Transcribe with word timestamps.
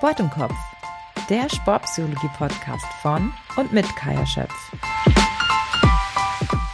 Sport 0.00 0.20
im 0.20 0.30
Kopf, 0.30 0.54
der 1.28 1.46
Sportpsychologie-Podcast 1.50 2.86
von 3.02 3.34
und 3.58 3.70
mit 3.70 3.84
Kaya 3.96 4.24
Schöpf. 4.24 4.72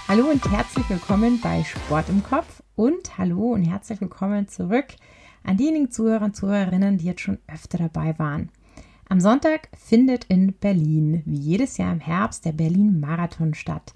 Hallo 0.06 0.26
und 0.26 0.48
herzlich 0.48 0.88
willkommen 0.88 1.40
bei 1.40 1.64
Sport 1.64 2.08
im 2.08 2.22
Kopf 2.22 2.62
und 2.76 3.18
hallo 3.18 3.54
und 3.54 3.64
herzlich 3.64 4.00
willkommen 4.00 4.46
zurück 4.46 4.86
an 5.42 5.56
diejenigen 5.56 5.90
Zuhörer 5.90 6.26
und 6.26 6.36
Zuhörerinnen, 6.36 6.98
die 6.98 7.06
jetzt 7.06 7.22
schon 7.22 7.38
öfter 7.52 7.78
dabei 7.78 8.16
waren. 8.20 8.50
Am 9.08 9.18
Sonntag 9.18 9.70
findet 9.76 10.26
in 10.26 10.52
Berlin, 10.52 11.24
wie 11.26 11.38
jedes 11.38 11.78
Jahr 11.78 11.92
im 11.92 11.98
Herbst, 11.98 12.44
der 12.44 12.52
Berlin-Marathon 12.52 13.54
statt. 13.54 13.92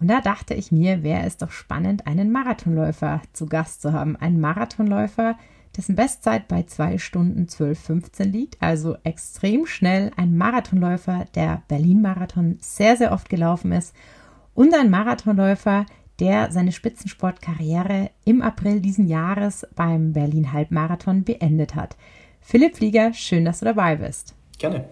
Und 0.00 0.08
da 0.08 0.22
dachte 0.22 0.54
ich 0.54 0.72
mir, 0.72 1.02
wäre 1.02 1.26
es 1.26 1.36
doch 1.36 1.50
spannend, 1.50 2.06
einen 2.06 2.32
Marathonläufer 2.32 3.20
zu 3.34 3.44
Gast 3.44 3.82
zu 3.82 3.92
haben. 3.92 4.16
Einen 4.16 4.40
Marathonläufer, 4.40 5.36
dessen 5.76 5.94
Bestzeit 5.96 6.48
bei 6.48 6.64
2 6.64 6.98
Stunden 6.98 7.46
12,15 7.46 8.24
liegt, 8.24 8.60
also 8.60 8.96
extrem 9.04 9.66
schnell. 9.66 10.10
Ein 10.16 10.36
Marathonläufer, 10.36 11.26
der 11.34 11.62
Berlin-Marathon 11.68 12.58
sehr, 12.60 12.96
sehr 12.96 13.12
oft 13.12 13.28
gelaufen 13.28 13.72
ist. 13.72 13.94
Und 14.54 14.74
ein 14.74 14.90
Marathonläufer, 14.90 15.86
der 16.18 16.52
seine 16.52 16.72
Spitzensportkarriere 16.72 18.10
im 18.24 18.42
April 18.42 18.80
diesen 18.80 19.06
Jahres 19.06 19.66
beim 19.74 20.12
Berlin-Halbmarathon 20.12 21.24
beendet 21.24 21.74
hat. 21.74 21.96
Philipp 22.40 22.76
Flieger, 22.76 23.12
schön, 23.14 23.44
dass 23.44 23.60
du 23.60 23.64
dabei 23.64 23.96
bist. 23.96 24.34
Gerne. 24.58 24.84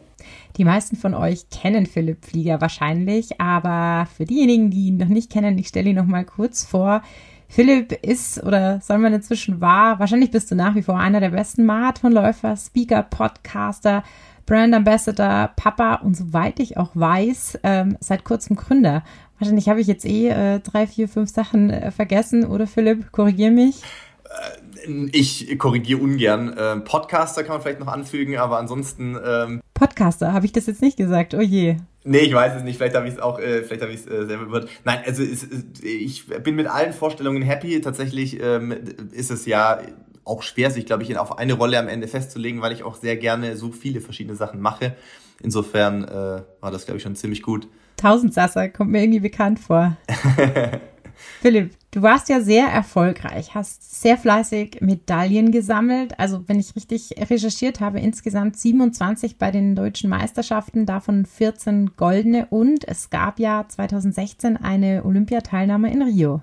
Die 0.56 0.64
meisten 0.64 0.96
von 0.96 1.14
euch 1.14 1.48
kennen 1.50 1.86
Philipp 1.86 2.24
Flieger 2.24 2.60
wahrscheinlich, 2.60 3.40
aber 3.40 4.06
für 4.06 4.24
diejenigen, 4.24 4.70
die 4.70 4.88
ihn 4.88 4.96
noch 4.96 5.08
nicht 5.08 5.30
kennen, 5.30 5.58
ich 5.58 5.68
stelle 5.68 5.90
ihn 5.90 5.96
noch 5.96 6.06
mal 6.06 6.24
kurz 6.24 6.64
vor. 6.64 7.02
Philipp 7.48 7.92
ist 8.04 8.42
oder 8.44 8.80
soll 8.80 8.98
man 8.98 9.14
inzwischen 9.14 9.60
war, 9.60 9.98
wahrscheinlich 9.98 10.30
bist 10.30 10.50
du 10.50 10.54
nach 10.54 10.74
wie 10.74 10.82
vor 10.82 10.98
einer 10.98 11.20
der 11.20 11.30
besten 11.30 11.64
Marathonläufer, 11.64 12.56
Speaker, 12.56 13.02
Podcaster, 13.02 14.04
Brand 14.44 14.74
Ambassador, 14.74 15.50
Papa 15.56 15.96
und 15.96 16.16
soweit 16.16 16.60
ich 16.60 16.76
auch 16.76 16.90
weiß, 16.94 17.60
ähm, 17.62 17.96
seit 18.00 18.24
kurzem 18.24 18.56
Gründer. 18.56 19.02
Wahrscheinlich 19.38 19.68
habe 19.68 19.80
ich 19.80 19.86
jetzt 19.86 20.04
eh 20.04 20.28
äh, 20.28 20.60
drei, 20.60 20.86
vier, 20.86 21.08
fünf 21.08 21.30
Sachen 21.30 21.70
äh, 21.70 21.90
vergessen, 21.90 22.44
oder 22.46 22.66
Philipp? 22.66 23.12
Korrigier 23.12 23.50
mich. 23.50 23.82
Ich 25.12 25.58
korrigiere 25.58 26.00
ungern. 26.00 26.54
Ähm, 26.58 26.84
Podcaster 26.84 27.42
kann 27.42 27.54
man 27.54 27.62
vielleicht 27.62 27.80
noch 27.80 27.88
anfügen, 27.88 28.36
aber 28.38 28.58
ansonsten. 28.58 29.18
Ähm 29.24 29.60
Podcaster, 29.74 30.32
habe 30.32 30.46
ich 30.46 30.52
das 30.52 30.66
jetzt 30.66 30.82
nicht 30.82 30.96
gesagt? 30.96 31.34
Oh 31.34 31.40
je. 31.40 31.76
Nee, 32.04 32.18
ich 32.20 32.34
weiß 32.34 32.54
es 32.56 32.62
nicht. 32.62 32.78
Vielleicht 32.78 32.96
habe 32.96 33.06
ich 33.06 33.14
es 33.14 33.20
auch, 33.20 33.38
äh, 33.38 33.62
vielleicht 33.62 33.82
habe 33.82 33.92
ich 33.92 34.00
es 34.00 34.06
äh, 34.06 34.26
selber 34.26 34.46
gehört. 34.46 34.68
Nein, 34.84 35.00
also 35.04 35.22
es, 35.22 35.46
ich 35.82 36.26
bin 36.26 36.54
mit 36.54 36.66
allen 36.66 36.92
Vorstellungen 36.92 37.42
happy. 37.42 37.80
Tatsächlich 37.80 38.40
ähm, 38.42 38.74
ist 39.12 39.30
es 39.30 39.46
ja 39.46 39.80
auch 40.24 40.42
schwer, 40.42 40.70
sich, 40.70 40.86
glaube 40.86 41.02
ich, 41.02 41.16
auf 41.18 41.38
eine 41.38 41.54
Rolle 41.54 41.78
am 41.78 41.88
Ende 41.88 42.08
festzulegen, 42.08 42.60
weil 42.60 42.72
ich 42.72 42.82
auch 42.82 42.96
sehr 42.96 43.16
gerne 43.16 43.56
so 43.56 43.72
viele 43.72 44.00
verschiedene 44.00 44.36
Sachen 44.36 44.60
mache. 44.60 44.94
Insofern 45.42 46.04
äh, 46.04 46.42
war 46.60 46.70
das, 46.70 46.84
glaube 46.84 46.98
ich, 46.98 47.02
schon 47.02 47.16
ziemlich 47.16 47.42
gut. 47.42 47.68
Tausendsasser 47.96 48.68
kommt 48.68 48.90
mir 48.90 49.02
irgendwie 49.02 49.20
bekannt 49.20 49.58
vor. 49.58 49.96
Philipp, 51.40 51.74
du 51.90 52.02
warst 52.02 52.28
ja 52.28 52.40
sehr 52.40 52.66
erfolgreich, 52.66 53.54
hast 53.54 54.00
sehr 54.00 54.16
fleißig 54.16 54.80
Medaillen 54.80 55.50
gesammelt. 55.52 56.18
Also, 56.18 56.44
wenn 56.48 56.58
ich 56.58 56.76
richtig 56.76 57.14
recherchiert 57.30 57.80
habe, 57.80 58.00
insgesamt 58.00 58.58
27 58.58 59.38
bei 59.38 59.50
den 59.50 59.74
deutschen 59.74 60.10
Meisterschaften, 60.10 60.86
davon 60.86 61.26
14 61.26 61.96
goldene 61.96 62.46
und 62.50 62.86
es 62.86 63.10
gab 63.10 63.38
ja 63.38 63.64
2016 63.66 64.56
eine 64.56 65.04
Olympiateilnahme 65.04 65.92
in 65.92 66.02
Rio. 66.02 66.42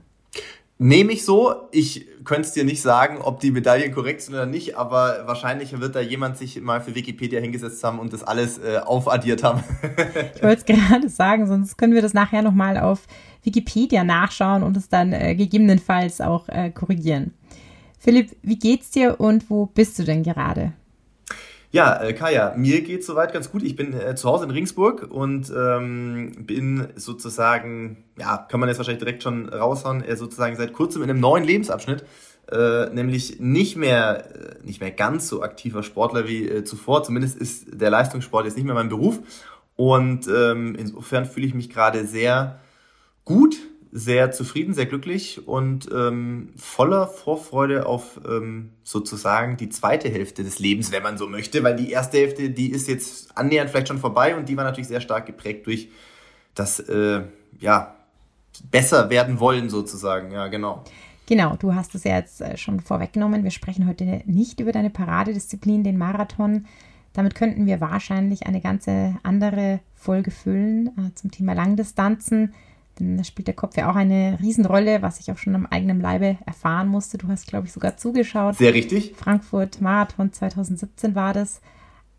Nehme 0.77 1.13
ich 1.13 1.23
so. 1.23 1.55
Ich 1.71 2.05
könnte 2.25 2.41
es 2.41 2.51
dir 2.51 2.65
nicht 2.65 2.81
sagen, 2.81 3.19
ob 3.21 3.39
die 3.39 3.51
Medaillen 3.51 3.93
korrekt 3.93 4.21
sind 4.21 4.33
oder 4.33 4.45
nicht, 4.45 4.77
aber 4.77 5.23
wahrscheinlich 5.25 5.79
wird 5.79 5.95
da 5.95 6.01
jemand 6.01 6.37
sich 6.37 6.59
mal 6.59 6.81
für 6.81 6.95
Wikipedia 6.95 7.39
hingesetzt 7.39 7.83
haben 7.83 7.99
und 7.99 8.11
das 8.11 8.23
alles 8.23 8.57
äh, 8.57 8.79
aufaddiert 8.83 9.43
haben. 9.43 9.63
ich 10.35 10.43
wollte 10.43 10.61
es 10.61 10.65
gerade 10.89 11.07
sagen, 11.07 11.47
sonst 11.47 11.77
können 11.77 11.93
wir 11.93 12.01
das 12.01 12.13
nachher 12.13 12.41
nochmal 12.41 12.77
auf 12.77 13.07
Wikipedia 13.43 14.03
nachschauen 14.03 14.63
und 14.63 14.75
es 14.75 14.89
dann 14.89 15.13
äh, 15.13 15.35
gegebenenfalls 15.35 16.19
auch 16.19 16.49
äh, 16.49 16.71
korrigieren. 16.71 17.33
Philipp, 17.99 18.35
wie 18.41 18.59
geht's 18.59 18.91
dir 18.91 19.19
und 19.19 19.49
wo 19.49 19.67
bist 19.67 19.97
du 19.97 20.03
denn 20.03 20.23
gerade? 20.23 20.73
Ja, 21.75 22.01
äh, 22.01 22.13
Kaya, 22.13 22.53
mir 22.55 22.83
geht's 22.83 23.05
soweit 23.05 23.33
ganz 23.33 23.51
gut. 23.51 23.61
Ich 23.61 23.75
bin 23.75 23.93
äh, 23.99 24.15
zu 24.15 24.29
Hause 24.29 24.45
in 24.45 24.51
Ringsburg 24.51 25.11
und 25.11 25.51
ähm, 25.53 26.31
bin 26.45 26.87
sozusagen, 26.95 28.05
ja, 28.17 28.37
kann 28.37 28.61
man 28.61 28.69
jetzt 28.69 28.77
wahrscheinlich 28.77 29.03
direkt 29.03 29.23
schon 29.23 29.49
raushauen, 29.49 30.01
äh, 30.01 30.15
sozusagen 30.15 30.55
seit 30.55 30.71
kurzem 30.71 31.03
in 31.03 31.09
einem 31.09 31.19
neuen 31.19 31.43
Lebensabschnitt, 31.43 32.05
äh, 32.49 32.85
nämlich 32.91 33.41
nicht 33.41 33.75
mehr, 33.75 34.55
äh, 34.61 34.65
nicht 34.65 34.79
mehr 34.79 34.91
ganz 34.91 35.27
so 35.27 35.43
aktiver 35.43 35.83
Sportler 35.83 36.29
wie 36.29 36.47
äh, 36.47 36.63
zuvor. 36.63 37.03
Zumindest 37.03 37.37
ist 37.37 37.65
der 37.73 37.89
Leistungssport 37.89 38.45
jetzt 38.45 38.55
nicht 38.55 38.65
mehr 38.65 38.73
mein 38.73 38.87
Beruf. 38.87 39.19
Und 39.75 40.29
ähm, 40.29 40.75
insofern 40.79 41.25
fühle 41.25 41.45
ich 41.45 41.55
mich 41.55 41.69
gerade 41.69 42.05
sehr 42.05 42.61
gut, 43.25 43.57
sehr 43.97 44.31
zufrieden, 44.31 44.73
sehr 44.73 44.87
glücklich 44.87 45.47
und 45.47 45.89
ähm, 45.89 46.49
voller 46.57 47.07
Vorfreude 47.07 47.85
auf 47.85 48.19
ähm, 48.27 48.71
sozusagen 48.83 49.55
die 49.55 49.69
zweite 49.69 50.09
Hälfte 50.09 50.43
des 50.43 50.59
Lebens, 50.59 50.91
wenn 50.91 51.01
man 51.01 51.17
so 51.17 51.27
möchte, 51.27 51.63
weil 51.63 51.77
die 51.77 51.91
erste 51.91 52.17
Hälfte, 52.17 52.49
die 52.49 52.71
ist 52.71 52.89
jetzt 52.89 53.37
annähernd 53.37 53.69
vielleicht 53.69 53.87
schon 53.87 53.99
vorbei 53.99 54.35
und 54.35 54.49
die 54.49 54.57
war 54.57 54.65
natürlich 54.65 54.89
sehr 54.89 54.99
stark 54.99 55.25
geprägt 55.27 55.65
durch 55.65 55.87
das, 56.55 56.81
äh, 56.81 57.21
ja, 57.61 57.95
besser 58.69 59.09
werden 59.09 59.39
wollen 59.39 59.69
sozusagen, 59.69 60.33
ja, 60.33 60.47
genau. 60.47 60.83
Genau, 61.25 61.55
du 61.55 61.73
hast 61.73 61.95
es 61.95 62.03
ja 62.03 62.17
jetzt 62.17 62.41
äh, 62.41 62.57
schon 62.57 62.81
vorweggenommen. 62.81 63.45
Wir 63.45 63.51
sprechen 63.51 63.87
heute 63.87 64.23
nicht 64.25 64.59
über 64.59 64.73
deine 64.73 64.89
Paradedisziplin, 64.89 65.85
den 65.85 65.97
Marathon. 65.97 66.65
Damit 67.13 67.33
könnten 67.33 67.65
wir 67.65 67.79
wahrscheinlich 67.79 68.45
eine 68.45 68.59
ganze 68.59 69.15
andere 69.23 69.79
Folge 69.93 70.31
füllen 70.31 70.87
äh, 70.97 71.15
zum 71.15 71.31
Thema 71.31 71.53
Langdistanzen. 71.53 72.53
Denn 72.99 73.17
da 73.17 73.23
spielt 73.23 73.47
der 73.47 73.55
Kopf 73.55 73.75
ja 73.77 73.89
auch 73.89 73.95
eine 73.95 74.37
Riesenrolle, 74.41 75.01
was 75.01 75.19
ich 75.19 75.31
auch 75.31 75.37
schon 75.37 75.55
am 75.55 75.65
eigenen 75.65 75.99
Leibe 75.99 76.37
erfahren 76.45 76.87
musste. 76.87 77.17
Du 77.17 77.27
hast, 77.27 77.47
glaube 77.47 77.67
ich, 77.67 77.73
sogar 77.73 77.97
zugeschaut. 77.97 78.57
Sehr 78.57 78.73
richtig. 78.73 79.13
Frankfurt 79.15 79.81
Marathon 79.81 80.31
2017 80.31 81.15
war 81.15 81.33
das. 81.33 81.61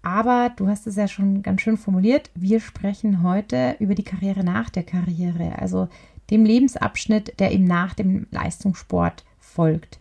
Aber 0.02 0.52
du 0.54 0.68
hast 0.68 0.86
es 0.86 0.96
ja 0.96 1.08
schon 1.08 1.42
ganz 1.42 1.62
schön 1.62 1.76
formuliert. 1.76 2.30
Wir 2.34 2.60
sprechen 2.60 3.22
heute 3.22 3.76
über 3.80 3.94
die 3.94 4.04
Karriere 4.04 4.44
nach 4.44 4.70
der 4.70 4.84
Karriere, 4.84 5.58
also 5.58 5.88
dem 6.30 6.44
Lebensabschnitt, 6.44 7.40
der 7.40 7.52
eben 7.52 7.64
nach 7.64 7.94
dem 7.94 8.26
Leistungssport 8.30 9.24
folgt. 9.38 9.98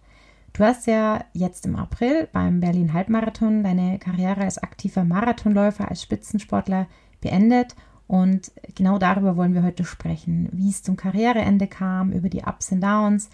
Du 0.54 0.64
hast 0.64 0.88
ja 0.88 1.26
jetzt 1.34 1.66
im 1.66 1.76
April 1.76 2.30
beim 2.32 2.60
Berlin 2.60 2.94
Halbmarathon 2.94 3.64
deine 3.64 4.00
Karriere 4.00 4.42
als 4.42 4.58
aktiver 4.58 5.04
Marathonläufer, 5.04 5.90
als 5.90 6.02
Spitzensportler 6.02 6.88
beendet 7.20 7.76
und 8.08 8.52
genau 8.76 9.00
darüber 9.00 9.36
wollen 9.36 9.54
wir 9.54 9.64
heute 9.64 9.84
sprechen, 9.84 10.50
wie 10.52 10.70
es 10.70 10.84
zum 10.84 10.96
Karriereende 10.96 11.68
kam, 11.68 12.12
über 12.12 12.30
die 12.30 12.44
Ups 12.44 12.72
und 12.72 12.82
Downs, 12.82 13.30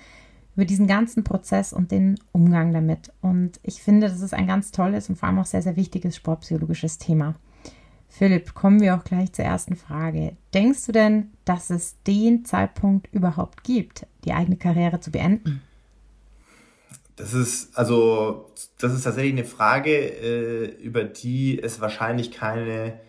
über 0.56 0.66
diesen 0.66 0.88
ganzen 0.88 1.24
Prozess 1.24 1.74
und 1.74 1.92
den 1.92 2.20
Umgang 2.32 2.74
damit. 2.74 3.12
Und 3.22 3.60
ich 3.64 3.82
finde, 3.82 4.08
das 4.08 4.22
ist 4.22 4.34
ein 4.34 4.48
ganz 4.48 4.72
tolles 4.72 5.10
und 5.10 5.18
vor 5.18 5.28
allem 5.28 5.40
auch 5.40 5.46
sehr, 5.46 5.62
sehr 5.62 5.76
wichtiges 5.76 6.16
sportpsychologisches 6.16 6.98
Thema. 6.98 7.36
Philipp, 8.08 8.54
kommen 8.54 8.82
wir 8.82 8.96
auch 8.96 9.06
gleich 9.06 9.32
zur 9.32 9.46
ersten 9.46 9.78
Frage. 9.78 10.36
Denkst 10.54 10.86
du 10.86 10.92
denn, 10.92 11.32
dass 11.46 11.70
es 11.70 11.96
den 12.06 12.44
Zeitpunkt 12.44 13.08
überhaupt 13.14 13.64
gibt, 13.64 14.06
die 14.26 14.34
eigene 14.34 14.58
Karriere 14.58 15.00
zu 15.00 15.12
beenden? 15.12 15.62
Das 17.16 17.34
ist 17.34 17.78
also, 17.78 18.52
das 18.80 18.94
ist 18.94 19.04
tatsächlich 19.04 19.34
eine 19.34 19.46
Frage, 19.46 19.92
äh, 19.92 20.66
über 20.82 21.04
die 21.04 21.62
es 21.62 21.80
wahrscheinlich 21.80 22.32
keine 22.32 23.00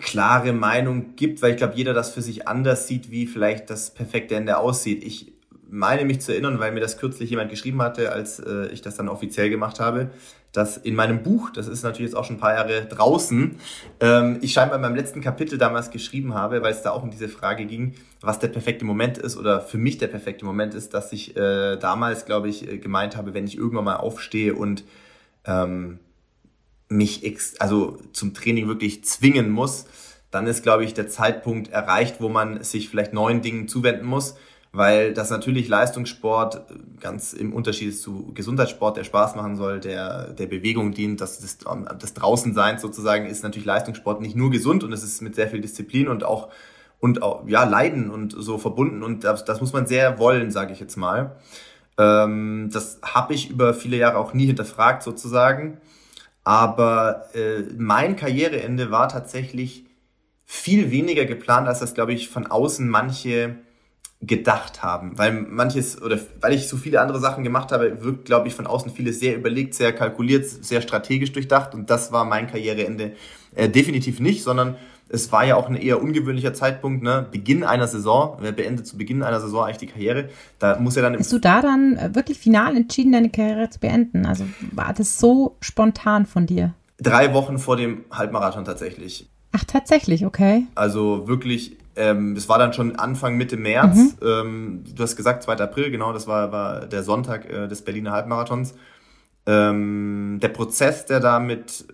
klare 0.00 0.52
Meinung 0.52 1.16
gibt, 1.16 1.42
weil 1.42 1.52
ich 1.52 1.56
glaube, 1.56 1.74
jeder 1.76 1.94
das 1.94 2.10
für 2.10 2.22
sich 2.22 2.48
anders 2.48 2.86
sieht, 2.86 3.10
wie 3.10 3.26
vielleicht 3.26 3.70
das 3.70 3.92
perfekte 3.92 4.34
Ende 4.34 4.58
aussieht. 4.58 5.04
Ich 5.04 5.32
meine 5.70 6.04
mich 6.04 6.20
zu 6.20 6.32
erinnern, 6.32 6.58
weil 6.58 6.72
mir 6.72 6.80
das 6.80 6.98
kürzlich 6.98 7.30
jemand 7.30 7.50
geschrieben 7.50 7.82
hatte, 7.82 8.12
als 8.12 8.38
äh, 8.40 8.66
ich 8.68 8.80
das 8.80 8.96
dann 8.96 9.08
offiziell 9.08 9.50
gemacht 9.50 9.80
habe, 9.80 10.10
dass 10.52 10.78
in 10.78 10.94
meinem 10.94 11.22
Buch, 11.22 11.50
das 11.50 11.68
ist 11.68 11.82
natürlich 11.82 12.10
jetzt 12.10 12.16
auch 12.16 12.24
schon 12.24 12.36
ein 12.36 12.40
paar 12.40 12.54
Jahre 12.54 12.86
draußen, 12.86 13.56
ähm, 14.00 14.38
ich 14.40 14.52
scheinbar 14.52 14.76
in 14.76 14.82
meinem 14.82 14.96
letzten 14.96 15.20
Kapitel 15.20 15.58
damals 15.58 15.90
geschrieben 15.90 16.34
habe, 16.34 16.62
weil 16.62 16.72
es 16.72 16.82
da 16.82 16.90
auch 16.90 17.02
um 17.02 17.10
diese 17.10 17.28
Frage 17.28 17.66
ging, 17.66 17.94
was 18.22 18.38
der 18.38 18.48
perfekte 18.48 18.84
Moment 18.84 19.18
ist 19.18 19.36
oder 19.36 19.60
für 19.60 19.78
mich 19.78 19.98
der 19.98 20.08
perfekte 20.08 20.44
Moment 20.44 20.74
ist, 20.74 20.94
dass 20.94 21.12
ich 21.12 21.36
äh, 21.36 21.76
damals, 21.76 22.24
glaube 22.24 22.48
ich, 22.48 22.66
äh, 22.66 22.78
gemeint 22.78 23.16
habe, 23.16 23.34
wenn 23.34 23.46
ich 23.46 23.58
irgendwann 23.58 23.84
mal 23.84 23.96
aufstehe 23.96 24.54
und 24.54 24.84
ähm, 25.44 25.98
mich 26.88 27.24
ex 27.24 27.56
also 27.58 27.98
zum 28.12 28.34
Training 28.34 28.68
wirklich 28.68 29.04
zwingen 29.04 29.50
muss, 29.50 29.86
dann 30.30 30.46
ist, 30.46 30.62
glaube 30.62 30.84
ich, 30.84 30.94
der 30.94 31.08
Zeitpunkt 31.08 31.68
erreicht, 31.68 32.16
wo 32.20 32.28
man 32.28 32.62
sich 32.62 32.88
vielleicht 32.88 33.12
neuen 33.12 33.40
Dingen 33.40 33.68
zuwenden 33.68 34.06
muss, 34.06 34.36
weil 34.72 35.14
das 35.14 35.30
natürlich 35.30 35.68
Leistungssport 35.68 36.66
ganz 37.00 37.32
im 37.32 37.54
Unterschied 37.54 37.98
zu 37.98 38.32
Gesundheitssport, 38.34 38.96
der 38.96 39.04
Spaß 39.04 39.36
machen 39.36 39.56
soll, 39.56 39.80
der 39.80 40.32
der 40.32 40.46
Bewegung 40.46 40.92
dient, 40.92 41.20
das, 41.20 41.40
das, 41.40 41.58
das 41.98 42.14
Draußensein 42.14 42.78
sozusagen 42.78 43.26
ist 43.26 43.42
natürlich 43.42 43.66
Leistungssport 43.66 44.20
nicht 44.20 44.36
nur 44.36 44.50
gesund 44.50 44.84
und 44.84 44.92
es 44.92 45.02
ist 45.02 45.22
mit 45.22 45.34
sehr 45.34 45.48
viel 45.48 45.60
Disziplin 45.60 46.08
und 46.08 46.24
auch 46.24 46.48
und 47.00 47.22
auch 47.22 47.46
ja 47.46 47.64
Leiden 47.64 48.10
und 48.10 48.34
so 48.36 48.58
verbunden 48.58 49.02
und 49.02 49.24
das, 49.24 49.44
das 49.44 49.60
muss 49.60 49.72
man 49.72 49.86
sehr 49.86 50.18
wollen, 50.18 50.50
sage 50.50 50.72
ich 50.72 50.80
jetzt 50.80 50.96
mal. 50.96 51.36
Ähm, 51.96 52.70
das 52.72 53.00
habe 53.02 53.34
ich 53.34 53.50
über 53.50 53.72
viele 53.72 53.96
Jahre 53.96 54.18
auch 54.18 54.34
nie 54.34 54.46
hinterfragt 54.46 55.02
sozusagen 55.02 55.78
Aber 56.48 57.26
äh, 57.34 57.64
mein 57.76 58.16
Karriereende 58.16 58.90
war 58.90 59.10
tatsächlich 59.10 59.84
viel 60.46 60.90
weniger 60.90 61.26
geplant, 61.26 61.68
als 61.68 61.80
das, 61.80 61.92
glaube 61.92 62.14
ich, 62.14 62.30
von 62.30 62.46
außen 62.46 62.88
manche 62.88 63.56
gedacht 64.22 64.82
haben. 64.82 65.18
Weil 65.18 65.32
manches, 65.42 66.00
oder 66.00 66.18
weil 66.40 66.54
ich 66.54 66.66
so 66.66 66.78
viele 66.78 67.02
andere 67.02 67.20
Sachen 67.20 67.44
gemacht 67.44 67.70
habe, 67.70 68.02
wirkt, 68.02 68.24
glaube 68.24 68.48
ich, 68.48 68.54
von 68.54 68.66
außen 68.66 68.90
vieles 68.92 69.20
sehr 69.20 69.36
überlegt, 69.36 69.74
sehr 69.74 69.92
kalkuliert, 69.92 70.46
sehr 70.46 70.80
strategisch 70.80 71.32
durchdacht. 71.32 71.74
Und 71.74 71.90
das 71.90 72.12
war 72.12 72.24
mein 72.24 72.46
Karriereende 72.46 73.12
äh, 73.54 73.68
definitiv 73.68 74.18
nicht, 74.18 74.42
sondern 74.42 74.78
es 75.08 75.32
war 75.32 75.44
ja 75.44 75.56
auch 75.56 75.68
ein 75.68 75.76
eher 75.76 76.02
ungewöhnlicher 76.02 76.54
Zeitpunkt, 76.54 77.02
ne? 77.02 77.26
Beginn 77.30 77.64
einer 77.64 77.86
Saison, 77.86 78.36
wer 78.40 78.52
beendet 78.52 78.86
zu 78.86 78.98
Beginn 78.98 79.22
einer 79.22 79.40
Saison 79.40 79.64
eigentlich 79.64 79.78
die 79.78 79.86
Karriere. 79.86 80.28
Da 80.58 80.78
muss 80.78 80.96
ja 80.96 81.02
dann. 81.02 81.16
Bist 81.16 81.32
du 81.32 81.38
da 81.38 81.62
dann 81.62 81.96
äh, 81.96 82.14
wirklich 82.14 82.38
final 82.38 82.76
entschieden, 82.76 83.12
deine 83.12 83.30
Karriere 83.30 83.70
zu 83.70 83.80
beenden? 83.80 84.26
Also 84.26 84.44
war 84.72 84.92
das 84.92 85.18
so 85.18 85.56
spontan 85.60 86.26
von 86.26 86.46
dir? 86.46 86.74
Drei 87.00 87.32
Wochen 87.32 87.58
vor 87.58 87.76
dem 87.76 88.04
Halbmarathon 88.10 88.64
tatsächlich. 88.64 89.28
Ach, 89.52 89.64
tatsächlich, 89.64 90.26
okay. 90.26 90.66
Also 90.74 91.26
wirklich, 91.26 91.76
ähm, 91.96 92.34
das 92.34 92.48
war 92.48 92.58
dann 92.58 92.72
schon 92.72 92.96
Anfang, 92.96 93.36
Mitte 93.36 93.56
März. 93.56 93.96
Mhm. 93.96 94.14
Ähm, 94.22 94.84
du 94.94 95.02
hast 95.02 95.16
gesagt 95.16 95.42
2. 95.42 95.58
April, 95.58 95.90
genau, 95.90 96.12
das 96.12 96.26
war, 96.26 96.52
war 96.52 96.86
der 96.86 97.02
Sonntag 97.02 97.50
äh, 97.50 97.66
des 97.66 97.82
Berliner 97.82 98.12
Halbmarathons. 98.12 98.74
Ähm, 99.46 100.38
der 100.42 100.48
Prozess, 100.48 101.06
der 101.06 101.20
da 101.20 101.38
mit 101.38 101.86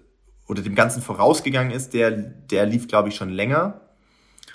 oder 0.47 0.63
dem 0.63 0.75
Ganzen 0.75 1.03
vorausgegangen 1.03 1.73
ist, 1.73 1.95
der, 1.95 2.11
der 2.11 2.67
lief, 2.67 2.89
glaube 2.89 3.09
ich, 3.09 3.17
schon 3.17 3.31
länger 3.31 3.81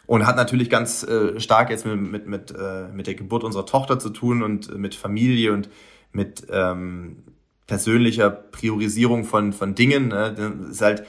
und 0.06 0.26
hat 0.26 0.36
natürlich 0.36 0.70
ganz 0.70 1.04
äh, 1.04 1.40
stark 1.40 1.70
jetzt 1.70 1.86
mit, 1.86 2.00
mit, 2.00 2.28
mit, 2.28 2.52
äh, 2.52 2.88
mit 2.94 3.08
der 3.08 3.16
Geburt 3.16 3.44
unserer 3.44 3.66
Tochter 3.66 4.00
zu 4.00 4.10
tun 4.10 4.44
und 4.44 4.76
mit 4.78 4.96
Familie 4.96 5.54
und 5.54 5.70
mit 6.12 6.48
ähm, 6.52 7.24
persönlicher 7.68 8.30
Priorisierung 8.30 9.24
von, 9.24 9.54
von 9.54 9.76
Dingen. 9.76 10.08
Ne? 10.08 10.34
Das 10.36 10.72
ist 10.72 10.82
halt 10.82 11.04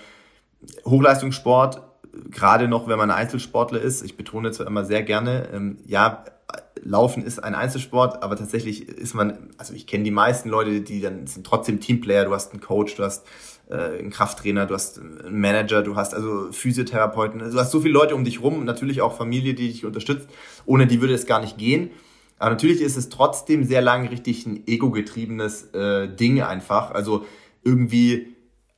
Hochleistungssport, 0.84 1.82
gerade 2.30 2.68
noch, 2.68 2.88
wenn 2.88 2.98
man 2.98 3.10
Einzelsportler 3.10 3.80
ist. 3.80 4.02
Ich 4.02 4.16
betone 4.16 4.50
zwar 4.50 4.66
immer 4.66 4.84
sehr 4.84 5.02
gerne, 5.02 5.48
ähm, 5.52 5.78
ja, 5.86 6.24
Laufen 6.82 7.22
ist 7.22 7.42
ein 7.42 7.54
Einzelsport, 7.54 8.22
aber 8.22 8.36
tatsächlich 8.36 8.88
ist 8.88 9.14
man, 9.14 9.50
also 9.58 9.74
ich 9.74 9.86
kenne 9.86 10.04
die 10.04 10.10
meisten 10.10 10.48
Leute, 10.48 10.80
die 10.80 11.00
dann 11.00 11.26
sind 11.26 11.46
trotzdem 11.46 11.80
Teamplayer, 11.80 12.24
du 12.24 12.34
hast 12.34 12.52
einen 12.52 12.60
Coach, 12.60 12.96
du 12.96 13.04
hast 13.04 13.26
äh, 13.70 13.98
einen 13.98 14.10
Krafttrainer, 14.10 14.66
du 14.66 14.74
hast 14.74 14.98
einen 14.98 15.40
Manager, 15.40 15.82
du 15.82 15.96
hast 15.96 16.14
also 16.14 16.52
Physiotherapeuten, 16.52 17.38
du 17.38 17.58
hast 17.58 17.70
so 17.70 17.80
viele 17.80 17.94
Leute 17.94 18.14
um 18.14 18.24
dich 18.24 18.42
rum, 18.42 18.64
natürlich 18.64 19.00
auch 19.00 19.16
Familie, 19.16 19.54
die 19.54 19.68
dich 19.68 19.84
unterstützt. 19.84 20.28
Ohne 20.66 20.86
die 20.86 21.00
würde 21.00 21.14
es 21.14 21.26
gar 21.26 21.40
nicht 21.40 21.58
gehen. 21.58 21.90
Aber 22.38 22.50
natürlich 22.50 22.80
ist 22.80 22.96
es 22.96 23.10
trotzdem 23.10 23.64
sehr 23.64 23.82
lang 23.82 24.08
richtig 24.08 24.46
ein 24.46 24.66
ego-getriebenes 24.66 25.74
äh, 25.74 26.08
Ding 26.08 26.40
einfach. 26.42 26.90
Also 26.90 27.26
irgendwie 27.62 28.34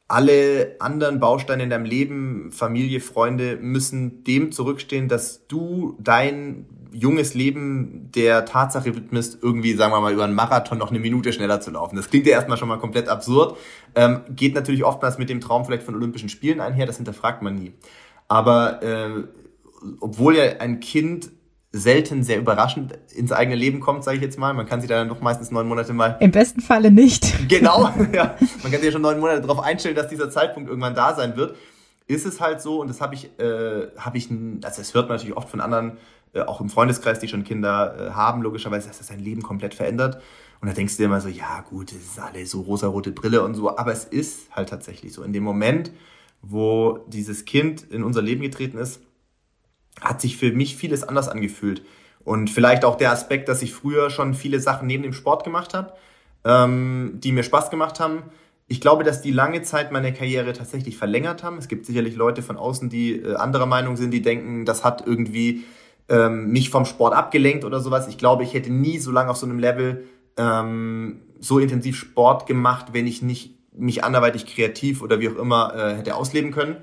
alle 0.09 0.77
anderen 0.81 1.21
Bausteine 1.21 1.63
in 1.63 1.71
deinem 1.71 1.85
Leben, 1.85 2.51
Familie, 2.51 3.01
Freunde, 3.01 3.57
müssen 3.57 4.25
dem 4.25 4.53
zurückstehen, 4.53 5.09
dass 5.09 5.47
du 5.47 5.97
dein 6.01 6.67
junges 6.93 7.35
Leben 7.35 8.11
der 8.15 8.45
Tatsache 8.45 8.95
widmest, 8.95 9.39
irgendwie, 9.43 9.75
sagen 9.75 9.93
wir 9.93 10.01
mal, 10.01 10.13
über 10.13 10.25
einen 10.25 10.35
Marathon 10.35 10.79
noch 10.79 10.91
eine 10.91 10.99
Minute 10.99 11.33
schneller 11.33 11.61
zu 11.61 11.71
laufen. 11.71 11.97
Das 11.97 12.11
klingt 12.11 12.27
ja 12.27 12.33
erstmal 12.33 12.59
schon 12.59 12.69
mal 12.69 12.79
komplett 12.79 13.09
absurd. 13.09 13.57
Ähm, 13.95 14.21
geht 14.31 14.55
natürlich 14.55 14.85
oftmals 14.85 15.19
mit 15.19 15.29
dem 15.29 15.41
Traum 15.41 15.65
vielleicht 15.65 15.83
von 15.83 15.95
Olympischen 15.95 16.29
Spielen 16.29 16.61
einher, 16.61 16.87
das 16.87 16.97
hinterfragt 16.97 17.43
man 17.43 17.55
nie. 17.55 17.73
Aber 18.29 18.83
äh, 18.83 19.25
obwohl 20.01 20.37
ja 20.37 20.45
ein 20.61 20.81
Kind 20.81 21.31
selten 21.73 22.23
sehr 22.23 22.39
überraschend 22.39 22.99
ins 23.15 23.33
eigene 23.33 23.57
Leben 23.57 23.81
kommt, 23.81 24.05
sage 24.05 24.19
ich 24.19 24.23
jetzt 24.23 24.39
mal. 24.39 24.53
Man 24.53 24.67
kann 24.67 24.81
sich 24.81 24.89
da 24.89 24.97
dann 24.97 25.09
doch 25.09 25.23
meistens 25.23 25.51
neun 25.51 25.67
Monate 25.67 25.95
mal. 25.95 26.19
Im 26.21 26.31
besten 26.31 26.61
Falle 26.61 26.91
nicht. 26.91 27.33
Genau, 27.49 27.91
ja. 28.13 28.37
Man 28.63 28.71
kann 28.71 28.81
sich 28.81 28.85
ja 28.85 28.93
schon 28.93 29.03
neun 29.03 29.19
Monate 29.19 29.41
darauf 29.41 29.61
einstellen, 29.61 29.97
dass 29.97 30.09
dieser 30.09 30.31
Zeitpunkt 30.31 30.69
irgendwann 30.69 30.95
da 30.95 31.15
sein 31.15 31.37
wird. 31.37 31.57
Ist 32.07 32.27
es 32.27 32.41
halt 32.41 32.61
so, 32.61 32.81
und 32.81 32.89
das 32.89 33.01
habe 33.01 33.15
ich, 33.15 33.31
äh, 33.39 33.89
habe 33.97 34.19
ich, 34.19 34.31
also 34.31 34.81
das 34.81 34.95
hört 34.95 35.09
man 35.09 35.17
natürlich 35.17 35.37
oft 35.37 35.49
von 35.49 35.61
anderen 35.61 35.99
auch 36.41 36.61
im 36.61 36.71
Freundeskreis, 36.71 37.19
die 37.19 37.29
schon 37.29 37.45
Kinder 37.45 37.95
äh, 37.99 38.11
haben, 38.13 38.43
logischerweise, 38.43 38.89
dass 38.89 38.99
das 38.99 39.09
sein 39.09 39.21
Leben 39.21 39.43
komplett 39.43 39.75
verändert. 39.75 40.23
Und 40.61 40.69
da 40.69 40.75
denkst 40.75 40.97
du 40.97 41.03
dir 41.03 41.07
immer 41.07 41.21
so, 41.21 41.29
ja 41.29 41.61
gut, 41.69 41.93
es 41.93 42.03
ist 42.03 42.21
alle 42.21 42.47
so 42.47 42.61
rosa-rote 42.63 43.11
Brille 43.11 43.43
und 43.43 43.55
so, 43.55 43.77
aber 43.77 43.93
es 43.93 44.05
ist 44.05 44.55
halt 44.55 44.69
tatsächlich 44.69 45.13
so. 45.13 45.23
In 45.23 45.33
dem 45.33 45.43
Moment, 45.43 45.91
wo 46.41 47.05
dieses 47.09 47.45
Kind 47.45 47.83
in 47.91 48.05
unser 48.05 48.23
Leben 48.23 48.43
getreten 48.43 48.79
ist, 48.79 49.01
hat 50.01 50.21
sich 50.21 50.37
für 50.37 50.53
mich 50.53 50.77
vieles 50.77 51.05
anders 51.05 51.29
angefühlt. 51.29 51.83
Und 52.25 52.49
vielleicht 52.49 52.85
auch 52.85 52.97
der 52.97 53.11
Aspekt, 53.11 53.49
dass 53.49 53.63
ich 53.63 53.75
früher 53.75 54.09
schon 54.11 54.35
viele 54.35 54.61
Sachen 54.61 54.87
neben 54.87 55.03
dem 55.03 55.13
Sport 55.13 55.45
gemacht 55.45 55.75
habe, 55.75 55.93
ähm, 56.45 57.19
die 57.23 57.33
mir 57.33 57.43
Spaß 57.43 57.71
gemacht 57.71 58.01
haben. 58.01 58.23
Ich 58.69 58.81
glaube, 58.81 59.05
dass 59.05 59.21
die 59.21 59.33
lange 59.33 59.63
Zeit 59.63 59.93
meine 59.93 60.15
Karriere 60.15 60.53
tatsächlich 60.53 60.97
verlängert 60.97 61.43
haben. 61.43 61.59
Es 61.59 61.69
gibt 61.69 61.85
sicherlich 61.85 62.15
Leute 62.15 62.43
von 62.43 62.57
außen, 62.57 62.89
die 62.89 63.17
äh, 63.17 63.35
anderer 63.35 63.67
Meinung 63.67 63.97
sind, 63.97 64.13
die 64.13 64.23
denken, 64.23 64.65
das 64.65 64.85
hat 64.85 65.05
irgendwie 65.07 65.65
ähm, 66.09 66.51
mich 66.51 66.71
vom 66.71 66.85
Sport 66.85 67.15
abgelenkt 67.15 67.65
oder 67.65 67.81
sowas. 67.81 68.09
Ich 68.09 68.19
glaube, 68.19 68.45
ich 68.45 68.55
hätte 68.55 68.73
nie 68.73 68.99
so 68.99 69.11
lange 69.11 69.31
auf 69.31 69.37
so 69.37 69.47
einem 69.47 69.59
Level 69.59 70.07
ähm, 70.37 71.23
so 71.41 71.59
intensiv 71.59 71.97
Sport 71.97 72.47
gemacht, 72.47 72.87
wenn 72.93 73.07
ich 73.07 73.23
nicht 73.23 73.59
mich 73.75 74.05
anderweitig 74.05 74.47
kreativ 74.47 75.03
oder 75.03 75.21
wie 75.21 75.29
auch 75.29 75.37
immer 75.37 75.75
äh, 75.75 75.97
hätte 75.97 76.15
ausleben 76.15 76.51
können. 76.53 76.77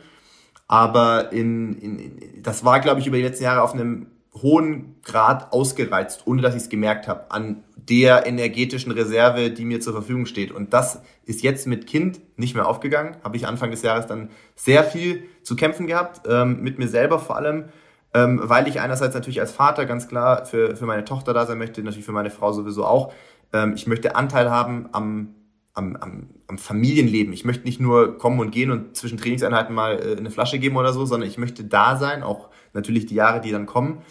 Aber 0.68 1.31
in, 1.31 1.74
in, 1.80 2.00
in 2.00 2.44
das 2.44 2.63
war, 2.63 2.80
glaube 2.80 3.00
ich, 3.00 3.07
über 3.07 3.18
die 3.18 3.24
letzten 3.24 3.44
Jahre 3.44 3.62
auf 3.62 3.74
einem 3.74 4.07
hohen 4.42 4.95
Grad 5.04 5.51
ausgereizt, 5.51 6.24
ohne 6.25 6.42
dass 6.42 6.56
ich 6.56 6.63
es 6.63 6.69
gemerkt 6.69 7.07
habe, 7.07 7.31
an 7.31 7.63
der 7.75 8.27
energetischen 8.27 8.92
Reserve, 8.92 9.50
die 9.50 9.66
mir 9.66 9.81
zur 9.81 9.94
Verfügung 9.94 10.27
steht. 10.27 10.51
Und 10.51 10.74
das 10.74 11.01
ist 11.25 11.42
jetzt 11.42 11.66
mit 11.66 11.88
Kind 11.88 12.21
nicht 12.38 12.54
mehr 12.54 12.68
aufgegangen. 12.68 13.18
Habe 13.24 13.38
ich 13.38 13.48
Anfang 13.48 13.71
des 13.71 13.81
Jahres 13.81 14.06
dann 14.06 14.30
sehr 14.56 14.83
viel 14.83 15.24
zu 15.42 15.56
kämpfen 15.56 15.88
gehabt, 15.88 16.21
ähm, 16.27 16.62
mit 16.62 16.77
mir 16.77 16.88
selber 16.88 17.18
vor 17.18 17.36
allem 17.36 17.66
ähm, 18.14 18.42
weil 18.44 18.68
ich 18.68 18.80
einerseits 18.80 19.14
natürlich 19.14 19.40
als 19.40 19.52
Vater 19.52 19.86
ganz 19.86 20.08
klar 20.08 20.46
für, 20.46 20.76
für 20.76 20.86
meine 20.86 21.06
Tochter 21.06 21.34
da 21.34 21.46
sein 21.46 21.58
möchte, 21.58 21.84
natürlich 21.84 22.06
für 22.06 22.12
meine 22.12 22.32
Frau 22.32 22.52
sowieso 22.52 22.86
auch. 22.86 23.14
Ähm, 23.54 23.74
ich 23.76 23.88
möchte 23.88 24.16
Anteil 24.16 24.50
haben 24.50 24.90
am, 24.92 25.36
am, 25.74 25.96
am, 25.96 26.30
am 26.48 26.58
Familienleben. 26.58 27.34
Ich 27.34 27.46
möchte 27.46 27.66
nicht 27.66 27.80
nur 27.80 28.18
kommen 28.18 28.40
und 28.40 28.52
gehen 28.52 28.72
und 28.72 28.96
zwischen 28.96 29.18
Trainingseinheiten 29.18 29.76
mal 29.76 30.00
äh, 30.00 30.18
eine 30.18 30.32
Flasche 30.32 30.60
geben 30.60 30.78
oder 30.78 30.94
so, 30.94 31.06
sondern 31.06 31.30
ich 31.30 31.38
möchte 31.38 31.64
da 31.64 31.98
sein, 31.98 32.24
auch 32.24 32.50
natürlich 32.74 33.06
die 33.06 33.16
Jahre, 33.16 33.42
die 33.42 33.52
dann 33.52 33.68
kommen. 33.68 34.02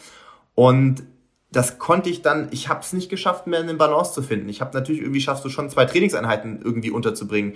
Und 0.54 1.02
das 1.50 1.78
konnte 1.78 2.10
ich 2.10 2.22
dann, 2.22 2.48
ich 2.50 2.68
habe 2.68 2.80
es 2.80 2.92
nicht 2.92 3.08
geschafft, 3.08 3.46
mehr 3.46 3.60
eine 3.60 3.74
Balance 3.74 4.12
zu 4.12 4.22
finden. 4.22 4.48
Ich 4.48 4.60
habe 4.60 4.76
natürlich 4.76 5.00
irgendwie 5.00 5.20
schaffst 5.20 5.44
du 5.44 5.48
schon 5.48 5.70
zwei 5.70 5.86
Trainingseinheiten 5.86 6.60
irgendwie 6.62 6.90
unterzubringen. 6.90 7.54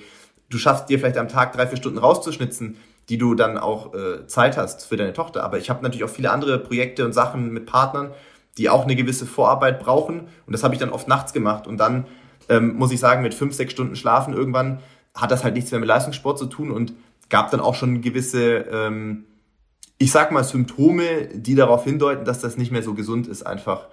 Du 0.49 0.59
schaffst 0.59 0.89
dir 0.89 0.99
vielleicht 0.99 1.19
am 1.19 1.29
Tag 1.29 1.53
drei, 1.53 1.67
vier 1.67 1.77
Stunden 1.77 1.99
rauszuschnitzen 1.99 2.77
die 3.09 3.19
du 3.19 3.35
dann 3.35 3.59
auch 3.59 3.95
äh, 3.95 4.27
Zeit 4.27 4.57
hast 4.57 4.87
für 4.87 4.97
deine 4.97 5.13
Tochter. 5.13 5.43
Aber 5.43 5.59
ich 5.59 5.71
habe 5.71 5.83
natürlich 5.83 6.05
auch 6.05 6.11
viele 6.11 6.31
andere 6.31 6.59
Projekte 6.59 7.05
und 7.05 7.13
Sachen 7.13 7.53
mit 7.53 7.67
Partnern, 7.67 8.13
die 8.59 8.69
auch 8.69 8.85
eine 8.85 8.97
gewisse 8.97 9.27
Vorarbeit 9.27 9.81
brauchen. 9.81 10.29
Und 10.47 10.53
das 10.53 10.63
habe 10.63 10.75
ich 10.75 10.81
dann 10.81 10.91
oft 10.91 11.09
nachts 11.09 11.33
gemacht. 11.33 11.67
Und 11.67 11.79
dann 11.79 12.07
ähm, 12.49 12.77
muss 12.77 12.93
ich 12.93 13.01
sagen, 13.01 13.23
mit 13.23 13.35
fünf, 13.35 13.55
sechs 13.55 13.73
Stunden 13.73 13.97
Schlafen 13.97 14.35
irgendwann 14.35 14.81
hat 15.15 15.31
das 15.31 15.45
halt 15.45 15.55
nichts 15.55 15.71
mehr 15.71 15.81
mit 15.81 15.89
Leistungssport 15.89 16.39
zu 16.39 16.47
tun 16.47 16.71
und 16.71 16.95
gab 17.29 17.51
dann 17.51 17.61
auch 17.61 17.75
schon 17.75 18.01
gewisse, 18.01 18.59
ähm, 18.71 19.25
ich 19.99 20.11
sag 20.11 20.33
mal, 20.33 20.45
Symptome, 20.45 21.29
die 21.35 21.55
darauf 21.55 21.85
hindeuten, 21.85 22.25
dass 22.25 22.41
das 22.41 22.57
nicht 22.57 22.73
mehr 22.73 22.83
so 22.83 22.95
gesund 22.95 23.27
ist, 23.27 23.43
einfach. 23.43 23.89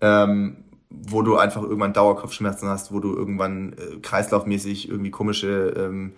Ähm, 0.00 0.64
wo 0.90 1.22
du 1.22 1.36
einfach 1.36 1.62
irgendwann 1.62 1.92
Dauerkopfschmerzen 1.92 2.68
hast, 2.68 2.92
wo 2.92 2.98
du 2.98 3.14
irgendwann 3.14 3.74
äh, 3.74 4.00
kreislaufmäßig 4.02 4.88
irgendwie 4.88 5.12
komische 5.12 5.72
ähm, 5.76 6.14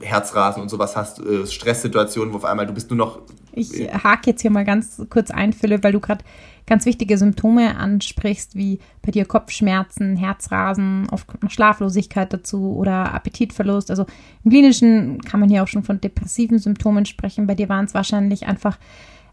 Herzrasen 0.00 0.62
und 0.62 0.68
sowas 0.68 0.96
hast, 0.96 1.20
äh, 1.20 1.46
Stresssituationen, 1.46 2.32
wo 2.32 2.38
auf 2.38 2.44
einmal 2.44 2.66
du 2.66 2.72
bist 2.72 2.90
nur 2.90 2.96
noch. 2.96 3.20
Ich 3.52 3.72
hake 3.92 4.30
jetzt 4.30 4.42
hier 4.42 4.50
mal 4.50 4.64
ganz 4.64 5.02
kurz 5.10 5.30
ein, 5.30 5.52
Philipp, 5.52 5.82
weil 5.82 5.92
du 5.92 6.00
gerade 6.00 6.24
ganz 6.66 6.86
wichtige 6.86 7.18
Symptome 7.18 7.76
ansprichst, 7.76 8.54
wie 8.54 8.78
bei 9.02 9.10
dir 9.10 9.24
Kopfschmerzen, 9.24 10.16
Herzrasen, 10.16 11.08
oft 11.10 11.26
kommt 11.26 11.42
noch 11.42 11.50
Schlaflosigkeit 11.50 12.32
dazu 12.32 12.76
oder 12.76 13.14
Appetitverlust. 13.14 13.90
Also 13.90 14.06
im 14.44 14.50
Klinischen 14.50 15.20
kann 15.22 15.40
man 15.40 15.48
hier 15.48 15.62
auch 15.62 15.68
schon 15.68 15.82
von 15.82 16.00
depressiven 16.00 16.58
Symptomen 16.58 17.06
sprechen. 17.06 17.46
Bei 17.46 17.54
dir 17.54 17.68
waren 17.68 17.86
es 17.86 17.94
wahrscheinlich 17.94 18.46
einfach 18.46 18.78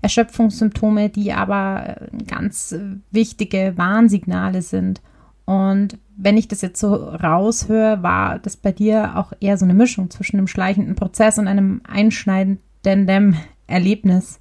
Erschöpfungssymptome, 0.02 1.10
die 1.10 1.34
aber 1.34 1.98
ganz 2.28 2.76
wichtige 3.12 3.74
Warnsignale 3.76 4.62
sind. 4.62 5.02
Und 5.46 6.00
wenn 6.18 6.38
ich 6.38 6.48
das 6.48 6.62
jetzt 6.62 6.80
so 6.80 6.94
raushöre, 6.94 8.02
war 8.02 8.40
das 8.40 8.58
bei 8.58 8.72
dir 8.72 9.18
auch 9.18 9.32
eher 9.40 9.58
so 9.58 9.66
eine 9.66 9.74
Mischung 9.74 10.10
zwischen 10.10 10.38
einem 10.38 10.48
schleichenden 10.48 10.96
Prozess 10.96 11.38
und 11.38 11.48
einem 11.48 11.82
einschneidenden 11.88 13.38
Erlebnis. 13.68 14.40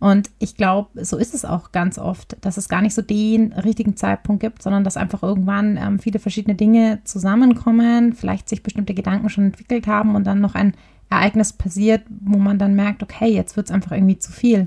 Und 0.00 0.30
ich 0.40 0.56
glaube, 0.56 1.04
so 1.04 1.16
ist 1.16 1.32
es 1.32 1.44
auch 1.44 1.70
ganz 1.70 1.96
oft, 1.96 2.36
dass 2.40 2.56
es 2.56 2.68
gar 2.68 2.82
nicht 2.82 2.94
so 2.94 3.02
den 3.02 3.52
richtigen 3.52 3.96
Zeitpunkt 3.96 4.40
gibt, 4.40 4.60
sondern 4.60 4.82
dass 4.82 4.96
einfach 4.96 5.22
irgendwann 5.22 5.76
ähm, 5.76 6.00
viele 6.00 6.18
verschiedene 6.18 6.56
Dinge 6.56 6.98
zusammenkommen, 7.04 8.12
vielleicht 8.12 8.48
sich 8.48 8.64
bestimmte 8.64 8.94
Gedanken 8.94 9.28
schon 9.28 9.44
entwickelt 9.44 9.86
haben 9.86 10.16
und 10.16 10.26
dann 10.26 10.40
noch 10.40 10.56
ein 10.56 10.74
Ereignis 11.08 11.52
passiert, 11.52 12.02
wo 12.08 12.38
man 12.38 12.58
dann 12.58 12.74
merkt, 12.74 13.04
okay, 13.04 13.28
jetzt 13.32 13.56
wird 13.56 13.68
es 13.68 13.72
einfach 13.72 13.92
irgendwie 13.92 14.18
zu 14.18 14.32
viel. 14.32 14.66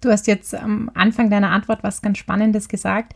Du 0.00 0.10
hast 0.10 0.28
jetzt 0.28 0.54
am 0.54 0.92
Anfang 0.94 1.28
deiner 1.28 1.50
Antwort 1.50 1.82
was 1.82 2.00
ganz 2.00 2.18
Spannendes 2.18 2.68
gesagt, 2.68 3.14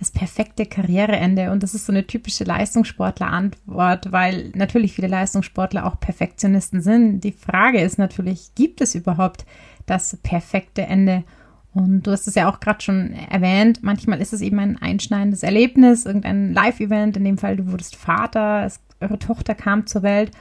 das 0.00 0.10
perfekte 0.10 0.64
Karriereende. 0.66 1.52
Und 1.52 1.62
das 1.62 1.74
ist 1.74 1.86
so 1.86 1.92
eine 1.92 2.06
typische 2.06 2.44
Leistungssportler-Antwort, 2.44 4.10
weil 4.10 4.50
natürlich 4.54 4.94
viele 4.94 5.08
Leistungssportler 5.08 5.86
auch 5.86 6.00
Perfektionisten 6.00 6.80
sind. 6.80 7.20
Die 7.20 7.32
Frage 7.32 7.80
ist 7.80 7.98
natürlich, 7.98 8.54
gibt 8.54 8.80
es 8.80 8.94
überhaupt 8.94 9.44
das 9.84 10.16
perfekte 10.22 10.82
Ende? 10.82 11.22
Und 11.74 12.02
du 12.02 12.10
hast 12.10 12.26
es 12.26 12.34
ja 12.34 12.50
auch 12.50 12.60
gerade 12.60 12.80
schon 12.80 13.12
erwähnt, 13.12 13.80
manchmal 13.82 14.20
ist 14.20 14.32
es 14.32 14.40
eben 14.40 14.58
ein 14.58 14.80
einschneidendes 14.80 15.44
Erlebnis, 15.44 16.06
irgendein 16.06 16.52
Live-Event, 16.52 17.16
in 17.16 17.24
dem 17.24 17.38
Fall 17.38 17.56
du 17.56 17.70
wurdest 17.70 17.94
Vater, 17.94 18.64
es, 18.64 18.80
eure 19.00 19.18
Tochter 19.18 19.54
kam 19.54 19.86
zur 19.86 20.02
Welt 20.02 20.32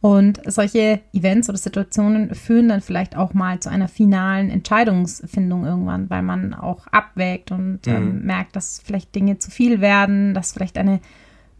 und 0.00 0.40
solche 0.46 1.00
Events 1.12 1.48
oder 1.50 1.58
Situationen 1.58 2.34
führen 2.34 2.68
dann 2.68 2.80
vielleicht 2.80 3.16
auch 3.16 3.34
mal 3.34 3.60
zu 3.60 3.68
einer 3.68 3.88
finalen 3.88 4.48
Entscheidungsfindung 4.48 5.66
irgendwann, 5.66 6.08
weil 6.08 6.22
man 6.22 6.54
auch 6.54 6.86
abwägt 6.86 7.52
und 7.52 7.86
ähm, 7.86 8.20
mhm. 8.20 8.24
merkt, 8.24 8.56
dass 8.56 8.80
vielleicht 8.82 9.14
Dinge 9.14 9.38
zu 9.38 9.50
viel 9.50 9.82
werden, 9.82 10.32
dass 10.32 10.52
vielleicht 10.52 10.78
eine 10.78 11.00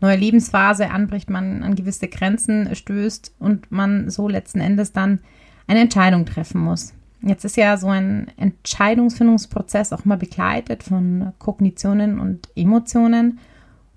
neue 0.00 0.16
Lebensphase 0.16 0.90
anbricht, 0.90 1.28
man 1.28 1.62
an 1.62 1.74
gewisse 1.74 2.08
Grenzen 2.08 2.74
stößt 2.74 3.34
und 3.38 3.70
man 3.70 4.08
so 4.08 4.26
letzten 4.26 4.60
Endes 4.60 4.92
dann 4.92 5.20
eine 5.66 5.80
Entscheidung 5.80 6.24
treffen 6.24 6.62
muss. 6.62 6.94
Jetzt 7.22 7.44
ist 7.44 7.58
ja 7.58 7.76
so 7.76 7.88
ein 7.88 8.28
Entscheidungsfindungsprozess 8.38 9.92
auch 9.92 10.06
mal 10.06 10.16
begleitet 10.16 10.82
von 10.82 11.34
Kognitionen 11.38 12.18
und 12.18 12.48
Emotionen. 12.56 13.38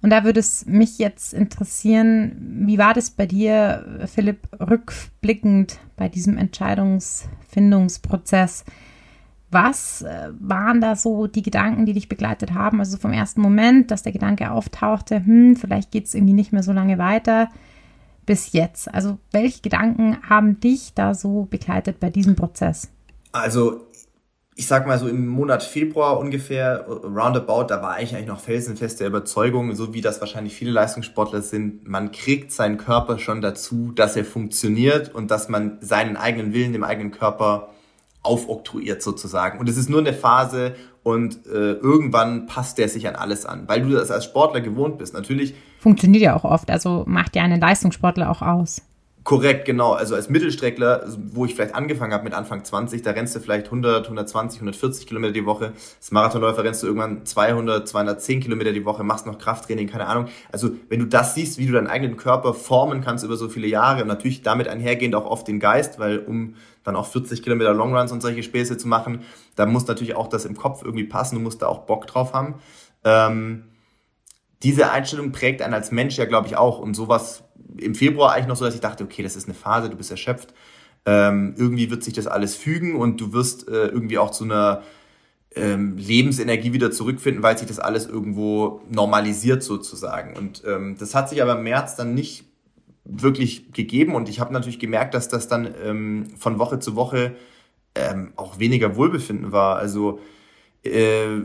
Und 0.03 0.09
da 0.09 0.25
würde 0.25 0.41
es 0.41 0.65
mich 0.65 0.97
jetzt 0.99 1.33
interessieren, 1.33 2.35
wie 2.67 2.77
war 2.77 2.93
das 2.93 3.09
bei 3.09 3.25
dir, 3.25 4.03
Philipp, 4.05 4.49
rückblickend 4.59 5.79
bei 5.95 6.09
diesem 6.09 6.37
Entscheidungsfindungsprozess? 6.37 8.65
Was 9.49 10.01
äh, 10.01 10.31
waren 10.39 10.81
da 10.81 10.97
so 10.97 11.27
die 11.27 11.41
Gedanken, 11.41 11.85
die 11.85 11.93
dich 11.93 12.09
begleitet 12.09 12.53
haben? 12.53 12.81
Also 12.81 12.97
vom 12.97 13.13
ersten 13.13 13.39
Moment, 13.39 13.91
dass 13.91 14.03
der 14.03 14.11
Gedanke 14.11 14.51
auftauchte, 14.51 15.25
hm, 15.25 15.55
vielleicht 15.55 15.91
geht 15.91 16.07
es 16.07 16.15
irgendwie 16.15 16.33
nicht 16.33 16.51
mehr 16.51 16.63
so 16.63 16.73
lange 16.73 16.97
weiter, 16.97 17.47
bis 18.25 18.51
jetzt. 18.51 18.93
Also 18.93 19.19
welche 19.31 19.61
Gedanken 19.61 20.17
haben 20.27 20.59
dich 20.59 20.93
da 20.95 21.13
so 21.13 21.47
begleitet 21.49 22.01
bei 22.01 22.09
diesem 22.09 22.35
Prozess? 22.35 22.91
Also 23.31 23.87
ich 24.55 24.67
sag 24.67 24.85
mal 24.85 24.99
so 24.99 25.07
im 25.07 25.27
Monat 25.27 25.63
Februar 25.63 26.19
ungefähr, 26.19 26.85
roundabout, 26.87 27.65
da 27.69 27.81
war 27.81 28.01
ich 28.01 28.13
eigentlich 28.13 28.27
noch 28.27 28.39
felsenfest 28.39 28.99
der 28.99 29.07
Überzeugung, 29.07 29.73
so 29.75 29.93
wie 29.93 30.01
das 30.01 30.19
wahrscheinlich 30.21 30.53
viele 30.53 30.71
Leistungssportler 30.71 31.41
sind, 31.41 31.87
man 31.87 32.11
kriegt 32.11 32.51
seinen 32.51 32.77
Körper 32.77 33.17
schon 33.17 33.41
dazu, 33.41 33.91
dass 33.95 34.15
er 34.15 34.25
funktioniert 34.25 35.13
und 35.13 35.31
dass 35.31 35.49
man 35.49 35.77
seinen 35.81 36.17
eigenen 36.17 36.53
Willen 36.53 36.73
dem 36.73 36.83
eigenen 36.83 37.11
Körper 37.11 37.69
aufoktroyiert 38.21 39.01
sozusagen. 39.01 39.59
Und 39.59 39.67
es 39.67 39.77
ist 39.77 39.89
nur 39.89 39.99
eine 39.99 40.13
Phase 40.13 40.75
und 41.01 41.45
äh, 41.47 41.73
irgendwann 41.73 42.45
passt 42.45 42.77
der 42.77 42.89
sich 42.89 43.07
an 43.07 43.15
alles 43.15 43.45
an, 43.45 43.67
weil 43.67 43.81
du 43.81 43.89
das 43.89 44.11
als 44.11 44.23
Sportler 44.23 44.61
gewohnt 44.61 44.97
bist. 44.97 45.13
Natürlich. 45.13 45.55
Funktioniert 45.79 46.23
ja 46.23 46.35
auch 46.35 46.45
oft, 46.45 46.69
also 46.69 47.03
macht 47.07 47.35
ja 47.35 47.43
einen 47.43 47.59
Leistungssportler 47.59 48.29
auch 48.29 48.41
aus. 48.41 48.81
Korrekt, 49.23 49.63
genau. 49.63 49.93
Also 49.93 50.15
als 50.15 50.29
Mittelstreckler, 50.29 51.05
wo 51.31 51.45
ich 51.45 51.55
vielleicht 51.55 51.75
angefangen 51.75 52.11
habe 52.11 52.25
mit 52.25 52.33
Anfang 52.33 52.65
20, 52.65 53.03
da 53.03 53.11
rennst 53.11 53.33
du 53.33 53.39
vielleicht 53.39 53.67
100, 53.67 54.05
120, 54.05 54.59
140 54.59 55.07
Kilometer 55.07 55.31
die 55.31 55.45
Woche. 55.45 55.71
Als 55.97 56.11
Marathonläufer 56.11 56.63
rennst 56.65 56.83
du 56.83 56.87
irgendwann 56.87 57.25
200, 57.25 57.87
210 57.87 58.41
Kilometer 58.41 58.73
die 58.73 58.83
Woche, 58.83 59.05
machst 59.05 59.25
noch 59.25 59.37
Krafttraining, 59.37 59.87
keine 59.87 60.07
Ahnung. 60.07 60.27
Also 60.51 60.71
wenn 60.89 60.99
du 60.99 61.05
das 61.05 61.35
siehst, 61.35 61.57
wie 61.57 61.67
du 61.67 61.71
deinen 61.71 61.87
eigenen 61.87 62.17
Körper 62.17 62.53
formen 62.53 62.99
kannst 62.99 63.23
über 63.23 63.37
so 63.37 63.47
viele 63.47 63.67
Jahre 63.67 64.01
und 64.01 64.09
natürlich 64.09 64.41
damit 64.41 64.67
einhergehend 64.67 65.15
auch 65.15 65.25
oft 65.25 65.47
den 65.47 65.61
Geist, 65.61 65.99
weil 65.99 66.19
um 66.19 66.55
dann 66.83 66.97
auch 66.97 67.05
40 67.05 67.43
Kilometer 67.43 67.73
Longruns 67.73 68.11
und 68.11 68.21
solche 68.21 68.43
Späße 68.43 68.77
zu 68.77 68.89
machen, 68.89 69.21
da 69.55 69.65
muss 69.65 69.87
natürlich 69.87 70.15
auch 70.15 70.27
das 70.27 70.43
im 70.43 70.57
Kopf 70.57 70.83
irgendwie 70.83 71.05
passen, 71.05 71.35
du 71.35 71.41
musst 71.41 71.61
da 71.61 71.67
auch 71.67 71.85
Bock 71.85 72.07
drauf 72.07 72.33
haben. 72.33 72.55
Ähm, 73.05 73.63
diese 74.63 74.91
Einstellung 74.91 75.31
prägt 75.31 75.61
einen 75.61 75.73
als 75.73 75.91
Mensch 75.91 76.17
ja, 76.17 76.25
glaube 76.25 76.47
ich, 76.47 76.55
auch. 76.55 76.79
Und 76.79 76.93
sowas 76.93 77.43
im 77.77 77.95
Februar 77.95 78.33
eigentlich 78.33 78.47
noch 78.47 78.55
so, 78.55 78.65
dass 78.65 78.75
ich 78.75 78.81
dachte, 78.81 79.03
okay, 79.03 79.23
das 79.23 79.35
ist 79.35 79.45
eine 79.45 79.53
Phase, 79.53 79.89
du 79.89 79.95
bist 79.95 80.11
erschöpft. 80.11 80.53
Ähm, 81.05 81.55
irgendwie 81.57 81.89
wird 81.89 82.03
sich 82.03 82.13
das 82.13 82.27
alles 82.27 82.55
fügen 82.55 82.95
und 82.95 83.19
du 83.19 83.33
wirst 83.33 83.67
äh, 83.67 83.87
irgendwie 83.87 84.17
auch 84.17 84.31
zu 84.31 84.45
einer 84.45 84.83
ähm, 85.55 85.97
Lebensenergie 85.97 86.73
wieder 86.73 86.91
zurückfinden, 86.91 87.43
weil 87.43 87.57
sich 87.57 87.67
das 87.67 87.79
alles 87.79 88.07
irgendwo 88.07 88.81
normalisiert 88.89 89.63
sozusagen. 89.63 90.35
Und 90.37 90.63
ähm, 90.65 90.95
das 90.97 91.13
hat 91.13 91.29
sich 91.29 91.41
aber 91.41 91.57
im 91.57 91.63
März 91.63 91.95
dann 91.95 92.13
nicht 92.13 92.45
wirklich 93.05 93.73
gegeben 93.73 94.15
und 94.15 94.29
ich 94.29 94.39
habe 94.39 94.53
natürlich 94.53 94.79
gemerkt, 94.79 95.13
dass 95.13 95.27
das 95.27 95.47
dann 95.47 95.73
ähm, 95.83 96.27
von 96.37 96.57
Woche 96.57 96.79
zu 96.79 96.95
Woche 96.95 97.35
ähm, 97.95 98.31
auch 98.37 98.59
weniger 98.59 98.95
Wohlbefinden 98.95 99.51
war. 99.51 99.75
Also 99.77 100.19
äh, 100.83 101.39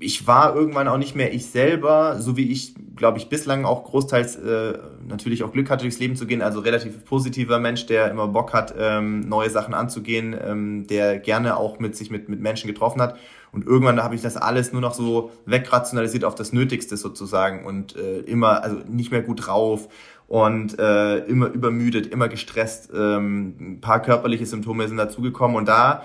ich 0.00 0.26
war 0.26 0.54
irgendwann 0.54 0.86
auch 0.86 0.96
nicht 0.96 1.16
mehr 1.16 1.34
ich 1.34 1.46
selber, 1.46 2.20
so 2.20 2.36
wie 2.36 2.52
ich, 2.52 2.74
glaube 2.94 3.18
ich, 3.18 3.28
bislang 3.28 3.64
auch 3.64 3.84
großteils 3.84 4.36
äh, 4.36 4.78
natürlich 5.06 5.42
auch 5.42 5.52
Glück 5.52 5.70
hatte, 5.70 5.82
durchs 5.82 5.98
Leben 5.98 6.14
zu 6.14 6.26
gehen. 6.26 6.40
Also 6.40 6.60
relativ 6.60 7.04
positiver 7.04 7.58
Mensch, 7.58 7.86
der 7.86 8.10
immer 8.10 8.28
Bock 8.28 8.52
hat, 8.52 8.74
ähm, 8.78 9.20
neue 9.20 9.50
Sachen 9.50 9.74
anzugehen, 9.74 10.36
ähm, 10.40 10.86
der 10.86 11.18
gerne 11.18 11.56
auch 11.56 11.80
mit 11.80 11.96
sich 11.96 12.10
mit, 12.10 12.28
mit 12.28 12.40
Menschen 12.40 12.68
getroffen 12.68 13.02
hat. 13.02 13.16
Und 13.50 13.66
irgendwann 13.66 14.02
habe 14.02 14.14
ich 14.14 14.22
das 14.22 14.36
alles 14.36 14.72
nur 14.72 14.82
noch 14.82 14.94
so 14.94 15.32
wegrationalisiert 15.46 16.24
auf 16.24 16.36
das 16.36 16.52
Nötigste 16.52 16.96
sozusagen 16.96 17.64
und 17.64 17.96
äh, 17.96 18.20
immer, 18.20 18.62
also 18.62 18.76
nicht 18.88 19.10
mehr 19.10 19.22
gut 19.22 19.46
drauf 19.46 19.88
und 20.28 20.78
äh, 20.78 21.18
immer 21.24 21.46
übermüdet, 21.46 22.06
immer 22.06 22.28
gestresst. 22.28 22.90
Ähm, 22.94 23.56
ein 23.58 23.80
paar 23.80 24.00
körperliche 24.00 24.46
Symptome 24.46 24.86
sind 24.86 24.98
dazugekommen 24.98 25.56
und 25.56 25.66
da 25.66 26.04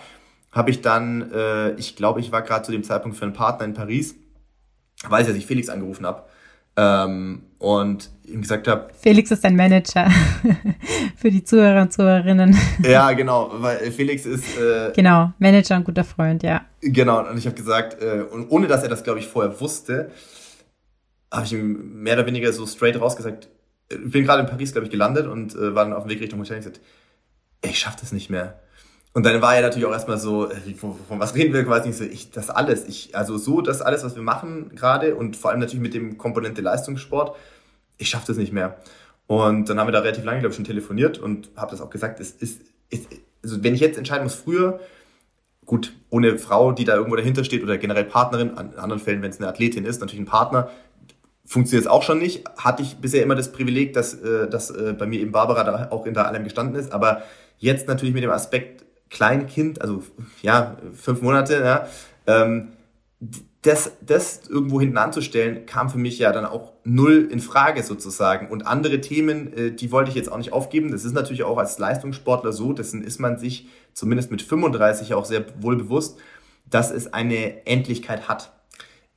habe 0.53 0.69
ich 0.69 0.81
dann, 0.81 1.31
äh, 1.31 1.72
ich 1.72 1.95
glaube, 1.95 2.19
ich 2.19 2.31
war 2.31 2.41
gerade 2.41 2.63
zu 2.63 2.72
dem 2.72 2.83
Zeitpunkt 2.83 3.17
für 3.17 3.25
einen 3.25 3.33
Partner 3.33 3.65
in 3.65 3.74
Paris, 3.74 4.15
weiß 5.07 5.22
ich, 5.22 5.27
dass 5.27 5.38
ich 5.38 5.45
Felix 5.45 5.67
angerufen 5.67 6.05
habe 6.05 6.24
ähm, 6.77 7.43
und 7.60 8.10
ihm 8.25 8.41
gesagt 8.41 8.67
habe. 8.67 8.89
Felix 9.00 9.31
ist 9.31 9.43
dein 9.43 9.55
Manager 9.55 10.10
für 11.17 11.31
die 11.31 11.43
Zuhörer 11.43 11.81
und 11.81 11.91
Zuhörerinnen. 11.91 12.55
ja, 12.83 13.12
genau, 13.13 13.51
weil 13.55 13.91
Felix 13.91 14.25
ist. 14.25 14.57
Äh, 14.57 14.91
genau, 14.95 15.33
Manager 15.39 15.75
und 15.75 15.83
guter 15.83 16.03
Freund, 16.03 16.43
ja. 16.43 16.62
Genau, 16.81 17.27
und 17.27 17.38
ich 17.38 17.45
habe 17.45 17.55
gesagt, 17.55 18.01
äh, 18.01 18.22
und 18.22 18.50
ohne 18.50 18.67
dass 18.67 18.83
er 18.83 18.89
das, 18.89 19.03
glaube 19.03 19.19
ich, 19.19 19.27
vorher 19.27 19.60
wusste, 19.60 20.12
habe 21.31 21.45
ich 21.45 21.53
ihm 21.53 22.03
mehr 22.03 22.15
oder 22.15 22.27
weniger 22.27 22.53
so 22.53 22.65
straight 22.65 23.00
rausgesagt, 23.00 23.50
ich 23.89 24.12
bin 24.12 24.24
gerade 24.24 24.41
in 24.41 24.48
Paris, 24.48 24.72
glaube 24.72 24.86
ich, 24.86 24.91
gelandet 24.91 25.27
und 25.27 25.55
äh, 25.55 25.75
war 25.75 25.83
dann 25.83 25.93
auf 25.93 26.03
dem 26.03 26.10
Weg 26.10 26.22
Richtung 26.22 26.39
Hotel 26.39 26.57
und 26.57 26.63
gesagt, 26.63 26.81
ich 27.63 27.79
schaffe 27.79 27.98
das 28.00 28.12
nicht 28.12 28.29
mehr. 28.29 28.60
Und 29.13 29.24
dann 29.25 29.41
war 29.41 29.55
er 29.55 29.62
natürlich 29.62 29.86
auch 29.86 29.91
erstmal 29.91 30.17
so, 30.17 30.50
äh, 30.50 30.74
von, 30.74 30.96
von 31.08 31.20
was 31.20 31.36
reden 31.36 31.53
wir 31.53 31.63
quasi 31.63 31.89
nicht 31.89 31.98
so, 31.98 32.03
ich, 32.03 32.32
das 32.32 32.50
alles, 32.50 32.88
ich, 32.88 33.15
also 33.15 33.38
so, 33.38 33.62
das 33.62 33.82
alles, 33.82 34.03
was 34.03 34.15
wir 34.15 34.24
machen 34.24 34.72
gerade 34.75 35.15
und 35.15 35.36
vor 35.36 35.51
allem 35.51 35.60
natürlich 35.60 35.82
mit 35.82 35.93
dem 35.93 36.17
Komponente 36.17 36.62
Leistungssport, 36.62 37.36
ich 37.98 38.10
schaffe 38.10 38.27
das 38.27 38.38
nicht 38.38 38.51
mehr. 38.51 38.77
Und 39.27 39.70
dann 39.70 39.79
haben 39.79 39.88
wir 39.88 39.91
da 39.91 40.00
relativ 40.00 40.24
lange, 40.24 40.39
glaube 40.39 40.51
ich, 40.51 40.55
schon 40.55 40.65
telefoniert 40.65 41.20
und 41.20 41.50
habe 41.55 41.72
das 41.72 41.82
auch 41.82 41.91
gesagt, 41.91 42.20
es 42.20 42.32
ist, 42.32 42.62
ist, 42.89 43.08
also 43.43 43.63
wenn 43.63 43.75
ich 43.75 43.82
jetzt 43.82 43.98
entscheiden 43.98 44.24
muss, 44.24 44.36
früher, 44.36 44.79
gut, 45.65 45.93
ohne 46.10 46.38
Frau, 46.39 46.72
die 46.72 46.84
da 46.84 46.96
irgendwo 46.96 47.15
dahinter 47.15 47.43
steht 47.43 47.63
oder 47.63 47.77
generell 47.77 48.05
Partnerin, 48.05 48.58
an 48.58 48.74
anderen 48.75 49.01
Fällen, 49.01 49.22
wenn 49.22 49.29
es 49.29 49.39
eine 49.39 49.48
Athletin 49.48 49.86
ist, 49.86 50.01
natürlich 50.01 50.22
ein 50.22 50.27
Partner, 50.27 50.72
funktioniert 51.46 51.86
es 51.86 51.91
auch 51.91 52.03
schon 52.03 52.17
nicht. 52.17 52.43
Hatte 52.58 52.82
ich 52.82 52.98
bisher 52.98 53.24
immer 53.24 53.36
das 53.36 53.51
Privileg, 53.51 53.93
dass, 53.93 54.15
äh, 54.15 54.50
dass 54.50 54.72
äh, 54.72 54.93
bei 54.98 55.05
mir 55.05 55.20
eben 55.20 55.32
Barbara 55.32 55.63
da 55.63 55.88
auch 55.91 56.05
hinter 56.05 56.27
allem 56.27 56.43
gestanden 56.43 56.75
ist, 56.75 56.91
aber 56.91 57.22
jetzt 57.60 57.88
natürlich 57.88 58.13
mit 58.13 58.24
dem 58.24 58.32
Aspekt, 58.32 58.84
Kleinkind, 59.13 59.82
also 59.82 60.03
ja, 60.41 60.75
fünf 60.93 61.22
Monate, 61.22 61.62
ja, 61.63 61.88
ähm, 62.27 62.74
das, 63.62 63.91
das 64.05 64.41
irgendwo 64.50 64.82
hinten 64.82 64.98
anzustellen, 64.98 65.65
kam 65.65 65.89
für 65.89 65.98
mich 65.98 66.20
ja 66.20 66.34
dann 66.34 66.46
auch 66.46 66.74
null 66.84 67.29
in 67.32 67.39
Frage 67.39 67.82
sozusagen. 67.82 68.50
Und 68.50 68.67
andere 68.67 69.00
Themen, 69.00 69.53
äh, 69.53 69.72
die 69.72 69.91
wollte 69.91 70.10
ich 70.10 70.15
jetzt 70.15 70.29
auch 70.29 70.38
nicht 70.38 70.51
aufgeben. 70.51 70.91
Das 70.91 71.05
ist 71.05 71.13
natürlich 71.13 71.43
auch 71.43 71.58
als 71.58 71.79
Leistungssportler 71.79 72.51
so, 72.51 72.74
dessen 72.74 73.01
ist 73.03 73.20
man 73.20 73.38
sich 73.38 73.67
zumindest 73.93 74.32
mit 74.32 74.41
35 74.41 75.13
auch 75.13 75.25
sehr 75.25 75.46
wohl 75.62 75.77
bewusst, 75.77 76.20
dass 76.70 76.91
es 76.91 77.13
eine 77.13 77.65
Endlichkeit 77.65 78.27
hat 78.27 78.51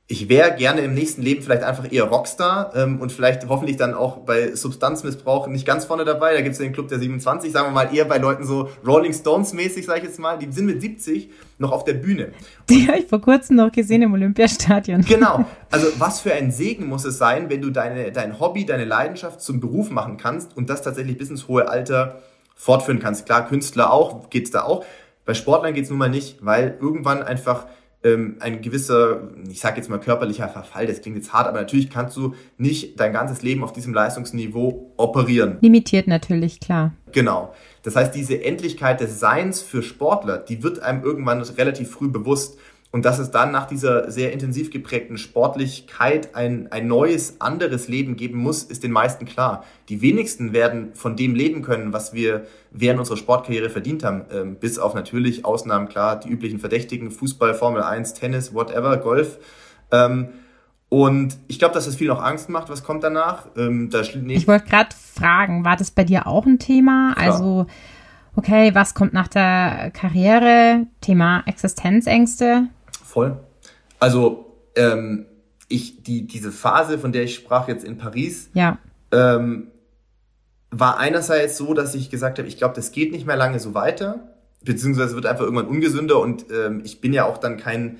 ich 0.09 0.29
wäre 0.29 0.55
gerne 0.55 0.81
im 0.81 0.93
nächsten 0.93 1.21
Leben 1.21 1.41
vielleicht 1.41 1.63
einfach 1.63 1.91
eher 1.91 2.05
Rockstar 2.05 2.71
ähm, 2.75 3.01
und 3.01 3.11
vielleicht 3.11 3.49
hoffentlich 3.49 3.75
dann 3.75 3.93
auch 3.93 4.19
bei 4.19 4.55
Substanzmissbrauch 4.55 5.47
nicht 5.47 5.65
ganz 5.65 5.83
vorne 5.83 6.05
dabei. 6.05 6.33
Da 6.33 6.39
gibt's 6.39 6.59
ja 6.59 6.63
den 6.63 6.71
Club 6.71 6.87
der 6.87 6.97
27, 6.97 7.51
sagen 7.51 7.67
wir 7.67 7.71
mal 7.73 7.93
eher 7.93 8.05
bei 8.05 8.17
Leuten 8.17 8.45
so 8.45 8.69
Rolling 8.85 9.11
Stones 9.11 9.51
mäßig, 9.51 9.85
sage 9.85 9.99
ich 9.99 10.05
jetzt 10.05 10.19
mal. 10.19 10.37
Die 10.37 10.49
sind 10.49 10.65
mit 10.65 10.79
70 10.79 11.29
noch 11.57 11.73
auf 11.73 11.83
der 11.83 11.95
Bühne. 11.95 12.31
Die 12.69 12.87
habe 12.87 12.99
ich 12.99 13.07
vor 13.07 13.19
kurzem 13.19 13.57
noch 13.57 13.69
gesehen 13.69 14.01
im 14.01 14.13
Olympiastadion. 14.13 15.01
Genau. 15.01 15.43
Also 15.71 15.87
was 15.97 16.21
für 16.21 16.31
ein 16.31 16.51
Segen 16.51 16.87
muss 16.87 17.03
es 17.03 17.17
sein, 17.17 17.49
wenn 17.49 17.61
du 17.61 17.69
deine, 17.69 18.13
dein 18.13 18.39
Hobby, 18.39 18.65
deine 18.65 18.85
Leidenschaft 18.85 19.41
zum 19.41 19.59
Beruf 19.59 19.89
machen 19.89 20.15
kannst 20.15 20.55
und 20.55 20.69
das 20.69 20.83
tatsächlich 20.83 21.17
bis 21.17 21.29
ins 21.29 21.49
hohe 21.49 21.67
Alter 21.67 22.21
fortführen 22.55 22.99
kannst. 22.99 23.25
Klar, 23.25 23.45
Künstler 23.45 23.91
auch, 23.91 24.29
geht's 24.29 24.51
da 24.51 24.63
auch. 24.63 24.85
Bei 25.25 25.33
Sportlern 25.33 25.73
geht's 25.73 25.89
nun 25.89 25.99
mal 25.99 26.09
nicht, 26.09 26.45
weil 26.45 26.77
irgendwann 26.79 27.23
einfach 27.23 27.65
ähm, 28.07 28.37
ein 28.39 28.61
gewisser, 28.61 29.29
ich 29.49 29.59
sage 29.59 29.77
jetzt 29.77 29.89
mal 29.89 29.99
körperlicher 29.99 30.47
Verfall, 30.47 30.87
das 30.87 31.01
klingt 31.01 31.17
jetzt 31.17 31.33
hart, 31.33 31.47
aber 31.47 31.59
natürlich 31.59 31.89
kannst 31.89 32.15
du 32.17 32.33
nicht 32.57 32.99
dein 32.99 33.13
ganzes 33.13 33.41
Leben 33.41 33.63
auf 33.63 33.73
diesem 33.73 33.93
Leistungsniveau 33.93 34.93
operieren. 34.97 35.57
Limitiert 35.61 36.07
natürlich, 36.07 36.59
klar. 36.59 36.93
Genau. 37.11 37.53
Das 37.83 37.95
heißt, 37.95 38.13
diese 38.13 38.43
Endlichkeit 38.43 38.99
des 38.99 39.19
Seins 39.19 39.61
für 39.61 39.81
Sportler, 39.81 40.37
die 40.37 40.63
wird 40.63 40.79
einem 40.79 41.03
irgendwann 41.03 41.41
relativ 41.41 41.91
früh 41.91 42.09
bewusst. 42.09 42.57
Und 42.91 43.03
dass 43.03 43.19
es 43.19 43.31
dann 43.31 43.51
nach 43.51 43.67
dieser 43.67 44.09
sehr 44.09 44.31
intensiv 44.31 44.71
geprägten 44.71 45.17
Sportlichkeit 45.17 46.35
ein, 46.35 46.71
ein 46.71 46.87
neues, 46.87 47.41
anderes 47.41 47.89
Leben 47.89 48.15
geben 48.15 48.39
muss, 48.39 48.63
ist 48.63 48.81
den 48.81 48.91
meisten 48.91 49.25
klar. 49.25 49.65
Die 49.89 50.01
wenigsten 50.01 50.53
werden 50.53 50.93
von 50.93 51.17
dem 51.17 51.35
leben 51.35 51.63
können, 51.63 51.91
was 51.91 52.13
wir 52.13 52.47
während 52.71 52.99
unserer 52.99 53.17
Sportkarriere 53.17 53.69
verdient 53.69 54.05
haben. 54.05 54.25
Ähm, 54.31 54.55
bis 54.55 54.79
auf 54.79 54.93
natürlich 54.93 55.43
Ausnahmen, 55.43 55.89
klar, 55.89 56.17
die 56.19 56.29
üblichen 56.29 56.59
Verdächtigen, 56.59 57.11
Fußball, 57.11 57.53
Formel 57.53 57.83
1, 57.83 58.13
Tennis, 58.13 58.53
whatever, 58.53 58.95
Golf. 58.97 59.37
Ähm, 59.91 60.29
und 60.89 61.37
ich 61.47 61.59
glaube, 61.59 61.73
dass 61.73 61.87
es 61.87 61.97
viel 61.97 62.07
noch 62.07 62.23
Angst 62.23 62.47
macht, 62.47 62.69
was 62.69 62.83
kommt 62.83 63.03
danach. 63.03 63.47
Ähm, 63.57 63.89
da 63.89 64.01
ich 64.01 64.47
wollte 64.47 64.69
gerade 64.69 64.95
fragen, 64.95 65.65
war 65.65 65.75
das 65.75 65.91
bei 65.91 66.05
dir 66.05 66.25
auch 66.25 66.45
ein 66.45 66.59
Thema? 66.59 67.13
Klar. 67.13 67.25
Also 67.25 67.65
okay, 68.37 68.73
was 68.73 68.93
kommt 68.93 69.11
nach 69.11 69.27
der 69.27 69.91
Karriere? 69.91 70.87
Thema 71.01 71.43
Existenzängste? 71.45 72.69
Voll. 73.07 73.39
Also, 73.99 74.57
ähm, 74.75 75.25
ich, 75.69 76.03
die, 76.03 76.27
diese 76.27 76.51
Phase, 76.51 76.99
von 76.99 77.11
der 77.13 77.23
ich 77.23 77.35
sprach 77.35 77.67
jetzt 77.67 77.85
in 77.85 77.97
Paris, 77.97 78.49
ja. 78.53 78.77
ähm, 79.11 79.67
war 80.71 80.97
einerseits 80.97 81.57
so, 81.57 81.73
dass 81.73 81.95
ich 81.95 82.09
gesagt 82.09 82.37
habe, 82.37 82.47
ich 82.49 82.57
glaube, 82.57 82.75
das 82.75 82.91
geht 82.91 83.13
nicht 83.13 83.25
mehr 83.25 83.37
lange 83.37 83.59
so 83.61 83.73
weiter, 83.73 84.35
beziehungsweise 84.63 85.15
wird 85.15 85.25
einfach 85.25 85.45
irgendwann 85.45 85.67
ungesünder 85.67 86.19
und 86.19 86.45
ähm, 86.51 86.81
ich 86.83 86.99
bin 86.99 87.13
ja 87.13 87.25
auch 87.25 87.37
dann 87.37 87.57
kein 87.57 87.97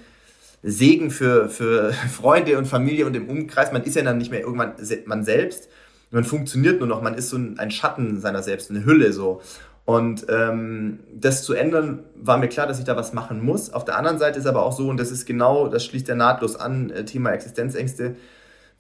Segen 0.62 1.10
für, 1.10 1.50
für 1.50 1.94
Freunde 2.12 2.58
und 2.58 2.66
Familie 2.66 3.06
und 3.06 3.16
im 3.16 3.30
Umkreis. 3.30 3.72
Man 3.72 3.84
ist 3.84 3.96
ja 3.96 4.04
dann 4.04 4.18
nicht 4.18 4.32
mehr 4.32 4.42
irgendwann 4.42 4.74
man 5.06 5.24
selbst. 5.24 5.70
Man 6.12 6.26
funktioniert 6.26 6.80
nur 6.80 6.88
noch, 6.88 7.02
man 7.02 7.16
ist 7.16 7.30
so 7.30 7.38
ein 7.38 7.72
Schatten 7.72 8.20
seiner 8.20 8.44
selbst, 8.44 8.70
eine 8.70 8.84
Hülle 8.86 9.14
so. 9.14 9.42
Und 9.88 10.26
ähm, 10.28 11.00
das 11.14 11.46
zu 11.46 11.54
ändern, 11.54 12.04
war 12.14 12.38
mir 12.38 12.50
klar, 12.50 12.68
dass 12.68 12.78
ich 12.78 12.84
da 12.84 12.98
was 12.98 13.14
machen 13.14 13.42
muss. 13.42 13.72
Auf 13.72 13.86
der 13.86 13.98
anderen 13.98 14.20
Seite 14.20 14.38
ist 14.38 14.46
aber 14.46 14.64
auch 14.64 14.74
so, 14.74 14.90
und 14.90 15.00
das 15.00 15.12
ist 15.12 15.26
genau, 15.26 15.70
das 15.70 15.86
schließt 15.86 16.10
ja 16.10 16.16
nahtlos 16.16 16.58
an, 16.58 16.90
äh, 16.90 17.06
Thema 17.06 17.32
Existenzängste, 17.32 18.18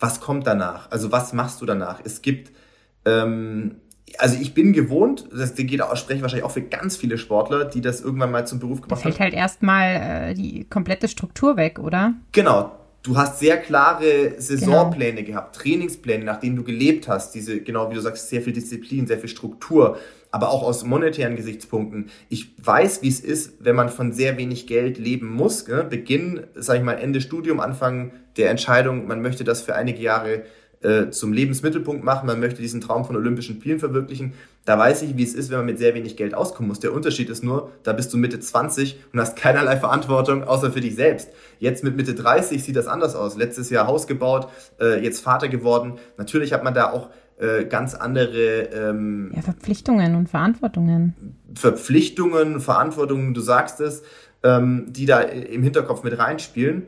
was 0.01 0.19
kommt 0.19 0.45
danach? 0.45 0.91
Also 0.91 1.09
was 1.09 1.31
machst 1.31 1.61
du 1.61 1.65
danach? 1.65 2.01
Es 2.03 2.21
gibt, 2.21 2.51
ähm, 3.05 3.77
also 4.17 4.37
ich 4.37 4.53
bin 4.53 4.73
gewohnt, 4.73 5.29
das 5.31 5.55
geht 5.55 5.81
auch, 5.81 5.95
spreche 5.95 6.21
wahrscheinlich 6.23 6.43
auch 6.43 6.51
für 6.51 6.61
ganz 6.61 6.97
viele 6.97 7.17
Sportler, 7.17 7.63
die 7.63 7.79
das 7.79 8.01
irgendwann 8.01 8.31
mal 8.31 8.45
zum 8.45 8.59
Beruf 8.59 8.81
gemacht 8.81 9.05
haben. 9.05 9.11
Da 9.11 9.15
fällt 9.15 9.19
halt 9.21 9.33
erstmal 9.33 10.31
äh, 10.31 10.33
die 10.33 10.65
komplette 10.65 11.07
Struktur 11.07 11.55
weg, 11.55 11.79
oder? 11.79 12.15
Genau. 12.33 12.73
Du 13.03 13.15
hast 13.15 13.39
sehr 13.39 13.55
klare 13.55 14.33
Saisonpläne 14.39 15.23
genau. 15.23 15.39
gehabt, 15.39 15.55
Trainingspläne, 15.55 16.25
nach 16.25 16.41
denen 16.41 16.57
du 16.57 16.63
gelebt 16.65 17.07
hast, 17.07 17.33
diese, 17.33 17.61
genau 17.61 17.89
wie 17.89 17.95
du 17.95 18.01
sagst, 18.01 18.27
sehr 18.27 18.41
viel 18.41 18.51
Disziplin, 18.51 19.07
sehr 19.07 19.19
viel 19.19 19.29
Struktur 19.29 19.97
aber 20.31 20.49
auch 20.49 20.63
aus 20.63 20.83
monetären 20.83 21.35
Gesichtspunkten. 21.35 22.09
Ich 22.29 22.53
weiß, 22.63 23.01
wie 23.01 23.07
es 23.07 23.19
ist, 23.19 23.53
wenn 23.59 23.75
man 23.75 23.89
von 23.89 24.11
sehr 24.11 24.37
wenig 24.37 24.67
Geld 24.67 24.97
leben 24.97 25.27
muss. 25.27 25.65
Gell? 25.65 25.83
Beginn, 25.83 26.47
sage 26.55 26.79
ich 26.79 26.85
mal, 26.85 26.93
Ende 26.93 27.21
Studium, 27.21 27.59
Anfang 27.59 28.11
der 28.37 28.49
Entscheidung, 28.49 29.07
man 29.07 29.21
möchte 29.21 29.43
das 29.43 29.61
für 29.61 29.75
einige 29.75 30.01
Jahre 30.01 30.43
äh, 30.81 31.09
zum 31.09 31.33
Lebensmittelpunkt 31.33 32.03
machen, 32.03 32.27
man 32.27 32.39
möchte 32.39 32.61
diesen 32.61 32.81
Traum 32.81 33.03
von 33.03 33.15
Olympischen 33.15 33.55
Spielen 33.55 33.79
verwirklichen. 33.79 34.33
Da 34.63 34.77
weiß 34.77 35.01
ich, 35.01 35.17
wie 35.17 35.23
es 35.23 35.33
ist, 35.33 35.49
wenn 35.49 35.57
man 35.57 35.65
mit 35.65 35.79
sehr 35.79 35.95
wenig 35.95 36.17
Geld 36.17 36.35
auskommen 36.35 36.67
muss. 36.67 36.79
Der 36.79 36.93
Unterschied 36.93 37.29
ist 37.29 37.43
nur, 37.43 37.71
da 37.81 37.93
bist 37.93 38.13
du 38.13 38.17
Mitte 38.17 38.39
20 38.39 38.97
und 39.11 39.19
hast 39.19 39.35
keinerlei 39.35 39.77
Verantwortung, 39.77 40.43
außer 40.43 40.71
für 40.71 40.81
dich 40.81 40.95
selbst. 40.95 41.29
Jetzt 41.59 41.83
mit 41.83 41.95
Mitte 41.95 42.13
30 42.13 42.63
sieht 42.63 42.75
das 42.75 42.85
anders 42.85 43.15
aus. 43.15 43.37
Letztes 43.37 43.71
Jahr 43.71 43.87
Haus 43.87 44.05
gebaut, 44.05 44.49
äh, 44.79 45.03
jetzt 45.03 45.21
Vater 45.21 45.47
geworden. 45.47 45.93
Natürlich 46.17 46.53
hat 46.53 46.63
man 46.63 46.75
da 46.75 46.91
auch 46.91 47.09
äh, 47.37 47.65
ganz 47.65 47.93
andere 47.93 48.63
ähm, 48.73 49.31
ja, 49.35 49.41
Verpflichtungen 49.41 50.15
und 50.15 50.29
Verantwortungen. 50.29 51.35
Verpflichtungen, 51.53 52.59
Verantwortungen, 52.59 53.33
du 53.33 53.41
sagst 53.41 53.79
es, 53.79 54.03
ähm, 54.43 54.87
die 54.89 55.05
da 55.05 55.19
im 55.19 55.63
Hinterkopf 55.63 56.03
mit 56.03 56.17
reinspielen. 56.17 56.83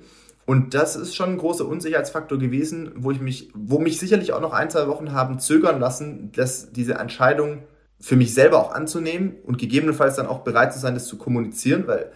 Und 0.45 0.73
das 0.73 0.95
ist 0.95 1.15
schon 1.15 1.29
ein 1.29 1.37
großer 1.37 1.67
Unsicherheitsfaktor 1.67 2.39
gewesen, 2.39 2.91
wo 2.95 3.11
ich 3.11 3.21
mich, 3.21 3.51
wo 3.53 3.77
mich 3.77 3.99
sicherlich 3.99 4.33
auch 4.33 4.41
noch 4.41 4.51
ein, 4.51 4.71
zwei 4.71 4.87
Wochen 4.87 5.11
haben 5.11 5.37
zögern 5.37 5.79
lassen, 5.79 6.31
dass 6.31 6.71
diese 6.71 6.95
Entscheidung 6.95 7.59
für 7.99 8.15
mich 8.15 8.33
selber 8.33 8.57
auch 8.57 8.71
anzunehmen 8.73 9.35
und 9.45 9.59
gegebenenfalls 9.59 10.15
dann 10.15 10.25
auch 10.25 10.39
bereit 10.39 10.73
zu 10.73 10.79
sein, 10.79 10.95
das 10.95 11.05
zu 11.05 11.17
kommunizieren, 11.17 11.85
weil 11.85 12.11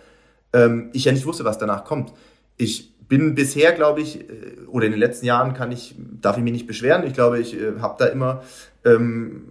ähm, 0.54 0.90
ich 0.94 1.06
ja 1.06 1.12
nicht 1.12 1.28
wusste, 1.28 1.46
was 1.46 1.60
danach 1.60 1.84
kommt. 1.84 2.14
Ich 2.58 2.93
bin 3.08 3.36
bisher, 3.36 3.72
glaube 3.74 4.02
ich, 4.02 4.22
äh, 4.22 4.66
oder 4.68 4.86
in 4.86 4.92
den 4.92 5.00
letzten 5.00 5.26
Jahren 5.26 5.54
kann 5.54 5.72
ich, 5.72 5.96
darf 6.22 6.38
ich 6.38 6.44
mich 6.44 6.54
nicht 6.54 6.68
beschweren. 6.68 7.06
Ich 7.06 7.14
glaube, 7.14 7.40
ich 7.40 7.60
äh, 7.60 7.80
habe 7.80 7.96
da 7.98 8.06
immer 8.06 8.44
ähm, 8.86 9.44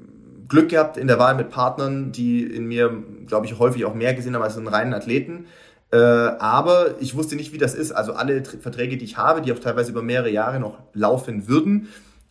Glück 0.48 0.68
gehabt 0.68 0.96
in 0.96 1.06
der 1.06 1.18
Wahl 1.18 1.34
mit 1.34 1.50
Partnern, 1.50 2.12
die 2.12 2.42
in 2.42 2.66
mir, 2.66 2.92
glaube 3.26 3.46
ich, 3.46 3.58
häufig 3.58 3.84
auch 3.84 3.94
mehr 3.94 4.14
gesehen 4.14 4.34
haben 4.34 4.42
als 4.42 4.56
einen 4.56 4.68
reinen 4.68 4.94
Athleten. 4.94 5.46
Äh, 5.90 5.96
aber 5.96 7.00
ich 7.00 7.14
wusste 7.16 7.36
nicht, 7.36 7.52
wie 7.52 7.58
das 7.58 7.74
ist. 7.74 7.92
Also 7.92 8.14
alle 8.14 8.42
Verträge, 8.44 8.96
die 8.96 9.04
ich 9.04 9.16
habe, 9.16 9.42
die 9.42 9.52
auch 9.52 9.58
teilweise 9.58 9.90
über 9.90 10.02
mehrere 10.02 10.30
Jahre 10.30 10.58
noch 10.58 10.78
laufen 10.94 11.48
würden, 11.48 11.88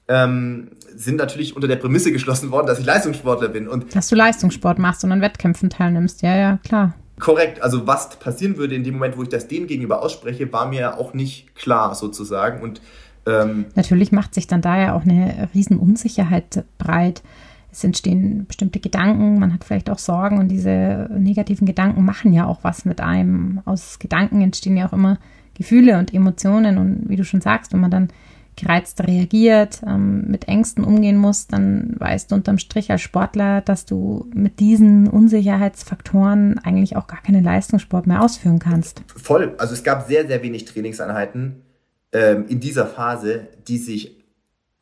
ähm, 0.07 0.71
sind 0.95 1.17
natürlich 1.17 1.55
unter 1.55 1.67
der 1.67 1.77
Prämisse 1.77 2.11
geschlossen 2.11 2.51
worden, 2.51 2.67
dass 2.67 2.79
ich 2.79 2.85
Leistungssportler 2.85 3.49
bin. 3.49 3.67
Und 3.67 3.95
dass 3.95 4.09
du 4.09 4.15
Leistungssport 4.15 4.79
machst 4.79 5.03
und 5.03 5.11
an 5.11 5.21
Wettkämpfen 5.21 5.69
teilnimmst, 5.69 6.21
ja, 6.21 6.35
ja, 6.35 6.59
klar. 6.63 6.95
Korrekt, 7.21 7.61
also 7.61 7.87
was 7.87 8.09
passieren 8.19 8.57
würde 8.57 8.75
in 8.75 8.83
dem 8.83 8.95
Moment, 8.95 9.15
wo 9.15 9.23
ich 9.23 9.29
das 9.29 9.47
denen 9.47 9.67
gegenüber 9.67 10.03
ausspreche, 10.03 10.51
war 10.51 10.67
mir 10.67 10.97
auch 10.97 11.13
nicht 11.13 11.55
klar 11.55 11.95
sozusagen. 11.95 12.61
Und 12.61 12.81
ähm, 13.25 13.65
natürlich 13.75 14.11
macht 14.11 14.33
sich 14.33 14.47
dann 14.47 14.61
da 14.61 14.77
ja 14.77 14.93
auch 14.95 15.03
eine 15.03 15.47
riesen 15.53 15.77
Unsicherheit 15.77 16.65
breit. 16.77 17.21
Es 17.71 17.83
entstehen 17.83 18.45
bestimmte 18.47 18.79
Gedanken, 18.79 19.39
man 19.39 19.53
hat 19.53 19.63
vielleicht 19.63 19.89
auch 19.89 19.99
Sorgen 19.99 20.39
und 20.39 20.49
diese 20.49 21.09
negativen 21.17 21.65
Gedanken 21.65 22.03
machen 22.03 22.33
ja 22.33 22.45
auch 22.45 22.63
was 22.63 22.83
mit 22.83 22.99
einem. 22.99 23.61
Aus 23.63 23.99
Gedanken 23.99 24.41
entstehen 24.41 24.75
ja 24.75 24.89
auch 24.89 24.93
immer 24.93 25.19
Gefühle 25.53 25.97
und 25.99 26.13
Emotionen 26.13 26.77
und 26.77 27.07
wie 27.07 27.15
du 27.15 27.23
schon 27.23 27.39
sagst, 27.39 27.71
wenn 27.71 27.79
man 27.79 27.91
dann 27.91 28.07
gereizt 28.55 29.01
reagiert, 29.01 29.81
ähm, 29.85 30.25
mit 30.27 30.47
Ängsten 30.47 30.83
umgehen 30.83 31.17
muss, 31.17 31.47
dann 31.47 31.95
weißt 31.97 32.31
du 32.31 32.35
unterm 32.35 32.57
Strich 32.57 32.91
als 32.91 33.01
Sportler, 33.01 33.61
dass 33.61 33.85
du 33.85 34.29
mit 34.33 34.59
diesen 34.59 35.07
Unsicherheitsfaktoren 35.07 36.59
eigentlich 36.59 36.95
auch 36.95 37.07
gar 37.07 37.21
keinen 37.21 37.43
Leistungssport 37.43 38.07
mehr 38.07 38.21
ausführen 38.21 38.59
kannst. 38.59 39.03
Voll. 39.15 39.55
Also 39.57 39.73
es 39.73 39.83
gab 39.83 40.07
sehr, 40.07 40.27
sehr 40.27 40.43
wenig 40.43 40.65
Trainingseinheiten 40.65 41.61
ähm, 42.11 42.45
in 42.47 42.59
dieser 42.59 42.85
Phase, 42.85 43.47
die 43.67 43.77
sich 43.77 44.17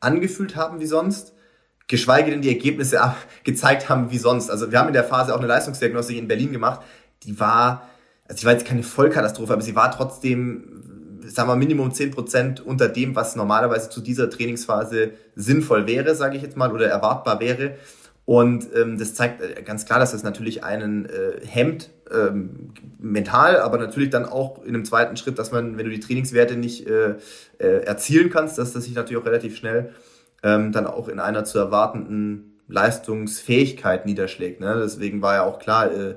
angefühlt 0.00 0.56
haben 0.56 0.80
wie 0.80 0.86
sonst, 0.86 1.34
geschweige 1.86 2.30
denn 2.30 2.42
die 2.42 2.48
Ergebnisse 2.48 3.00
gezeigt 3.44 3.88
haben 3.88 4.10
wie 4.10 4.18
sonst. 4.18 4.50
Also 4.50 4.70
wir 4.72 4.78
haben 4.78 4.88
in 4.88 4.94
der 4.94 5.04
Phase 5.04 5.34
auch 5.34 5.38
eine 5.38 5.46
Leistungsdiagnostik 5.46 6.16
in 6.16 6.28
Berlin 6.28 6.52
gemacht, 6.52 6.80
die 7.22 7.38
war, 7.38 7.88
also 8.26 8.40
sie 8.40 8.46
war 8.46 8.52
jetzt 8.52 8.66
keine 8.66 8.82
Vollkatastrophe, 8.82 9.52
aber 9.52 9.62
sie 9.62 9.76
war 9.76 9.90
trotzdem 9.90 10.80
sagen 11.26 11.48
wir 11.48 11.56
Minimum 11.56 11.90
10% 11.90 12.62
unter 12.62 12.88
dem, 12.88 13.14
was 13.16 13.36
normalerweise 13.36 13.90
zu 13.90 14.00
dieser 14.00 14.30
Trainingsphase 14.30 15.12
sinnvoll 15.34 15.86
wäre, 15.86 16.14
sage 16.14 16.36
ich 16.36 16.42
jetzt 16.42 16.56
mal, 16.56 16.72
oder 16.72 16.88
erwartbar 16.88 17.40
wäre. 17.40 17.76
Und 18.24 18.68
ähm, 18.76 18.98
das 18.98 19.14
zeigt 19.14 19.42
äh, 19.42 19.62
ganz 19.62 19.86
klar, 19.86 19.98
dass 19.98 20.12
das 20.12 20.22
natürlich 20.22 20.62
einen 20.62 21.06
äh, 21.06 21.44
hemmt, 21.44 21.90
ähm, 22.12 22.72
mental, 22.98 23.58
aber 23.58 23.78
natürlich 23.78 24.10
dann 24.10 24.24
auch 24.24 24.62
in 24.62 24.74
einem 24.74 24.84
zweiten 24.84 25.16
Schritt, 25.16 25.38
dass 25.38 25.52
man, 25.52 25.78
wenn 25.78 25.86
du 25.86 25.90
die 25.90 26.00
Trainingswerte 26.00 26.56
nicht 26.56 26.86
äh, 26.86 27.16
äh, 27.58 27.84
erzielen 27.84 28.30
kannst, 28.30 28.58
dass 28.58 28.72
das 28.72 28.84
sich 28.84 28.94
natürlich 28.94 29.20
auch 29.20 29.26
relativ 29.26 29.56
schnell 29.56 29.94
ähm, 30.42 30.72
dann 30.72 30.86
auch 30.86 31.08
in 31.08 31.18
einer 31.18 31.44
zu 31.44 31.58
erwartenden 31.58 32.60
Leistungsfähigkeit 32.68 34.06
niederschlägt. 34.06 34.60
Ne? 34.60 34.78
Deswegen 34.82 35.22
war 35.22 35.34
ja 35.34 35.42
auch 35.42 35.58
klar, 35.58 35.90
äh, 35.92 36.14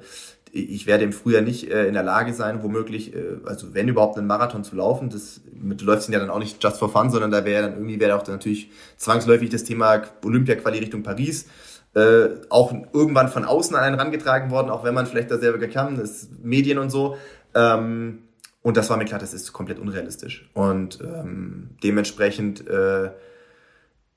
ich 0.55 0.85
werde 0.85 1.03
im 1.03 1.13
Frühjahr 1.13 1.41
nicht 1.41 1.71
äh, 1.71 1.87
in 1.87 1.95
der 1.95 2.03
Lage 2.03 2.31
sein, 2.33 2.61
womöglich, 2.61 3.15
äh, 3.15 3.37
also 3.45 3.73
wenn 3.73 3.87
überhaupt 3.87 4.17
einen 4.17 4.27
Marathon 4.27 4.63
zu 4.63 4.75
laufen. 4.75 5.09
Das 5.09 5.41
mit, 5.51 5.81
du 5.81 5.85
läufst 5.85 6.07
ihn 6.07 6.13
ja 6.13 6.19
dann 6.19 6.29
auch 6.29 6.39
nicht 6.39 6.63
just 6.63 6.77
for 6.77 6.89
fun, 6.89 7.09
sondern 7.09 7.31
da 7.31 7.43
wäre 7.43 7.63
dann 7.63 7.73
irgendwie 7.73 7.99
wäre 7.99 8.15
auch 8.15 8.21
dann 8.21 8.35
natürlich 8.35 8.69
zwangsläufig 8.97 9.49
das 9.49 9.63
Thema 9.63 10.03
Olympia-Quali 10.23 10.77
Richtung 10.77 11.01
Paris 11.01 11.47
äh, 11.95 12.29
auch 12.49 12.73
irgendwann 12.93 13.29
von 13.29 13.45
außen 13.45 13.75
an 13.75 13.83
einen 13.83 13.99
rangetragen 13.99 14.51
worden, 14.51 14.69
auch 14.69 14.83
wenn 14.83 14.93
man 14.93 15.05
vielleicht 15.05 15.31
da 15.31 15.37
selber 15.37 15.65
kann, 15.67 15.97
das 15.97 16.29
Medien 16.41 16.77
und 16.77 16.89
so. 16.89 17.17
Ähm, 17.55 18.19
und 18.61 18.77
das 18.77 18.89
war 18.89 18.97
mir 18.97 19.05
klar, 19.05 19.19
das 19.19 19.33
ist 19.33 19.53
komplett 19.53 19.79
unrealistisch. 19.79 20.49
Und 20.53 20.99
ähm, 21.01 21.71
dementsprechend 21.83 22.67
äh, 22.67 23.09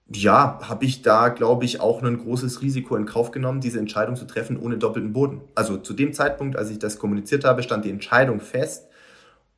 ja, 0.09 0.61
habe 0.63 0.85
ich 0.85 1.03
da, 1.03 1.31
glaube 1.31 1.65
ich, 1.65 1.81
auch 1.81 2.03
ein 2.03 2.19
großes 2.19 2.63
Risiko 2.63 2.95
in 2.97 3.07
Kauf 3.07 3.33
genommen, 3.33 3.61
diese 3.61 3.81
Entscheidung 3.81 4.15
zu 4.15 4.25
treffen 4.25 4.57
ohne 4.57 4.79
doppelten 4.79 5.13
Boden. 5.13 5.41
Also 5.55 5.79
zu 5.79 5.95
dem 5.95 6.13
Zeitpunkt, 6.13 6.57
als 6.57 6.71
ich 6.71 6.79
das 6.79 6.99
kommuniziert 6.99 7.45
habe, 7.45 7.63
stand 7.63 7.85
die 7.85 7.91
Entscheidung 7.91 8.41
fest 8.41 8.87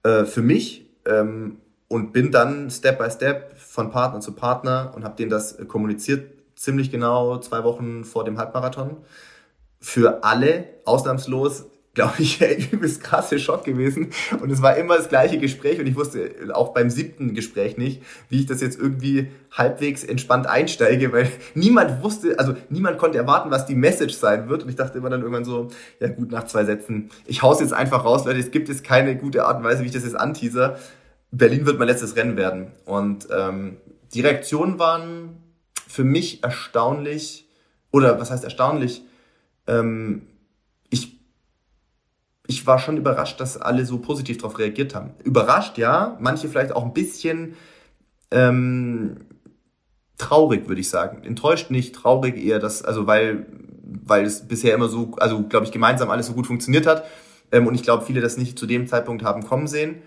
äh, 0.04 0.24
für 0.24 0.40
mich 0.40 0.88
ähm, 1.04 1.58
und 1.88 2.12
bin 2.12 2.30
dann 2.30 2.70
Step 2.70 2.98
by 2.98 3.11
Step 3.11 3.58
von 3.58 3.90
Partner 3.90 4.20
zu 4.20 4.32
Partner 4.32 4.92
und 4.94 5.04
habe 5.04 5.16
denen 5.16 5.30
das 5.30 5.58
kommuniziert, 5.68 6.30
ziemlich 6.56 6.90
genau 6.90 7.38
zwei 7.38 7.62
Wochen 7.62 8.04
vor 8.04 8.24
dem 8.24 8.38
Halbmarathon. 8.38 8.96
Für 9.80 10.24
alle, 10.24 10.64
ausnahmslos, 10.84 11.66
glaube 11.94 12.14
ich, 12.18 12.42
ein 12.44 12.68
übelst 12.70 13.03
krasse 13.03 13.38
Schock 13.38 13.64
gewesen. 13.64 14.11
Und 14.40 14.51
es 14.51 14.62
war 14.62 14.77
immer 14.77 14.96
das 14.96 15.09
gleiche 15.09 15.38
Gespräch 15.38 15.81
und 15.81 15.87
ich 15.87 15.96
wusste 15.96 16.31
auch 16.53 16.72
beim 16.72 16.90
siebten 16.90 17.35
Gespräch 17.35 17.77
nicht, 17.77 18.03
wie 18.29 18.40
ich 18.40 18.46
das 18.46 18.61
jetzt 18.61 18.79
irgendwie 18.79 19.29
halbwegs 19.53 20.05
entspannt 20.05 20.46
einsteige, 20.46 21.12
weil 21.12 21.31
niemand 21.55 22.03
wusste, 22.03 22.38
also 22.38 22.55
niemand 22.68 22.98
konnte 22.98 23.18
erwarten, 23.18 23.51
was 23.51 23.66
die 23.66 23.74
Message 23.74 24.14
sein 24.14 24.48
wird. 24.48 24.62
Und 24.62 24.68
ich 24.68 24.77
dachte 24.77 24.98
immer 24.98 25.11
dann 25.11 25.20
irgendwann 25.20 25.44
so, 25.44 25.68
ja 26.01 26.09
gut, 26.09 26.31
nach 26.31 26.44
zwei 26.44 26.64
Sätzen, 26.64 27.11
ich 27.27 27.42
hau's 27.42 27.61
jetzt 27.61 27.72
einfach 27.72 28.05
raus, 28.05 28.24
Leute, 28.24 28.38
es 28.38 28.51
gibt 28.51 28.68
jetzt 28.68 28.85
keine 28.85 29.16
gute 29.16 29.44
Art 29.44 29.59
und 29.59 29.64
Weise, 29.64 29.83
wie 29.83 29.87
ich 29.87 29.92
das 29.92 30.05
jetzt 30.05 30.16
anteaser. 30.16 30.79
Berlin 31.31 31.66
wird 31.66 31.79
mein 31.79 31.88
letztes 31.88 32.16
Rennen 32.16 32.37
werden. 32.37 32.72
Und 32.85 33.29
ähm, 33.37 33.79
die 34.14 34.20
Reaktionen 34.20 34.79
waren 34.79 35.42
für 35.87 36.05
mich 36.05 36.42
erstaunlich, 36.42 37.48
oder 37.90 38.20
was 38.20 38.31
heißt 38.31 38.44
erstaunlich? 38.44 39.03
Ähm, 39.66 40.22
ich 42.48 42.66
war 42.66 42.80
schon 42.80 42.96
überrascht, 42.96 43.40
dass 43.40 43.56
alle 43.56 43.87
so 43.87 43.98
positiv 43.98 44.38
darauf 44.38 44.58
reagiert 44.58 44.96
haben. 44.96 45.11
Überrascht, 45.22 45.78
ja, 45.78 46.16
manche 46.18 46.48
vielleicht 46.48 46.72
auch 46.74 46.84
ein 46.84 46.92
bisschen 46.92 47.54
ähm, 48.32 49.18
traurig, 50.16 50.66
würde 50.66 50.80
ich 50.80 50.88
sagen. 50.88 51.22
Enttäuscht 51.22 51.70
nicht, 51.70 51.94
traurig 51.94 52.37
eher, 52.37 52.58
dass, 52.58 52.82
also 52.82 53.06
weil, 53.06 53.46
weil 53.84 54.24
es 54.24 54.48
bisher 54.48 54.74
immer 54.74 54.88
so, 54.88 55.12
also 55.18 55.44
glaube 55.44 55.66
ich, 55.66 55.72
gemeinsam 55.72 56.11
alles 56.11 56.26
so 56.26 56.32
gut 56.32 56.48
funktioniert 56.48 56.88
hat. 56.88 57.04
Ähm, 57.52 57.68
und 57.68 57.76
ich 57.76 57.84
glaube, 57.84 58.04
viele 58.04 58.20
das 58.20 58.37
nicht 58.37 58.58
zu 58.58 58.66
dem 58.66 58.88
Zeitpunkt 58.88 59.22
haben 59.22 59.44
kommen 59.44 59.68
sehen 59.68 60.02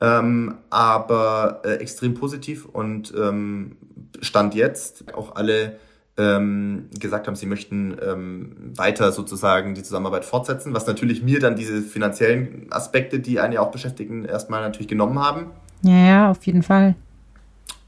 ähm, 0.00 0.58
aber 0.70 1.60
äh, 1.64 1.74
extrem 1.74 2.14
positiv 2.14 2.64
und 2.64 3.12
ähm, 3.16 3.76
Stand 4.20 4.54
jetzt 4.54 5.12
auch 5.14 5.36
alle 5.36 5.78
ähm, 6.20 6.90
gesagt 6.98 7.26
haben, 7.26 7.34
sie 7.34 7.46
möchten 7.46 7.96
ähm, 8.06 8.72
weiter 8.76 9.10
sozusagen 9.10 9.74
die 9.74 9.82
Zusammenarbeit 9.82 10.26
fortsetzen, 10.26 10.74
was 10.74 10.86
natürlich 10.86 11.22
mir 11.22 11.40
dann 11.40 11.56
diese 11.56 11.80
finanziellen 11.80 12.66
Aspekte, 12.70 13.20
die 13.20 13.40
einen 13.40 13.54
ja 13.54 13.60
auch 13.60 13.70
beschäftigen, 13.70 14.26
erstmal 14.26 14.60
natürlich 14.60 14.88
genommen 14.88 15.18
haben. 15.18 15.46
Ja, 15.82 15.96
ja, 15.96 16.30
auf 16.30 16.44
jeden 16.44 16.62
Fall. 16.62 16.94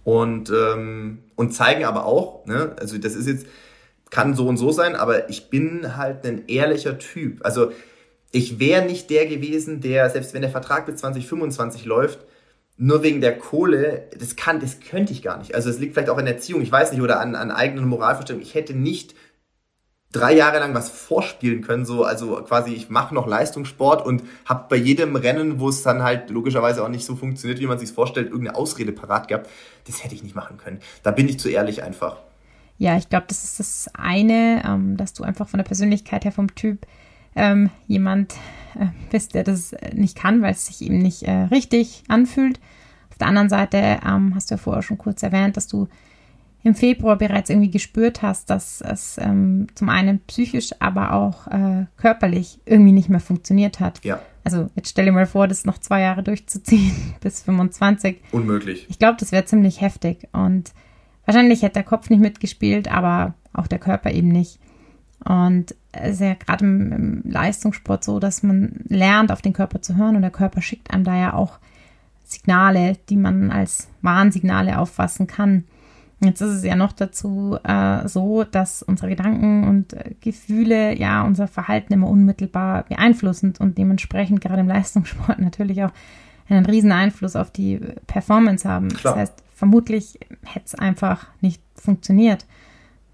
Und, 0.04 0.50
ähm, 0.50 1.18
und 1.36 1.52
zeigen 1.52 1.84
aber 1.84 2.06
auch, 2.06 2.46
ne, 2.46 2.74
also 2.80 2.96
das 2.96 3.14
ist 3.14 3.26
jetzt, 3.26 3.46
kann 4.10 4.34
so 4.34 4.48
und 4.48 4.56
so 4.56 4.72
sein, 4.72 4.96
aber 4.96 5.28
ich 5.28 5.50
bin 5.50 5.96
halt 5.96 6.26
ein 6.26 6.48
ehrlicher 6.48 6.98
Typ. 6.98 7.44
Also 7.44 7.70
ich 8.30 8.58
wäre 8.58 8.84
nicht 8.84 9.10
der 9.10 9.26
gewesen, 9.26 9.80
der, 9.80 10.08
selbst 10.08 10.32
wenn 10.32 10.42
der 10.42 10.50
Vertrag 10.50 10.86
bis 10.86 10.96
2025 10.96 11.84
läuft, 11.84 12.20
nur 12.76 13.02
wegen 13.02 13.20
der 13.20 13.38
Kohle, 13.38 14.08
das 14.18 14.37
kann, 14.37 14.61
das 14.61 14.80
könnte 14.80 15.12
ich 15.12 15.22
gar 15.22 15.38
nicht. 15.38 15.54
Also 15.54 15.70
es 15.70 15.78
liegt 15.78 15.94
vielleicht 15.94 16.11
auch 16.11 16.18
in 16.18 16.24
der 16.24 16.35
Erziehung, 16.35 16.62
ich 16.62 16.72
weiß 16.72 16.92
nicht, 16.92 17.02
oder 17.02 17.20
an, 17.20 17.35
an 17.35 17.50
eigenen 17.50 17.87
Moralvorstellungen. 17.87 18.46
Ich 18.46 18.54
hätte 18.54 18.74
nicht 18.74 19.14
drei 20.12 20.35
Jahre 20.35 20.58
lang 20.58 20.74
was 20.74 20.90
vorspielen 20.90 21.62
können, 21.62 21.87
so 21.87 22.04
also 22.04 22.37
quasi 22.42 22.72
ich 22.72 22.90
mache 22.90 23.14
noch 23.14 23.26
Leistungssport 23.26 24.04
und 24.04 24.22
habe 24.44 24.66
bei 24.68 24.76
jedem 24.76 25.16
Rennen, 25.16 25.58
wo 25.58 25.70
es 25.70 25.82
dann 25.82 26.02
halt 26.02 26.30
logischerweise 26.30 26.85
auch 26.85 26.88
nicht 26.88 27.06
so 27.06 27.16
funktioniert, 27.16 27.61
wie 27.61 27.66
man 27.66 27.78
sich 27.78 27.92
vorstellt, 27.92 28.28
irgendeine 28.28 28.56
Ausrede 28.56 28.92
parat 28.92 29.28
gehabt. 29.28 29.48
Das 29.87 30.04
hätte 30.04 30.14
ich 30.14 30.22
nicht 30.22 30.35
machen 30.35 30.58
können. 30.58 30.80
Da 31.02 31.11
bin 31.11 31.28
ich 31.28 31.40
zu 31.40 31.48
ehrlich 31.48 31.82
einfach. 31.82 32.18
Ja, 32.78 32.96
ich 32.96 33.08
glaube, 33.08 33.26
das 33.28 33.44
ist 33.44 33.61
das 33.61 33.90
eine, 33.94 34.62
ähm, 34.66 34.96
dass 34.96 35.12
du 35.12 35.22
einfach 35.22 35.48
von 35.48 35.58
der 35.58 35.64
Persönlichkeit 35.64 36.24
her 36.24 36.32
vom 36.32 36.54
Typ 36.54 36.87
ähm, 37.34 37.70
jemand 37.86 38.34
äh, 38.78 38.86
bist, 39.10 39.34
der 39.34 39.44
das 39.44 39.74
nicht 39.94 40.16
kann, 40.16 40.42
weil 40.42 40.52
es 40.52 40.66
sich 40.66 40.82
ihm 40.82 40.98
nicht 40.98 41.22
äh, 41.22 41.44
richtig 41.44 42.04
anfühlt. 42.08 42.60
Auf 43.10 43.18
der 43.18 43.28
anderen 43.28 43.48
Seite 43.48 44.00
ähm, 44.06 44.34
hast 44.34 44.50
du 44.50 44.54
ja 44.54 44.58
vorher 44.58 44.82
schon 44.82 44.98
kurz 44.98 45.22
erwähnt, 45.22 45.56
dass 45.56 45.68
du 45.68 45.88
im 46.64 46.74
Februar 46.74 47.16
bereits 47.16 47.50
irgendwie 47.50 47.70
gespürt 47.70 48.22
hast, 48.22 48.48
dass 48.48 48.80
es 48.80 49.18
ähm, 49.18 49.66
zum 49.74 49.88
einen 49.88 50.20
psychisch, 50.20 50.70
aber 50.78 51.12
auch 51.12 51.46
äh, 51.48 51.86
körperlich 51.96 52.60
irgendwie 52.64 52.92
nicht 52.92 53.08
mehr 53.08 53.20
funktioniert 53.20 53.80
hat. 53.80 54.04
Ja. 54.04 54.20
Also 54.44 54.68
jetzt 54.74 54.90
stell 54.90 55.06
dir 55.06 55.12
mal 55.12 55.26
vor, 55.26 55.48
das 55.48 55.64
noch 55.64 55.78
zwei 55.78 56.00
Jahre 56.00 56.22
durchzuziehen 56.22 57.14
bis 57.20 57.42
25. 57.42 58.18
Unmöglich. 58.30 58.86
Ich 58.88 58.98
glaube, 58.98 59.16
das 59.18 59.32
wäre 59.32 59.44
ziemlich 59.44 59.80
heftig 59.80 60.28
und 60.32 60.72
wahrscheinlich 61.24 61.62
hätte 61.62 61.74
der 61.74 61.84
Kopf 61.84 62.10
nicht 62.10 62.20
mitgespielt, 62.20 62.88
aber 62.88 63.34
auch 63.52 63.66
der 63.66 63.78
Körper 63.78 64.10
eben 64.10 64.28
nicht. 64.28 64.58
Und 65.24 65.74
es 65.92 66.14
ist 66.14 66.20
ja 66.20 66.35
gerade 66.35 66.64
im, 66.64 66.92
im, 66.92 67.22
Leistungssport 67.30 68.02
so, 68.02 68.18
dass 68.18 68.42
man 68.42 68.80
lernt, 68.88 69.30
auf 69.30 69.42
den 69.42 69.52
Körper 69.52 69.82
zu 69.82 69.96
hören 69.96 70.16
und 70.16 70.22
der 70.22 70.30
Körper 70.30 70.62
schickt 70.62 70.92
einem 70.92 71.04
da 71.04 71.16
ja 71.16 71.35
auch 71.35 71.58
Signale, 72.24 72.96
die 73.08 73.16
man 73.16 73.50
als 73.50 73.88
Warnsignale 74.00 74.78
auffassen 74.78 75.26
kann. 75.26 75.64
Jetzt 76.20 76.40
ist 76.40 76.50
es 76.50 76.64
ja 76.64 76.76
noch 76.76 76.92
dazu 76.92 77.58
äh, 77.64 78.06
so, 78.08 78.44
dass 78.44 78.82
unsere 78.82 79.11
Gedanken 79.11 79.68
und 79.68 79.92
äh, 79.92 80.14
Gefühle 80.20 80.96
ja 80.96 81.22
unser 81.22 81.48
Verhalten 81.48 81.92
immer 81.92 82.08
unmittelbar 82.08 82.85
beeinflussen 82.85 83.54
und 83.58 83.76
dementsprechend 83.76 84.40
gerade 84.40 84.61
im 84.61 84.68
Leistungssport 84.68 85.38
natürlich 85.40 85.82
auch 85.82 85.90
einen 86.48 86.64
riesen 86.64 86.92
Einfluss 86.92 87.35
auf 87.35 87.50
die 87.50 87.80
Performance 88.06 88.68
haben. 88.68 88.88
Klar. 88.88 89.14
Das 89.14 89.20
heißt, 89.20 89.42
vermutlich 89.54 90.18
hätte 90.44 90.66
es 90.66 90.74
einfach 90.74 91.26
nicht 91.40 91.61
funktioniert 91.74 92.46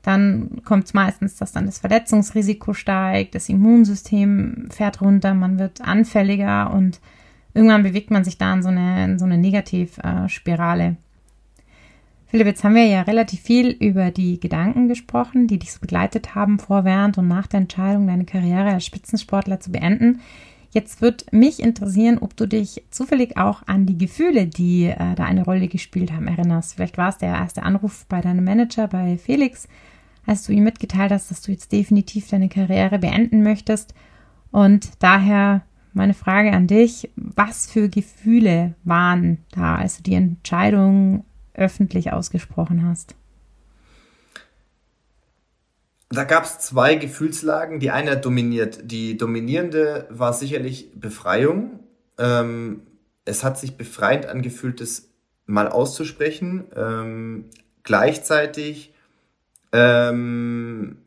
dann 0.09 0.63
kommt 0.65 0.87
es 0.87 0.95
meistens, 0.95 1.37
dass 1.37 1.53
dann 1.53 1.67
das 1.67 1.81
Verletzungsrisiko 1.81 2.73
steigt, 2.73 3.35
das 3.35 3.51
Immunsystem 3.51 4.69
fährt 4.71 5.03
runter, 5.03 5.35
man 5.35 5.59
wird 5.59 5.83
anfälliger 5.83 6.73
und 6.73 6.99
irgendwann 7.53 7.83
bewegt 7.83 8.11
man 8.11 8.25
sich 8.25 8.39
da 8.39 8.55
in 8.55 8.63
so 8.63 8.71
eine, 8.71 9.05
in 9.05 9.19
so 9.19 9.27
eine 9.27 9.37
Negativspirale. 9.37 10.97
Philipp, 12.29 12.47
jetzt 12.47 12.65
haben 12.65 12.75
wir 12.75 12.87
ja 12.87 13.03
relativ 13.03 13.41
viel 13.41 13.69
über 13.69 14.11
die 14.11 14.41
Gedanken 14.41 14.89
gesprochen, 14.89 15.47
die 15.47 15.59
dich 15.59 15.73
so 15.73 15.81
begleitet 15.81 16.35
haben 16.35 16.59
vor, 16.59 16.87
während 16.87 17.19
und 17.19 17.29
nach 17.29 17.47
der 17.47 17.61
Entscheidung, 17.61 18.07
deine 18.07 18.25
Karriere 18.25 18.73
als 18.73 18.87
Spitzensportler 18.87 19.61
zu 19.61 19.73
beenden. 19.73 20.21
Jetzt 20.71 21.03
wird 21.03 21.31
mich 21.35 21.61
interessieren, 21.63 22.17
ob 22.19 22.35
du 22.35 22.47
dich 22.47 22.83
zufällig 22.91 23.37
auch 23.37 23.63
an 23.67 23.85
die 23.85 23.99
Gefühle, 23.99 24.47
die 24.47 24.85
äh, 24.87 25.15
da 25.17 25.25
eine 25.25 25.45
Rolle 25.45 25.69
gespielt 25.69 26.13
haben, 26.13 26.29
erinnerst. 26.29 26.75
Vielleicht 26.75 26.97
war 26.97 27.11
es 27.11 27.19
der 27.19 27.31
erste 27.31 27.63
Anruf 27.63 28.07
bei 28.09 28.23
deinem 28.23 28.45
Manager, 28.45 28.89
bei 28.89 29.19
Felix, 29.19 29.69
als 30.29 30.45
du 30.45 30.53
ihm 30.53 30.65
mitgeteilt 30.65 31.11
hast, 31.11 31.31
dass 31.31 31.43
du 31.43 31.53
jetzt 31.53 31.73
definitiv 31.73 32.29
deine 32.29 32.49
Karriere 32.49 32.99
beenden 32.99 33.43
möchtest. 33.43 33.95
Und 34.51 34.91
daher 34.99 35.63
meine 35.93 36.15
Frage 36.15 36.53
an 36.53 36.67
dich, 36.67 37.11
was 37.17 37.71
für 37.71 37.89
Gefühle 37.89 38.75
waren 38.85 39.39
da, 39.51 39.77
als 39.77 39.97
du 39.97 40.03
die 40.03 40.15
Entscheidung 40.15 41.25
öffentlich 41.55 42.13
ausgesprochen 42.13 42.87
hast? 42.87 43.15
Da 46.11 46.25
gab 46.25 46.45
es 46.45 46.59
zwei 46.61 46.95
Gefühlslagen. 46.95 47.81
Die 47.81 47.91
eine 47.91 48.17
dominiert. 48.17 48.91
Die 48.91 49.17
dominierende 49.17 50.07
war 50.11 50.33
sicherlich 50.33 50.93
Befreiung. 50.95 51.81
Ähm, 52.19 52.83
es 53.25 53.45
hat 53.45 53.59
sich 53.59 53.77
befreiend 53.77 54.27
angefühlt, 54.27 54.81
das 54.81 55.11
mal 55.45 55.69
auszusprechen. 55.69 56.65
Ähm, 56.75 57.45
gleichzeitig 57.83 58.95
ähm, 59.73 60.99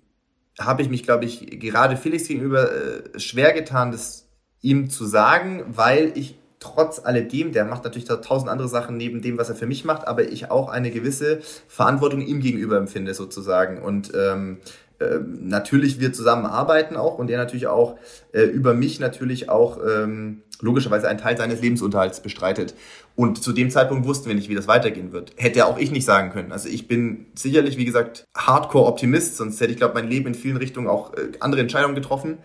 habe 0.59 0.81
ich 0.81 0.89
mich, 0.89 1.03
glaube 1.03 1.25
ich, 1.25 1.59
gerade 1.59 1.97
Felix 1.97 2.27
gegenüber 2.27 2.71
äh, 2.71 3.19
schwer 3.19 3.53
getan, 3.53 3.91
das 3.91 4.27
ihm 4.61 4.89
zu 4.89 5.05
sagen, 5.05 5.63
weil 5.67 6.11
ich 6.15 6.37
trotz 6.59 6.99
alledem, 7.03 7.51
der 7.51 7.65
macht 7.65 7.83
natürlich 7.83 8.07
tausend 8.07 8.49
andere 8.49 8.69
Sachen 8.69 8.95
neben 8.95 9.21
dem, 9.21 9.37
was 9.37 9.49
er 9.49 9.55
für 9.55 9.65
mich 9.65 9.83
macht, 9.83 10.07
aber 10.07 10.29
ich 10.29 10.51
auch 10.51 10.69
eine 10.69 10.91
gewisse 10.91 11.39
Verantwortung 11.67 12.21
ihm 12.21 12.39
gegenüber 12.39 12.77
empfinde 12.77 13.15
sozusagen. 13.15 13.81
Und 13.81 14.11
ähm, 14.15 14.59
äh, 14.99 15.19
natürlich 15.25 15.99
wir 15.99 16.13
zusammen 16.13 16.45
arbeiten 16.45 16.95
auch 16.95 17.17
und 17.17 17.31
er 17.31 17.39
natürlich 17.39 17.65
auch 17.65 17.97
äh, 18.31 18.43
über 18.43 18.75
mich 18.75 18.99
natürlich 18.99 19.49
auch 19.49 19.79
ähm, 19.83 20.43
logischerweise 20.61 21.07
einen 21.07 21.19
Teil 21.19 21.37
seines 21.37 21.61
Lebensunterhalts 21.61 22.21
bestreitet. 22.21 22.73
Und 23.15 23.43
zu 23.43 23.51
dem 23.51 23.69
Zeitpunkt 23.69 24.07
wussten 24.07 24.27
wir 24.27 24.35
nicht, 24.35 24.49
wie 24.49 24.55
das 24.55 24.67
weitergehen 24.67 25.11
wird. 25.11 25.33
Hätte 25.37 25.65
auch 25.65 25.77
ich 25.77 25.91
nicht 25.91 26.05
sagen 26.05 26.31
können. 26.31 26.51
Also 26.51 26.69
ich 26.69 26.87
bin 26.87 27.25
sicherlich, 27.35 27.77
wie 27.77 27.85
gesagt, 27.85 28.25
Hardcore-Optimist, 28.37 29.37
sonst 29.37 29.59
hätte 29.59 29.71
ich, 29.71 29.77
glaube 29.77 29.95
mein 29.95 30.07
Leben 30.07 30.27
in 30.27 30.35
vielen 30.35 30.57
Richtungen 30.57 30.87
auch 30.87 31.13
äh, 31.13 31.31
andere 31.39 31.61
Entscheidungen 31.61 31.95
getroffen. 31.95 32.37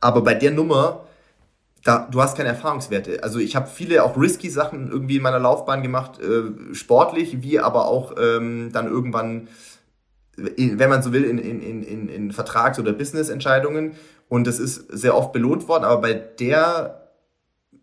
Aber 0.00 0.22
bei 0.22 0.34
der 0.34 0.50
Nummer, 0.50 1.06
da, 1.84 2.08
du 2.10 2.20
hast 2.20 2.36
keine 2.36 2.50
Erfahrungswerte. 2.50 3.22
Also 3.22 3.38
ich 3.38 3.56
habe 3.56 3.68
viele 3.68 4.04
auch 4.04 4.16
risky 4.16 4.50
Sachen 4.50 4.90
irgendwie 4.90 5.16
in 5.16 5.22
meiner 5.22 5.38
Laufbahn 5.38 5.82
gemacht, 5.82 6.20
äh, 6.20 6.74
sportlich, 6.74 7.42
wie 7.42 7.58
aber 7.60 7.86
auch 7.86 8.14
ähm, 8.20 8.70
dann 8.72 8.86
irgendwann, 8.86 9.48
wenn 10.36 10.90
man 10.90 11.02
so 11.02 11.12
will, 11.12 11.24
in, 11.24 11.38
in, 11.38 11.82
in, 11.82 12.08
in 12.08 12.32
Vertrags- 12.32 12.78
oder 12.78 12.92
Business-Entscheidungen. 12.92 13.92
Und 14.28 14.46
das 14.46 14.58
ist 14.58 14.86
sehr 14.90 15.16
oft 15.16 15.32
belohnt 15.32 15.68
worden. 15.68 15.84
Aber 15.84 16.00
bei 16.00 16.14
der 16.14 17.01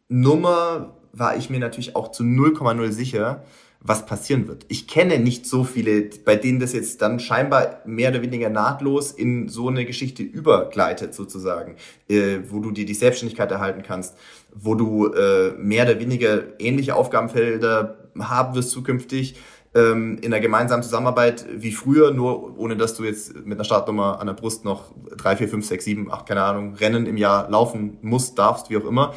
Nummer 0.10 0.95
war 1.13 1.38
ich 1.38 1.50
mir 1.50 1.60
natürlich 1.60 1.95
auch 1.95 2.12
zu 2.12 2.24
0,0 2.24 2.91
sicher, 2.91 3.43
was 3.82 4.06
passieren 4.06 4.48
wird. 4.48 4.65
Ich 4.67 4.88
kenne 4.88 5.19
nicht 5.19 5.45
so 5.45 5.63
viele, 5.63 6.10
bei 6.26 6.36
denen 6.36 6.60
das 6.60 6.74
jetzt 6.74 7.02
dann 7.02 7.19
scheinbar 7.19 7.82
mehr 7.86 8.10
oder 8.10 8.22
weniger 8.22 8.50
nahtlos 8.50 9.12
in 9.12 9.48
so 9.48 9.69
eine 9.69 9.86
Geschichte 9.86 10.22
übergleitet 10.22 11.13
sozusagen, 11.13 11.76
äh, 12.10 12.39
wo 12.50 12.60
du 12.60 12.72
dir 12.72 12.86
die 12.86 12.93
Selbstständigkeit 12.93 13.52
erhalten 13.52 13.84
kannst, 13.84 14.17
wo 14.54 14.76
du 14.76 15.13
äh, 15.13 15.52
mehr 15.58 15.86
oder 15.86 16.00
weniger 16.00 16.60
ähnliche 16.60 16.95
Aufgabenfelder 16.95 18.10
haben 18.19 18.56
wirst 18.56 18.72
zukünftig, 18.72 19.36
ähm, 19.76 20.17
in 20.17 20.34
einer 20.34 20.41
gemeinsamen 20.41 20.84
Zusammenarbeit 20.84 21.45
wie 21.56 21.72
früher, 21.72 22.12
nur 22.12 22.58
ohne 22.58 22.76
dass 22.76 22.95
du 22.95 23.04
jetzt 23.04 23.36
mit 23.45 23.58
einer 23.58 23.63
Startnummer 23.63 24.19
an 24.19 24.28
der 24.28 24.34
Brust 24.34 24.65
noch 24.65 24.91
drei, 25.15 25.38
vier, 25.38 25.48
fünf, 25.48 25.65
sechs, 25.65 25.86
sieben, 25.86 26.12
acht, 26.12 26.28
keine 26.28 26.43
Ahnung, 26.43 26.74
Rennen 26.76 27.06
im 27.06 27.17
Jahr 27.17 27.50
laufen 27.50 27.98
musst, 28.02 28.38
darfst, 28.39 28.69
wie 28.69 28.78
auch 28.78 28.86
immer. 28.86 29.13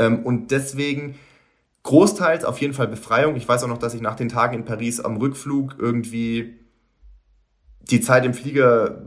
Ähm, 0.00 0.24
und 0.24 0.50
deswegen 0.50 1.14
großteils 1.82 2.44
auf 2.44 2.60
jeden 2.60 2.74
Fall 2.74 2.88
Befreiung. 2.88 3.36
Ich 3.36 3.48
weiß 3.48 3.62
auch 3.62 3.68
noch, 3.68 3.78
dass 3.78 3.94
ich 3.94 4.00
nach 4.00 4.16
den 4.16 4.28
Tagen 4.28 4.56
in 4.56 4.64
Paris 4.64 5.00
am 5.00 5.16
Rückflug 5.18 5.76
irgendwie 5.78 6.58
die 7.82 8.00
Zeit 8.00 8.24
im 8.24 8.34
Flieger 8.34 9.02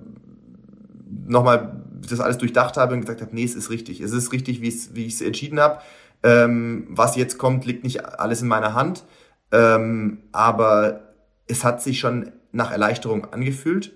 nochmal 1.25 1.83
das 2.09 2.19
alles 2.19 2.37
durchdacht 2.37 2.77
habe 2.77 2.93
und 2.93 3.01
gesagt 3.01 3.21
habe, 3.21 3.33
nee, 3.33 3.43
es 3.43 3.55
ist 3.55 3.69
richtig. 3.69 4.01
Es 4.01 4.11
ist 4.11 4.31
richtig, 4.31 4.61
wie 4.61 5.05
ich 5.05 5.13
es 5.13 5.21
entschieden 5.21 5.59
habe. 5.59 5.79
Ähm, 6.21 6.87
was 6.89 7.15
jetzt 7.15 7.37
kommt, 7.37 7.65
liegt 7.65 7.83
nicht 7.83 8.05
alles 8.05 8.41
in 8.41 8.47
meiner 8.47 8.73
Hand. 8.73 9.05
Ähm, 9.51 10.19
aber 10.31 11.13
es 11.47 11.63
hat 11.63 11.81
sich 11.81 11.99
schon 11.99 12.31
nach 12.51 12.71
Erleichterung 12.71 13.25
angefühlt. 13.33 13.93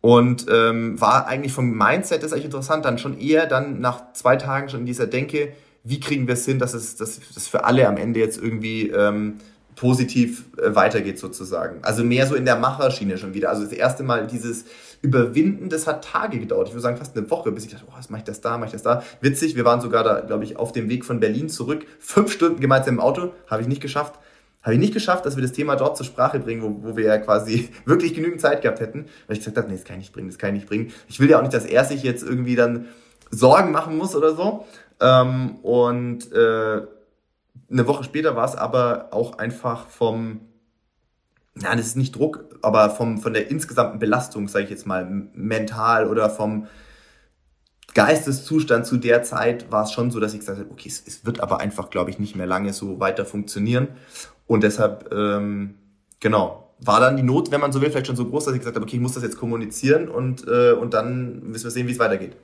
Und 0.00 0.46
ähm, 0.50 1.00
war 1.00 1.26
eigentlich 1.26 1.52
vom 1.52 1.70
Mindset, 1.76 2.18
das 2.18 2.26
ist 2.26 2.32
eigentlich 2.32 2.44
interessant, 2.44 2.84
dann 2.84 2.98
schon 2.98 3.18
eher 3.18 3.46
dann 3.46 3.80
nach 3.80 4.12
zwei 4.12 4.36
Tagen 4.36 4.68
schon 4.68 4.80
in 4.80 4.86
dieser 4.86 5.06
Denke, 5.06 5.52
wie 5.86 6.00
kriegen 6.00 6.26
wir 6.26 6.34
es 6.34 6.44
hin, 6.44 6.58
dass 6.58 6.74
es 6.74 6.96
dass 6.96 7.20
das 7.34 7.48
für 7.48 7.64
alle 7.64 7.86
am 7.86 7.96
Ende 7.96 8.20
jetzt 8.20 8.38
irgendwie 8.38 8.90
ähm, 8.90 9.38
positiv 9.76 10.46
äh, 10.58 10.74
weitergeht 10.74 11.18
sozusagen. 11.18 11.78
Also 11.82 12.02
mehr 12.02 12.26
so 12.26 12.34
in 12.34 12.44
der 12.44 12.56
Macherschiene 12.56 13.18
schon 13.18 13.34
wieder. 13.34 13.50
Also 13.50 13.62
das 13.62 13.72
erste 13.72 14.02
Mal 14.02 14.26
dieses 14.26 14.64
Überwinden, 15.02 15.68
das 15.68 15.86
hat 15.86 16.04
Tage 16.04 16.38
gedauert. 16.38 16.68
Ich 16.68 16.74
würde 16.74 16.82
sagen 16.82 16.96
fast 16.96 17.16
eine 17.16 17.30
Woche, 17.30 17.52
bis 17.52 17.66
ich 17.66 17.72
dachte, 17.72 17.84
oh, 17.86 17.92
was 17.96 18.10
mache 18.10 18.20
ich 18.20 18.24
das 18.24 18.40
da, 18.40 18.56
mache 18.56 18.66
ich 18.66 18.72
das 18.72 18.82
da. 18.82 19.02
Witzig, 19.20 19.54
wir 19.54 19.64
waren 19.64 19.80
sogar 19.80 20.02
da, 20.02 20.20
glaube 20.20 20.44
ich, 20.44 20.56
auf 20.56 20.72
dem 20.72 20.88
Weg 20.88 21.04
von 21.04 21.20
Berlin 21.20 21.48
zurück. 21.48 21.86
Fünf 22.00 22.32
Stunden 22.32 22.60
gemeinsam 22.60 22.94
im 22.94 23.00
Auto, 23.00 23.32
habe 23.48 23.62
ich 23.62 23.68
nicht 23.68 23.82
geschafft. 23.82 24.18
Habe 24.62 24.74
ich 24.74 24.80
nicht 24.80 24.94
geschafft, 24.94 25.26
dass 25.26 25.36
wir 25.36 25.42
das 25.42 25.52
Thema 25.52 25.76
dort 25.76 25.96
zur 25.96 26.06
Sprache 26.06 26.40
bringen, 26.40 26.62
wo, 26.62 26.88
wo 26.88 26.96
wir 26.96 27.04
ja 27.04 27.18
quasi 27.18 27.68
wirklich 27.84 28.14
genügend 28.14 28.40
Zeit 28.40 28.62
gehabt 28.62 28.80
hätten. 28.80 29.04
Weil 29.26 29.36
ich 29.36 29.40
gesagt 29.40 29.58
habe, 29.58 29.68
nee, 29.68 29.76
das 29.76 29.84
kann 29.84 29.96
ich 29.96 30.06
nicht 30.06 30.12
bringen, 30.12 30.28
das 30.28 30.38
kann 30.38 30.48
ich 30.48 30.62
nicht 30.62 30.68
bringen. 30.68 30.92
Ich 31.06 31.20
will 31.20 31.30
ja 31.30 31.38
auch 31.38 31.42
nicht, 31.42 31.54
dass 31.54 31.66
er 31.66 31.84
sich 31.84 32.02
jetzt 32.02 32.24
irgendwie 32.24 32.56
dann 32.56 32.86
Sorgen 33.30 33.72
machen 33.72 33.96
muss 33.96 34.16
oder 34.16 34.34
so. 34.34 34.66
Ähm, 35.00 35.56
und 35.62 36.32
äh, 36.32 36.82
eine 37.70 37.86
Woche 37.86 38.04
später 38.04 38.36
war 38.36 38.44
es 38.44 38.54
aber 38.54 39.08
auch 39.12 39.38
einfach 39.38 39.88
vom, 39.88 40.40
ja, 41.58 41.74
das 41.74 41.86
ist 41.86 41.96
nicht 41.96 42.14
Druck, 42.16 42.44
aber 42.62 42.90
vom, 42.90 43.18
von 43.18 43.32
der 43.32 43.50
insgesamten 43.50 43.98
Belastung, 43.98 44.48
sage 44.48 44.64
ich 44.64 44.70
jetzt 44.70 44.86
mal, 44.86 45.04
mental 45.34 46.06
oder 46.08 46.30
vom 46.30 46.66
Geisteszustand 47.94 48.84
zu 48.84 48.98
der 48.98 49.22
Zeit 49.22 49.72
war 49.72 49.84
es 49.84 49.92
schon 49.92 50.10
so, 50.10 50.20
dass 50.20 50.34
ich 50.34 50.40
gesagt 50.40 50.58
habe, 50.58 50.70
okay, 50.70 50.88
es, 50.88 51.02
es 51.06 51.24
wird 51.24 51.40
aber 51.40 51.60
einfach, 51.60 51.88
glaube 51.88 52.10
ich, 52.10 52.18
nicht 52.18 52.36
mehr 52.36 52.46
lange 52.46 52.74
so 52.74 53.00
weiter 53.00 53.24
funktionieren. 53.24 53.88
Und 54.46 54.62
deshalb, 54.62 55.12
ähm, 55.14 55.76
genau, 56.20 56.74
war 56.78 57.00
dann 57.00 57.16
die 57.16 57.22
Not, 57.22 57.50
wenn 57.50 57.60
man 57.60 57.72
so 57.72 57.80
will, 57.80 57.90
vielleicht 57.90 58.06
schon 58.06 58.16
so 58.16 58.26
groß, 58.26 58.44
dass 58.44 58.54
ich 58.54 58.60
gesagt 58.60 58.76
habe, 58.76 58.84
okay, 58.84 58.96
ich 58.96 59.02
muss 59.02 59.14
das 59.14 59.22
jetzt 59.22 59.38
kommunizieren 59.38 60.08
und, 60.08 60.46
äh, 60.46 60.72
und 60.72 60.92
dann 60.92 61.42
müssen 61.44 61.64
wir 61.64 61.70
sehen, 61.70 61.88
wie 61.88 61.92
es 61.92 61.98
weitergeht. 61.98 62.36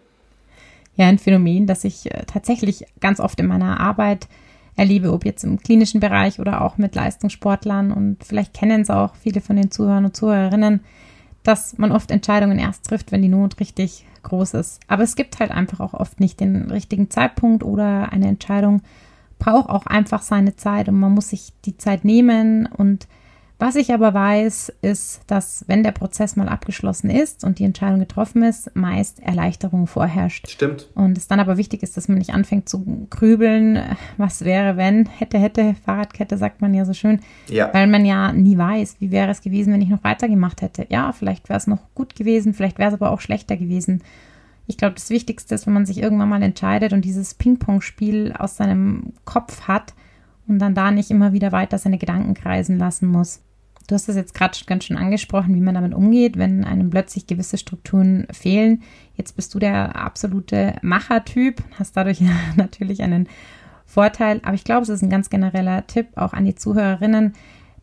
Ja, 0.96 1.06
ein 1.06 1.18
Phänomen, 1.18 1.66
das 1.66 1.84
ich 1.84 2.12
äh, 2.12 2.24
tatsächlich 2.26 2.84
ganz 3.00 3.20
oft 3.20 3.40
in 3.40 3.46
meiner 3.46 3.80
Arbeit 3.80 4.28
erlebe, 4.76 5.12
ob 5.12 5.24
jetzt 5.24 5.44
im 5.44 5.58
klinischen 5.58 6.00
Bereich 6.00 6.40
oder 6.40 6.62
auch 6.62 6.78
mit 6.78 6.94
Leistungssportlern. 6.94 7.92
Und 7.92 8.24
vielleicht 8.24 8.54
kennen 8.54 8.82
es 8.82 8.90
auch 8.90 9.14
viele 9.16 9.40
von 9.40 9.56
den 9.56 9.70
Zuhörern 9.70 10.04
und 10.04 10.16
Zuhörerinnen, 10.16 10.80
dass 11.42 11.76
man 11.78 11.92
oft 11.92 12.10
Entscheidungen 12.10 12.58
erst 12.58 12.86
trifft, 12.86 13.12
wenn 13.12 13.22
die 13.22 13.28
Not 13.28 13.58
richtig 13.60 14.06
groß 14.22 14.54
ist. 14.54 14.80
Aber 14.86 15.02
es 15.02 15.16
gibt 15.16 15.40
halt 15.40 15.50
einfach 15.50 15.80
auch 15.80 15.94
oft 15.94 16.20
nicht 16.20 16.40
den 16.40 16.70
richtigen 16.70 17.10
Zeitpunkt 17.10 17.64
oder 17.64 18.12
eine 18.12 18.28
Entscheidung 18.28 18.82
braucht 19.42 19.70
auch 19.70 19.86
einfach 19.86 20.22
seine 20.22 20.54
Zeit 20.54 20.88
und 20.88 21.00
man 21.00 21.12
muss 21.12 21.30
sich 21.30 21.52
die 21.64 21.76
Zeit 21.76 22.04
nehmen 22.04 22.66
und 22.66 23.08
was 23.62 23.76
ich 23.76 23.94
aber 23.94 24.12
weiß, 24.12 24.72
ist, 24.82 25.20
dass 25.28 25.64
wenn 25.68 25.84
der 25.84 25.92
Prozess 25.92 26.34
mal 26.34 26.48
abgeschlossen 26.48 27.10
ist 27.10 27.44
und 27.44 27.60
die 27.60 27.64
Entscheidung 27.64 28.00
getroffen 28.00 28.42
ist, 28.42 28.74
meist 28.74 29.22
Erleichterung 29.22 29.86
vorherrscht. 29.86 30.50
Stimmt. 30.50 30.88
Und 30.96 31.16
es 31.16 31.28
dann 31.28 31.38
aber 31.38 31.56
wichtig 31.56 31.84
ist, 31.84 31.96
dass 31.96 32.08
man 32.08 32.18
nicht 32.18 32.34
anfängt 32.34 32.68
zu 32.68 33.06
grübeln, 33.08 33.80
was 34.16 34.44
wäre, 34.44 34.76
wenn, 34.76 35.06
hätte, 35.06 35.38
hätte, 35.38 35.76
Fahrradkette 35.84 36.38
sagt 36.38 36.60
man 36.60 36.74
ja 36.74 36.84
so 36.84 36.92
schön, 36.92 37.20
ja. 37.48 37.72
weil 37.72 37.86
man 37.86 38.04
ja 38.04 38.32
nie 38.32 38.58
weiß, 38.58 38.96
wie 38.98 39.12
wäre 39.12 39.30
es 39.30 39.42
gewesen, 39.42 39.72
wenn 39.72 39.80
ich 39.80 39.90
noch 39.90 40.02
weitergemacht 40.02 40.60
hätte. 40.60 40.88
Ja, 40.88 41.12
vielleicht 41.12 41.48
wäre 41.48 41.58
es 41.58 41.68
noch 41.68 41.94
gut 41.94 42.16
gewesen, 42.16 42.54
vielleicht 42.54 42.80
wäre 42.80 42.88
es 42.88 42.94
aber 42.94 43.12
auch 43.12 43.20
schlechter 43.20 43.56
gewesen. 43.56 44.02
Ich 44.66 44.76
glaube, 44.76 44.94
das 44.94 45.08
Wichtigste 45.08 45.54
ist, 45.54 45.68
wenn 45.68 45.74
man 45.74 45.86
sich 45.86 45.98
irgendwann 45.98 46.30
mal 46.30 46.42
entscheidet 46.42 46.92
und 46.92 47.04
dieses 47.04 47.34
Ping-Pong-Spiel 47.34 48.34
aus 48.36 48.56
seinem 48.56 49.12
Kopf 49.24 49.68
hat 49.68 49.94
und 50.48 50.58
dann 50.58 50.74
da 50.74 50.90
nicht 50.90 51.12
immer 51.12 51.32
wieder 51.32 51.52
weiter 51.52 51.78
seine 51.78 51.98
Gedanken 51.98 52.34
kreisen 52.34 52.76
lassen 52.76 53.06
muss. 53.06 53.40
Du 53.86 53.94
hast 53.94 54.08
das 54.08 54.16
jetzt 54.16 54.34
gerade 54.34 54.56
ganz 54.66 54.84
schön 54.84 54.96
angesprochen, 54.96 55.54
wie 55.54 55.60
man 55.60 55.74
damit 55.74 55.94
umgeht, 55.94 56.38
wenn 56.38 56.64
einem 56.64 56.90
plötzlich 56.90 57.26
gewisse 57.26 57.58
Strukturen 57.58 58.26
fehlen. 58.30 58.82
Jetzt 59.16 59.36
bist 59.36 59.54
du 59.54 59.58
der 59.58 59.96
absolute 59.96 60.76
Machertyp, 60.82 61.62
hast 61.78 61.96
dadurch 61.96 62.20
natürlich 62.56 63.02
einen 63.02 63.28
Vorteil. 63.84 64.40
Aber 64.44 64.54
ich 64.54 64.64
glaube, 64.64 64.82
es 64.82 64.88
ist 64.88 65.02
ein 65.02 65.10
ganz 65.10 65.30
genereller 65.30 65.86
Tipp 65.86 66.08
auch 66.16 66.32
an 66.32 66.44
die 66.44 66.54
Zuhörerinnen, 66.54 67.34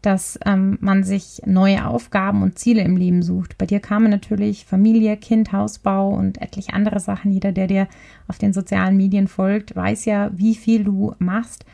dass 0.02 0.40
ähm, 0.46 0.78
man 0.82 1.04
sich 1.04 1.42
neue 1.46 1.86
Aufgaben 1.86 2.42
und 2.42 2.58
Ziele 2.58 2.82
im 2.82 2.96
Leben 2.96 3.22
sucht. 3.22 3.58
Bei 3.58 3.66
dir 3.66 3.80
kamen 3.80 4.10
natürlich 4.10 4.66
Familie, 4.66 5.18
Kind, 5.18 5.52
Hausbau 5.52 6.10
und 6.10 6.42
etliche 6.42 6.74
andere 6.74 7.00
Sachen. 7.00 7.32
Jeder, 7.32 7.52
der 7.52 7.68
dir 7.68 7.88
auf 8.28 8.38
den 8.38 8.54
sozialen 8.54 8.96
Medien 8.96 9.28
folgt, 9.28 9.76
weiß 9.76 10.06
ja, 10.06 10.32
wie 10.34 10.56
viel 10.56 10.86
du 10.86 11.14
machst. 11.20 11.66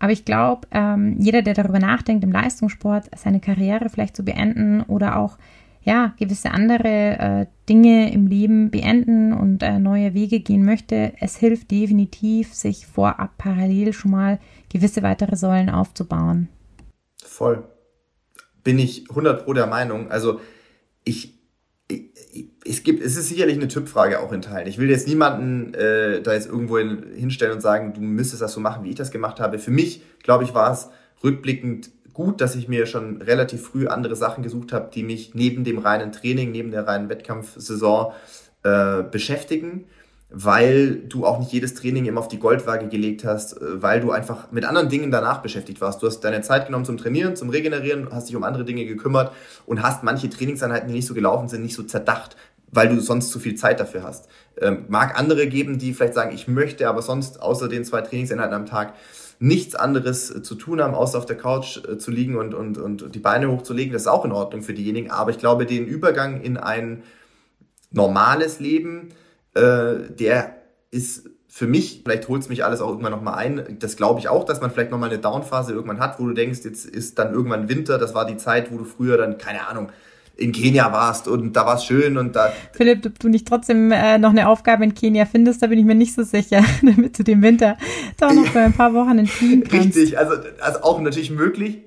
Aber 0.00 0.12
ich 0.12 0.24
glaube, 0.24 0.66
ähm, 0.72 1.16
jeder, 1.20 1.42
der 1.42 1.54
darüber 1.54 1.78
nachdenkt, 1.78 2.24
im 2.24 2.32
Leistungssport 2.32 3.10
seine 3.16 3.38
Karriere 3.38 3.88
vielleicht 3.90 4.16
zu 4.16 4.24
beenden 4.24 4.80
oder 4.82 5.16
auch 5.16 5.38
ja, 5.82 6.14
gewisse 6.18 6.50
andere 6.50 6.88
äh, 6.88 7.46
Dinge 7.68 8.12
im 8.12 8.26
Leben 8.26 8.70
beenden 8.70 9.32
und 9.32 9.62
äh, 9.62 9.78
neue 9.78 10.12
Wege 10.12 10.40
gehen 10.40 10.64
möchte, 10.64 11.12
es 11.20 11.36
hilft 11.36 11.70
definitiv, 11.70 12.52
sich 12.52 12.86
vorab 12.86 13.38
parallel 13.38 13.92
schon 13.92 14.10
mal 14.10 14.38
gewisse 14.70 15.02
weitere 15.02 15.36
Säulen 15.36 15.70
aufzubauen. 15.70 16.48
Voll. 17.22 17.64
Bin 18.62 18.78
ich 18.78 19.08
100 19.08 19.44
pro 19.44 19.54
der 19.54 19.66
Meinung. 19.66 20.10
Also 20.10 20.40
ich 21.04 21.39
es 22.64 22.82
gibt, 22.82 23.02
es 23.02 23.16
ist 23.16 23.28
sicherlich 23.28 23.56
eine 23.56 23.68
Typfrage 23.68 24.20
auch 24.20 24.32
in 24.32 24.42
Teilen. 24.42 24.68
Ich 24.68 24.78
will 24.78 24.90
jetzt 24.90 25.08
niemanden 25.08 25.74
äh, 25.74 26.22
da 26.22 26.32
jetzt 26.34 26.48
irgendwo 26.48 26.78
hin, 26.78 27.04
hinstellen 27.14 27.54
und 27.54 27.60
sagen, 27.60 27.92
du 27.92 28.00
müsstest 28.00 28.42
das 28.42 28.52
so 28.52 28.60
machen, 28.60 28.84
wie 28.84 28.90
ich 28.90 28.96
das 28.96 29.10
gemacht 29.10 29.40
habe. 29.40 29.58
Für 29.58 29.70
mich, 29.70 30.02
glaube 30.22 30.44
ich, 30.44 30.54
war 30.54 30.72
es 30.72 30.88
rückblickend 31.24 31.90
gut, 32.12 32.40
dass 32.40 32.54
ich 32.54 32.68
mir 32.68 32.86
schon 32.86 33.22
relativ 33.22 33.62
früh 33.62 33.86
andere 33.86 34.16
Sachen 34.16 34.42
gesucht 34.42 34.72
habe, 34.72 34.90
die 34.92 35.02
mich 35.02 35.34
neben 35.34 35.64
dem 35.64 35.78
reinen 35.78 36.12
Training, 36.12 36.52
neben 36.52 36.70
der 36.70 36.86
reinen 36.86 37.08
Wettkampfsaison 37.08 38.12
äh, 38.62 39.02
beschäftigen 39.02 39.86
weil 40.30 40.94
du 41.08 41.26
auch 41.26 41.40
nicht 41.40 41.52
jedes 41.52 41.74
Training 41.74 42.06
immer 42.06 42.20
auf 42.20 42.28
die 42.28 42.38
Goldwaage 42.38 42.88
gelegt 42.88 43.24
hast, 43.24 43.60
äh, 43.60 43.82
weil 43.82 44.00
du 44.00 44.12
einfach 44.12 44.52
mit 44.52 44.64
anderen 44.64 44.88
Dingen 44.88 45.10
danach 45.10 45.42
beschäftigt 45.42 45.80
warst. 45.80 46.02
Du 46.02 46.06
hast 46.06 46.20
deine 46.20 46.40
Zeit 46.42 46.66
genommen 46.66 46.84
zum 46.84 46.96
Trainieren, 46.96 47.36
zum 47.36 47.50
Regenerieren, 47.50 48.08
hast 48.12 48.28
dich 48.28 48.36
um 48.36 48.44
andere 48.44 48.64
Dinge 48.64 48.84
gekümmert 48.84 49.32
und 49.66 49.82
hast 49.82 50.04
manche 50.04 50.30
Trainingseinheiten, 50.30 50.88
die 50.88 50.94
nicht 50.94 51.06
so 51.06 51.14
gelaufen 51.14 51.48
sind, 51.48 51.62
nicht 51.62 51.74
so 51.74 51.82
zerdacht, 51.82 52.36
weil 52.70 52.88
du 52.88 53.00
sonst 53.00 53.30
zu 53.30 53.40
viel 53.40 53.56
Zeit 53.56 53.80
dafür 53.80 54.04
hast. 54.04 54.28
Ähm, 54.60 54.84
mag 54.88 55.18
andere 55.18 55.48
geben, 55.48 55.78
die 55.78 55.92
vielleicht 55.92 56.14
sagen, 56.14 56.32
ich 56.32 56.46
möchte 56.46 56.88
aber 56.88 57.02
sonst 57.02 57.42
außer 57.42 57.68
den 57.68 57.84
zwei 57.84 58.02
Trainingseinheiten 58.02 58.54
am 58.54 58.66
Tag 58.66 58.94
nichts 59.40 59.74
anderes 59.74 60.30
äh, 60.30 60.42
zu 60.42 60.54
tun 60.54 60.80
haben, 60.80 60.94
außer 60.94 61.18
auf 61.18 61.26
der 61.26 61.36
Couch 61.36 61.78
äh, 61.78 61.98
zu 61.98 62.12
liegen 62.12 62.36
und, 62.36 62.54
und, 62.54 62.78
und 62.78 63.14
die 63.14 63.18
Beine 63.18 63.50
hochzulegen. 63.50 63.92
Das 63.92 64.02
ist 64.02 64.08
auch 64.08 64.24
in 64.24 64.32
Ordnung 64.32 64.62
für 64.62 64.74
diejenigen. 64.74 65.10
Aber 65.10 65.30
ich 65.32 65.38
glaube, 65.38 65.66
den 65.66 65.86
Übergang 65.86 66.40
in 66.40 66.56
ein 66.56 67.02
normales 67.90 68.60
Leben, 68.60 69.08
äh, 69.54 70.10
der 70.10 70.56
ist 70.90 71.28
für 71.48 71.66
mich, 71.66 72.02
vielleicht 72.04 72.28
holt 72.28 72.42
es 72.42 72.48
mich 72.48 72.64
alles 72.64 72.80
auch 72.80 72.88
irgendwann 72.88 73.12
nochmal 73.12 73.34
ein, 73.34 73.76
das 73.80 73.96
glaube 73.96 74.20
ich 74.20 74.28
auch, 74.28 74.44
dass 74.44 74.60
man 74.60 74.70
vielleicht 74.70 74.92
nochmal 74.92 75.10
eine 75.10 75.18
Downphase 75.18 75.72
irgendwann 75.72 75.98
hat, 75.98 76.20
wo 76.20 76.26
du 76.26 76.32
denkst, 76.32 76.60
jetzt 76.64 76.86
ist 76.86 77.18
dann 77.18 77.32
irgendwann 77.32 77.68
Winter, 77.68 77.98
das 77.98 78.14
war 78.14 78.24
die 78.24 78.36
Zeit, 78.36 78.72
wo 78.72 78.78
du 78.78 78.84
früher 78.84 79.16
dann, 79.16 79.36
keine 79.36 79.66
Ahnung, 79.66 79.90
in 80.36 80.52
Kenia 80.52 80.92
warst 80.92 81.28
und 81.28 81.54
da 81.54 81.66
war 81.66 81.76
es 81.76 81.84
schön 81.84 82.16
und 82.16 82.34
da. 82.34 82.52
Philipp, 82.72 83.04
ob 83.04 83.18
du 83.18 83.28
nicht 83.28 83.46
trotzdem 83.46 83.92
äh, 83.92 84.16
noch 84.18 84.30
eine 84.30 84.48
Aufgabe 84.48 84.84
in 84.84 84.94
Kenia 84.94 85.26
findest, 85.26 85.62
da 85.62 85.66
bin 85.66 85.78
ich 85.78 85.84
mir 85.84 85.94
nicht 85.94 86.14
so 86.14 86.22
sicher, 86.22 86.64
damit 86.82 87.18
du 87.18 87.24
dem 87.24 87.42
Winter 87.42 87.76
da 88.16 88.32
noch 88.32 88.46
für 88.46 88.60
ein 88.60 88.72
paar 88.72 88.94
Wochen 88.94 89.18
entfliehen 89.18 89.64
kannst. 89.64 89.96
Richtig, 89.96 90.18
also, 90.18 90.34
also 90.60 90.82
auch 90.82 91.00
natürlich 91.00 91.30
möglich. 91.30 91.78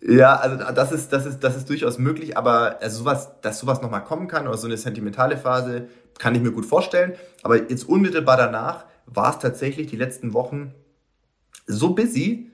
Ja, 0.00 0.36
also 0.36 0.72
das 0.72 0.92
ist, 0.92 1.12
das 1.12 1.26
ist, 1.26 1.40
das 1.40 1.56
ist 1.56 1.68
durchaus 1.68 1.98
möglich, 1.98 2.36
aber 2.36 2.80
also 2.80 3.00
sowas, 3.00 3.40
dass 3.40 3.58
sowas 3.58 3.82
nochmal 3.82 4.04
kommen 4.04 4.28
kann 4.28 4.46
oder 4.46 4.56
so 4.56 4.66
eine 4.66 4.76
sentimentale 4.76 5.36
Phase, 5.36 5.88
kann 6.18 6.34
ich 6.34 6.42
mir 6.42 6.52
gut 6.52 6.66
vorstellen. 6.66 7.14
Aber 7.42 7.56
jetzt 7.70 7.88
unmittelbar 7.88 8.36
danach 8.36 8.84
war 9.06 9.30
es 9.30 9.38
tatsächlich 9.38 9.88
die 9.88 9.96
letzten 9.96 10.32
Wochen 10.32 10.74
so 11.66 11.94
busy, 11.94 12.50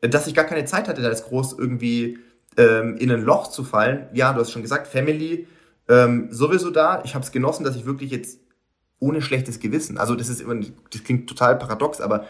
dass 0.00 0.26
ich 0.26 0.34
gar 0.34 0.44
keine 0.44 0.64
Zeit 0.64 0.88
hatte, 0.88 1.02
da 1.02 1.08
jetzt 1.08 1.26
groß 1.26 1.54
irgendwie 1.58 2.18
ähm, 2.56 2.96
in 2.96 3.10
ein 3.10 3.22
Loch 3.22 3.48
zu 3.48 3.64
fallen. 3.64 4.06
Ja, 4.12 4.32
du 4.32 4.40
hast 4.40 4.50
schon 4.50 4.62
gesagt, 4.62 4.86
Family 4.86 5.46
ähm, 5.88 6.28
sowieso 6.30 6.70
da. 6.70 7.02
Ich 7.04 7.14
habe 7.14 7.24
es 7.24 7.32
genossen, 7.32 7.64
dass 7.64 7.76
ich 7.76 7.86
wirklich 7.86 8.10
jetzt 8.10 8.40
ohne 8.98 9.20
schlechtes 9.20 9.60
Gewissen, 9.60 9.98
also 9.98 10.14
das 10.14 10.30
ist 10.30 10.40
immer, 10.40 10.54
das 10.54 11.04
klingt 11.04 11.28
total 11.28 11.56
paradox, 11.58 12.00
aber 12.00 12.24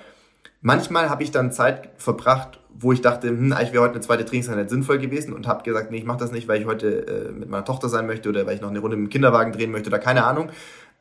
manchmal 0.63 1.09
habe 1.09 1.23
ich 1.23 1.31
dann 1.31 1.53
Zeit 1.53 1.91
verbracht, 1.97 2.59
wo 2.79 2.93
ich 2.93 3.01
dachte, 3.01 3.29
hm, 3.29 3.53
eigentlich 3.53 3.73
wäre 3.73 3.83
heute 3.83 3.95
eine 3.95 4.01
zweite 4.01 4.25
Trainingseinheit 4.25 4.71
sinnvoll 4.71 4.99
gewesen 4.99 5.33
und 5.33 5.47
habe 5.47 5.63
gesagt, 5.63 5.91
nee, 5.91 5.99
ich 5.99 6.05
mache 6.05 6.19
das 6.19 6.33
nicht, 6.33 6.49
weil 6.49 6.61
ich 6.61 6.67
heute 6.67 7.07
äh, 7.07 7.33
mit 7.33 7.49
meiner 7.49 7.65
Tochter 7.65 7.89
sein 7.89 8.07
möchte 8.07 8.29
oder 8.29 8.47
weil 8.47 8.57
ich 8.57 8.61
noch 8.61 8.71
eine 8.71 8.79
Runde 8.79 8.97
mit 8.97 9.09
dem 9.09 9.11
Kinderwagen 9.11 9.53
drehen 9.53 9.71
möchte 9.71 9.89
oder 9.89 9.99
keine 9.99 10.25
Ahnung. 10.25 10.51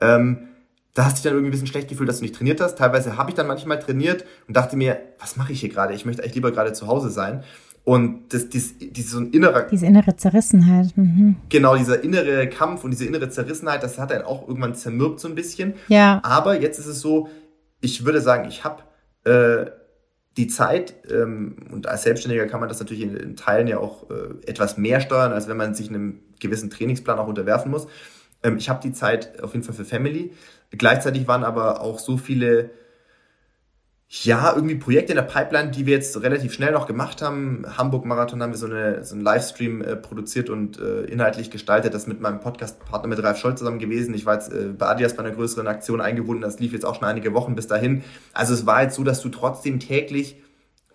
Ähm, 0.01 0.49
da 0.93 1.05
hast 1.05 1.13
du 1.13 1.15
dich 1.15 1.23
dann 1.23 1.33
irgendwie 1.33 1.49
ein 1.49 1.51
bisschen 1.51 1.67
schlecht 1.67 1.89
gefühlt, 1.89 2.07
dass 2.07 2.19
du 2.19 2.23
nicht 2.23 2.35
trainiert 2.35 2.61
hast. 2.61 2.77
Teilweise 2.77 3.17
habe 3.17 3.29
ich 3.29 3.35
dann 3.35 3.47
manchmal 3.47 3.79
trainiert 3.79 4.25
und 4.47 4.55
dachte 4.55 4.77
mir, 4.77 4.97
was 5.19 5.35
mache 5.35 5.51
ich 5.51 5.59
hier 5.59 5.69
gerade? 5.69 5.93
Ich 5.93 6.05
möchte 6.05 6.23
eigentlich 6.23 6.35
lieber 6.35 6.51
gerade 6.51 6.73
zu 6.73 6.87
Hause 6.87 7.09
sein. 7.09 7.43
Und 7.83 8.33
das, 8.33 8.49
das, 8.49 8.73
das 8.79 9.11
so 9.11 9.19
ein 9.19 9.31
innerer. 9.31 9.63
Diese 9.63 9.85
innere 9.85 10.15
Zerrissenheit. 10.15 10.97
Mhm. 10.97 11.35
Genau, 11.49 11.75
dieser 11.75 12.03
innere 12.03 12.49
Kampf 12.49 12.83
und 12.83 12.91
diese 12.91 13.05
innere 13.05 13.29
Zerrissenheit, 13.29 13.83
das 13.83 13.99
hat 13.99 14.11
einen 14.11 14.23
auch 14.23 14.47
irgendwann 14.47 14.73
zermürbt 14.73 15.19
so 15.19 15.27
ein 15.27 15.35
bisschen. 15.35 15.75
Ja. 15.87 16.19
Aber 16.23 16.59
jetzt 16.59 16.79
ist 16.79 16.87
es 16.87 17.01
so, 17.01 17.27
ich 17.81 18.05
würde 18.05 18.21
sagen, 18.21 18.47
ich 18.47 18.63
habe 18.63 18.83
äh, 19.25 19.69
die 20.37 20.47
Zeit, 20.47 20.95
ähm, 21.09 21.55
und 21.71 21.87
als 21.87 22.03
Selbstständiger 22.03 22.45
kann 22.47 22.59
man 22.59 22.69
das 22.69 22.79
natürlich 22.79 23.03
in, 23.03 23.15
in 23.15 23.35
Teilen 23.35 23.67
ja 23.67 23.77
auch 23.77 24.09
äh, 24.09 24.49
etwas 24.49 24.77
mehr 24.77 24.99
steuern, 24.99 25.31
als 25.31 25.47
wenn 25.47 25.57
man 25.57 25.73
sich 25.73 25.89
einem 25.89 26.19
gewissen 26.39 26.69
Trainingsplan 26.69 27.19
auch 27.19 27.27
unterwerfen 27.27 27.71
muss. 27.71 27.87
Ähm, 28.43 28.57
ich 28.57 28.69
habe 28.69 28.81
die 28.81 28.91
Zeit 28.91 29.41
auf 29.41 29.53
jeden 29.53 29.63
Fall 29.63 29.75
für 29.75 29.85
Family. 29.85 30.33
Gleichzeitig 30.71 31.27
waren 31.27 31.43
aber 31.43 31.81
auch 31.81 31.99
so 31.99 32.17
viele 32.17 32.71
ja, 34.07 34.53
irgendwie 34.55 34.75
Projekte 34.75 35.13
in 35.13 35.15
der 35.15 35.23
Pipeline, 35.23 35.71
die 35.71 35.85
wir 35.87 35.95
jetzt 35.95 36.21
relativ 36.21 36.53
schnell 36.53 36.71
noch 36.71 36.85
gemacht 36.85 37.21
haben. 37.21 37.65
Hamburg-Marathon 37.75 38.41
haben 38.41 38.51
wir 38.51 38.57
so, 38.57 38.67
eine, 38.67 39.03
so 39.03 39.15
einen 39.15 39.23
Livestream 39.23 39.81
äh, 39.81 39.95
produziert 39.95 40.49
und 40.49 40.79
äh, 40.79 41.05
inhaltlich 41.05 41.49
gestaltet. 41.49 41.93
Das 41.93 42.05
mit 42.05 42.21
meinem 42.21 42.39
Podcast-Partner 42.39 43.09
mit 43.09 43.21
Ralf 43.23 43.39
Scholz 43.39 43.59
zusammen 43.59 43.79
gewesen. 43.79 44.13
Ich 44.13 44.25
war 44.25 44.35
jetzt 44.35 44.53
äh, 44.53 44.69
bei 44.77 44.87
Adias 44.87 45.15
bei 45.15 45.23
einer 45.23 45.35
größeren 45.35 45.67
Aktion 45.67 46.01
eingebunden. 46.01 46.43
Das 46.43 46.59
lief 46.59 46.71
jetzt 46.71 46.85
auch 46.85 46.95
schon 46.95 47.05
einige 47.05 47.33
Wochen 47.33 47.55
bis 47.55 47.67
dahin. 47.67 48.03
Also 48.33 48.53
es 48.53 48.65
war 48.67 48.83
jetzt 48.83 48.95
so, 48.95 49.03
dass 49.03 49.21
du 49.21 49.29
trotzdem 49.29 49.79
täglich 49.79 50.37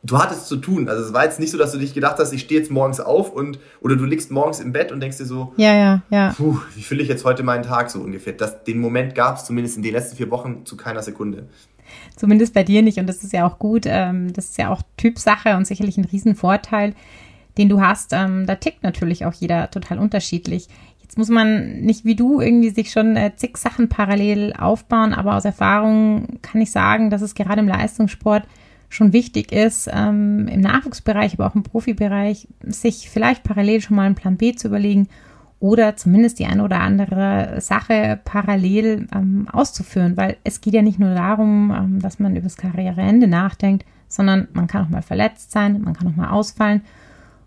du 0.03 0.19
hattest 0.19 0.49
zu 0.49 0.57
tun. 0.57 0.89
Also 0.89 1.05
es 1.05 1.13
war 1.13 1.25
jetzt 1.25 1.41
nicht 1.41 1.51
so, 1.51 1.59
dass 1.59 1.73
du 1.73 1.79
dich 1.79 1.95
gedacht 1.95 2.19
hast, 2.19 2.33
ich 2.33 2.43
stehe 2.43 2.61
jetzt 2.61 2.71
morgens 2.71 3.01
auf 3.01 3.33
und 3.33 3.59
oder 3.81 3.97
du 3.97 4.05
liegst 4.05 4.31
morgens 4.31 4.61
im 4.61 4.73
Bett 4.73 4.93
und 4.93 5.01
denkst 5.01 5.19
dir 5.19 5.27
so, 5.27 5.53
ja, 5.57 5.75
ja, 5.75 6.03
ja. 6.11 6.35
Puh, 6.37 6.59
wie 6.75 6.83
fülle 6.83 7.03
ich 7.03 7.09
jetzt 7.09 7.25
heute 7.25 7.43
meinen 7.43 7.65
Tag 7.65 7.91
so 7.91 8.01
ungefähr? 8.01 8.33
Das, 8.33 8.65
den 8.65 8.81
Moment 8.81 9.15
gab 9.15 9.37
es 9.37 9.45
zumindest 9.45 9.77
in 9.77 9.83
den 9.83 9.93
letzten 9.93 10.17
vier 10.17 10.31
Wochen 10.31 10.65
zu 10.65 10.77
keiner 10.77 11.03
Sekunde. 11.03 11.49
Zumindest 12.17 12.55
bei 12.55 12.65
dir 12.65 12.83
nicht. 12.83 12.99
Und 12.99 13.07
das 13.07 13.23
ist 13.23 13.33
ja 13.33 13.47
auch 13.47 13.59
gut. 13.59 13.85
Ähm, 13.87 14.33
das 14.33 14.47
ist 14.47 14.59
ja 14.59 14.71
auch 14.71 14.83
Typsache 14.97 15.57
und 15.57 15.67
sicherlich 15.67 15.97
ein 15.99 16.05
Riesenvorteil, 16.05 16.95
den 17.59 17.69
du 17.69 17.81
hast. 17.81 18.13
Ähm, 18.13 18.47
da 18.47 18.55
tickt 18.57 18.83
natürlich 18.83 19.25
auch 19.25 19.33
jeder 19.33 19.71
total 19.71 19.99
unterschiedlich. 19.99 20.69
Jetzt 21.03 21.19
muss 21.19 21.29
man 21.29 21.81
nicht 21.81 22.05
wie 22.05 22.15
du 22.15 22.41
irgendwie 22.41 22.71
sich 22.71 22.93
schon 22.93 23.17
äh, 23.17 23.33
zig 23.35 23.57
Sachen 23.57 23.89
parallel 23.89 24.53
aufbauen, 24.57 25.13
aber 25.13 25.37
aus 25.37 25.45
Erfahrung 25.45 26.39
kann 26.41 26.61
ich 26.61 26.71
sagen, 26.71 27.11
dass 27.11 27.21
es 27.21 27.35
gerade 27.35 27.61
im 27.61 27.67
Leistungssport 27.69 28.45
schon 28.89 29.13
wichtig 29.13 29.51
ist, 29.51 29.89
ähm, 29.93 30.47
im 30.49 30.61
Nachwuchsbereich, 30.61 31.35
aber 31.35 31.47
auch 31.47 31.55
im 31.55 31.63
Profibereich, 31.63 32.47
sich 32.63 33.09
vielleicht 33.11 33.43
parallel 33.43 33.81
schon 33.81 33.97
mal 33.97 34.05
einen 34.05 34.15
Plan 34.15 34.37
B 34.37 34.55
zu 34.55 34.69
überlegen 34.69 35.09
oder 35.61 35.95
zumindest 35.95 36.39
die 36.39 36.47
eine 36.47 36.65
oder 36.65 36.81
andere 36.81 37.61
Sache 37.61 38.19
parallel 38.25 39.07
ähm, 39.15 39.47
auszuführen, 39.53 40.17
weil 40.17 40.39
es 40.43 40.63
geht 40.63 40.75
ja 40.75 40.83
nicht 40.83 40.99
nur 40.99 41.15
darum, 41.15 41.71
ähm, 41.71 42.01
dass 42.01 42.19
man 42.19 42.33
über 42.33 42.45
das 42.45 42.57
Karriereende 42.57 43.29
nachdenkt, 43.29 43.85
sondern 44.09 44.49
man 44.55 44.67
kann 44.67 44.87
auch 44.87 44.89
mal 44.89 45.03
verletzt 45.03 45.53
sein, 45.53 45.83
man 45.83 45.95
kann 45.95 46.09
auch 46.09 46.17
mal 46.17 46.31
ausfallen. 46.31 46.81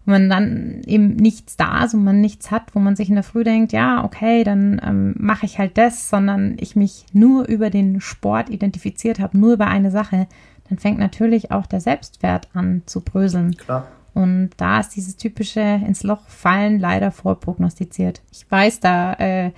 Und 0.05 0.13
wenn 0.13 0.29
dann 0.29 0.81
eben 0.85 1.15
nichts 1.15 1.57
da 1.57 1.85
ist 1.85 1.95
und 1.95 2.03
man 2.03 2.21
nichts 2.21 2.51
hat, 2.51 2.75
wo 2.75 2.79
man 2.79 2.95
sich 2.95 3.09
in 3.09 3.15
der 3.15 3.23
Früh 3.23 3.43
denkt, 3.43 3.71
ja, 3.71 4.03
okay, 4.03 4.43
dann 4.43 4.79
ähm, 4.85 5.15
mache 5.17 5.45
ich 5.45 5.57
halt 5.57 5.77
das, 5.77 6.09
sondern 6.09 6.57
ich 6.59 6.75
mich 6.75 7.05
nur 7.13 7.47
über 7.47 7.69
den 7.69 7.99
Sport 7.99 8.49
identifiziert 8.49 9.19
habe, 9.19 9.37
nur 9.37 9.53
über 9.53 9.67
eine 9.67 9.91
Sache, 9.91 10.27
dann 10.69 10.77
fängt 10.77 10.99
natürlich 10.99 11.51
auch 11.51 11.65
der 11.65 11.81
Selbstwert 11.81 12.47
an 12.53 12.83
zu 12.85 13.01
bröseln. 13.01 13.57
Klar. 13.57 13.87
Und 14.13 14.51
da 14.57 14.79
ist 14.79 14.89
dieses 14.89 15.17
typische 15.17 15.59
ins 15.59 16.03
Loch 16.03 16.27
fallen 16.27 16.79
leider 16.79 17.11
vorprognostiziert. 17.11 18.21
Ich 18.31 18.49
weiß, 18.49 18.79
da 18.79 19.13
äh, 19.13 19.51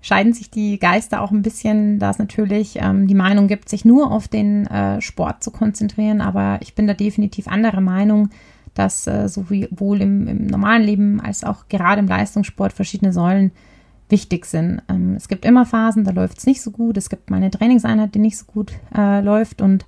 scheiden 0.00 0.32
sich 0.32 0.50
die 0.50 0.78
Geister 0.78 1.20
auch 1.20 1.30
ein 1.30 1.42
bisschen, 1.42 1.98
da 1.98 2.10
es 2.10 2.18
natürlich 2.18 2.78
ähm, 2.80 3.06
die 3.06 3.14
Meinung 3.14 3.48
gibt, 3.48 3.68
sich 3.68 3.84
nur 3.84 4.10
auf 4.10 4.28
den 4.28 4.66
äh, 4.66 5.00
Sport 5.00 5.42
zu 5.42 5.50
konzentrieren. 5.50 6.20
Aber 6.20 6.58
ich 6.62 6.74
bin 6.74 6.86
da 6.86 6.94
definitiv 6.94 7.48
anderer 7.48 7.80
Meinung, 7.80 8.30
dass 8.74 9.06
äh, 9.06 9.28
sowohl 9.28 10.00
im, 10.00 10.28
im 10.28 10.46
normalen 10.46 10.82
Leben 10.82 11.20
als 11.20 11.44
auch 11.44 11.68
gerade 11.68 12.00
im 12.00 12.06
Leistungssport 12.06 12.72
verschiedene 12.72 13.12
Säulen 13.12 13.52
wichtig 14.08 14.46
sind. 14.46 14.82
Ähm, 14.88 15.14
es 15.16 15.28
gibt 15.28 15.44
immer 15.44 15.66
Phasen, 15.66 16.04
da 16.04 16.12
läuft 16.12 16.38
es 16.38 16.46
nicht 16.46 16.62
so 16.62 16.70
gut. 16.70 16.96
Es 16.96 17.10
gibt 17.10 17.28
mal 17.28 17.36
eine 17.36 17.50
Trainingseinheit, 17.50 18.14
die 18.14 18.20
nicht 18.20 18.38
so 18.38 18.46
gut 18.46 18.72
äh, 18.96 19.20
läuft 19.20 19.60
und 19.60 19.84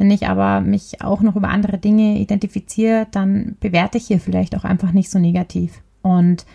wenn 0.00 0.10
ich 0.10 0.28
aber 0.28 0.62
mich 0.62 1.02
auch 1.02 1.20
noch 1.20 1.36
über 1.36 1.48
andere 1.48 1.76
Dinge 1.76 2.16
identifiziere, 2.18 3.06
dann 3.10 3.58
bewerte 3.60 3.98
ich 3.98 4.06
hier 4.06 4.18
vielleicht 4.18 4.56
auch 4.56 4.64
einfach 4.64 4.92
nicht 4.92 5.10
so 5.10 5.18
negativ. 5.18 5.82
Und 6.00 6.46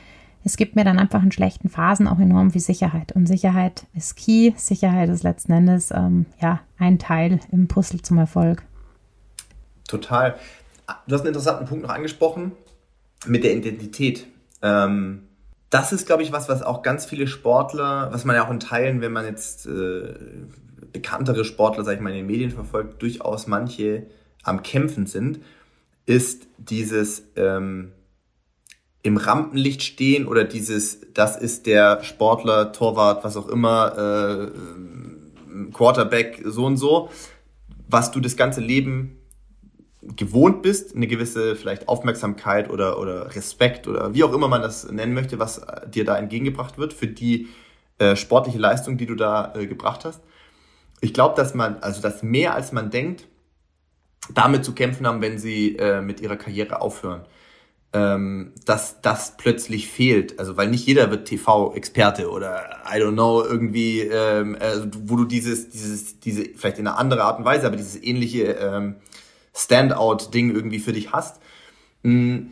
es 0.43 0.57
gibt 0.57 0.75
mir 0.75 0.83
dann 0.83 0.97
einfach 0.97 1.21
in 1.21 1.31
schlechten 1.31 1.69
Phasen 1.69 2.07
auch 2.07 2.17
enorm 2.17 2.49
viel 2.49 2.61
Sicherheit. 2.61 3.11
Und 3.11 3.27
Sicherheit 3.27 3.85
ist 3.93 4.15
key. 4.15 4.53
Sicherheit 4.57 5.09
ist 5.09 5.21
letzten 5.21 5.51
Endes 5.51 5.91
ähm, 5.91 6.25
ja 6.41 6.61
ein 6.79 6.97
Teil 6.97 7.39
im 7.51 7.67
Puzzle 7.67 8.01
zum 8.01 8.17
Erfolg. 8.17 8.63
Total. 9.87 10.33
Du 11.05 11.13
hast 11.13 11.21
einen 11.21 11.27
interessanten 11.27 11.67
Punkt 11.67 11.83
noch 11.83 11.93
angesprochen 11.93 12.51
mit 13.27 13.43
der 13.43 13.55
Identität. 13.55 14.25
Ähm, 14.63 15.21
das 15.69 15.93
ist, 15.93 16.07
glaube 16.07 16.23
ich, 16.23 16.31
was, 16.31 16.49
was 16.49 16.63
auch 16.63 16.81
ganz 16.81 17.05
viele 17.05 17.27
Sportler, 17.27 18.09
was 18.11 18.25
man 18.25 18.35
ja 18.35 18.43
auch 18.43 18.49
in 18.51 18.59
Teilen, 18.59 19.01
wenn 19.01 19.11
man 19.11 19.25
jetzt 19.25 19.67
äh, 19.67 20.15
bekanntere 20.91 21.45
Sportler, 21.45 21.83
sag 21.83 21.95
ich 21.95 22.01
mal, 22.01 22.09
in 22.11 22.17
den 22.17 22.27
Medien 22.27 22.51
verfolgt, 22.51 23.01
durchaus 23.01 23.47
manche 23.47 24.07
am 24.43 24.63
Kämpfen 24.63 25.07
sind, 25.07 25.39
ist 26.05 26.47
dieses 26.57 27.27
ähm, 27.35 27.91
im 29.01 29.17
Rampenlicht 29.17 29.83
stehen 29.83 30.27
oder 30.27 30.43
dieses, 30.43 31.01
das 31.13 31.37
ist 31.37 31.65
der 31.65 32.03
Sportler, 32.03 32.71
Torwart, 32.71 33.23
was 33.23 33.37
auch 33.37 33.47
immer, 33.47 34.51
äh, 34.51 35.71
Quarterback, 35.71 36.41
so 36.45 36.65
und 36.65 36.77
so, 36.77 37.09
was 37.87 38.11
du 38.11 38.19
das 38.19 38.35
ganze 38.35 38.61
Leben 38.61 39.19
gewohnt 40.01 40.61
bist, 40.61 40.95
eine 40.95 41.07
gewisse 41.07 41.55
vielleicht 41.55 41.87
Aufmerksamkeit 41.87 42.69
oder, 42.69 42.99
oder 42.99 43.35
Respekt 43.35 43.87
oder 43.87 44.13
wie 44.13 44.23
auch 44.23 44.33
immer 44.33 44.47
man 44.47 44.61
das 44.61 44.91
nennen 44.91 45.13
möchte, 45.13 45.39
was 45.39 45.65
dir 45.91 46.05
da 46.05 46.17
entgegengebracht 46.17 46.77
wird 46.77 46.93
für 46.93 47.07
die 47.07 47.47
äh, 47.97 48.15
sportliche 48.15 48.59
Leistung, 48.59 48.97
die 48.97 49.05
du 49.05 49.15
da 49.15 49.53
äh, 49.55 49.65
gebracht 49.65 50.05
hast 50.05 50.21
ich 51.01 51.13
glaube, 51.13 51.35
dass 51.35 51.53
man, 51.53 51.77
also 51.79 52.01
dass 52.01 52.23
mehr 52.23 52.55
als 52.55 52.71
man 52.71 52.89
denkt, 52.89 53.27
damit 54.33 54.65
zu 54.65 54.73
kämpfen 54.73 55.05
haben, 55.05 55.21
wenn 55.21 55.37
sie 55.37 55.75
äh, 55.77 56.01
mit 56.01 56.19
ihrer 56.21 56.35
Karriere 56.35 56.81
aufhören. 56.81 57.25
Ähm, 57.93 58.51
dass 58.65 59.01
das 59.01 59.37
plötzlich 59.37 59.87
fehlt. 59.87 60.37
Also 60.39 60.57
weil 60.57 60.69
nicht 60.69 60.85
jeder 60.85 61.11
wird 61.11 61.27
TV-Experte 61.27 62.29
oder 62.29 62.81
I 62.85 62.97
don't 62.97 63.13
know, 63.13 63.41
irgendwie, 63.41 64.01
ähm, 64.01 64.57
also, 64.59 64.87
wo 65.05 65.15
du 65.15 65.25
dieses, 65.25 65.69
dieses, 65.69 66.19
diese, 66.19 66.43
vielleicht 66.55 66.79
in 66.79 66.87
einer 66.87 66.97
anderen 66.97 67.23
Art 67.23 67.39
und 67.39 67.45
Weise, 67.45 67.67
aber 67.67 67.77
dieses 67.77 68.01
ähnliche 68.01 68.43
ähm, 68.53 68.95
Standout-Ding 69.55 70.53
irgendwie 70.53 70.79
für 70.79 70.91
dich 70.91 71.13
hast. 71.13 71.39
Hm, 72.03 72.51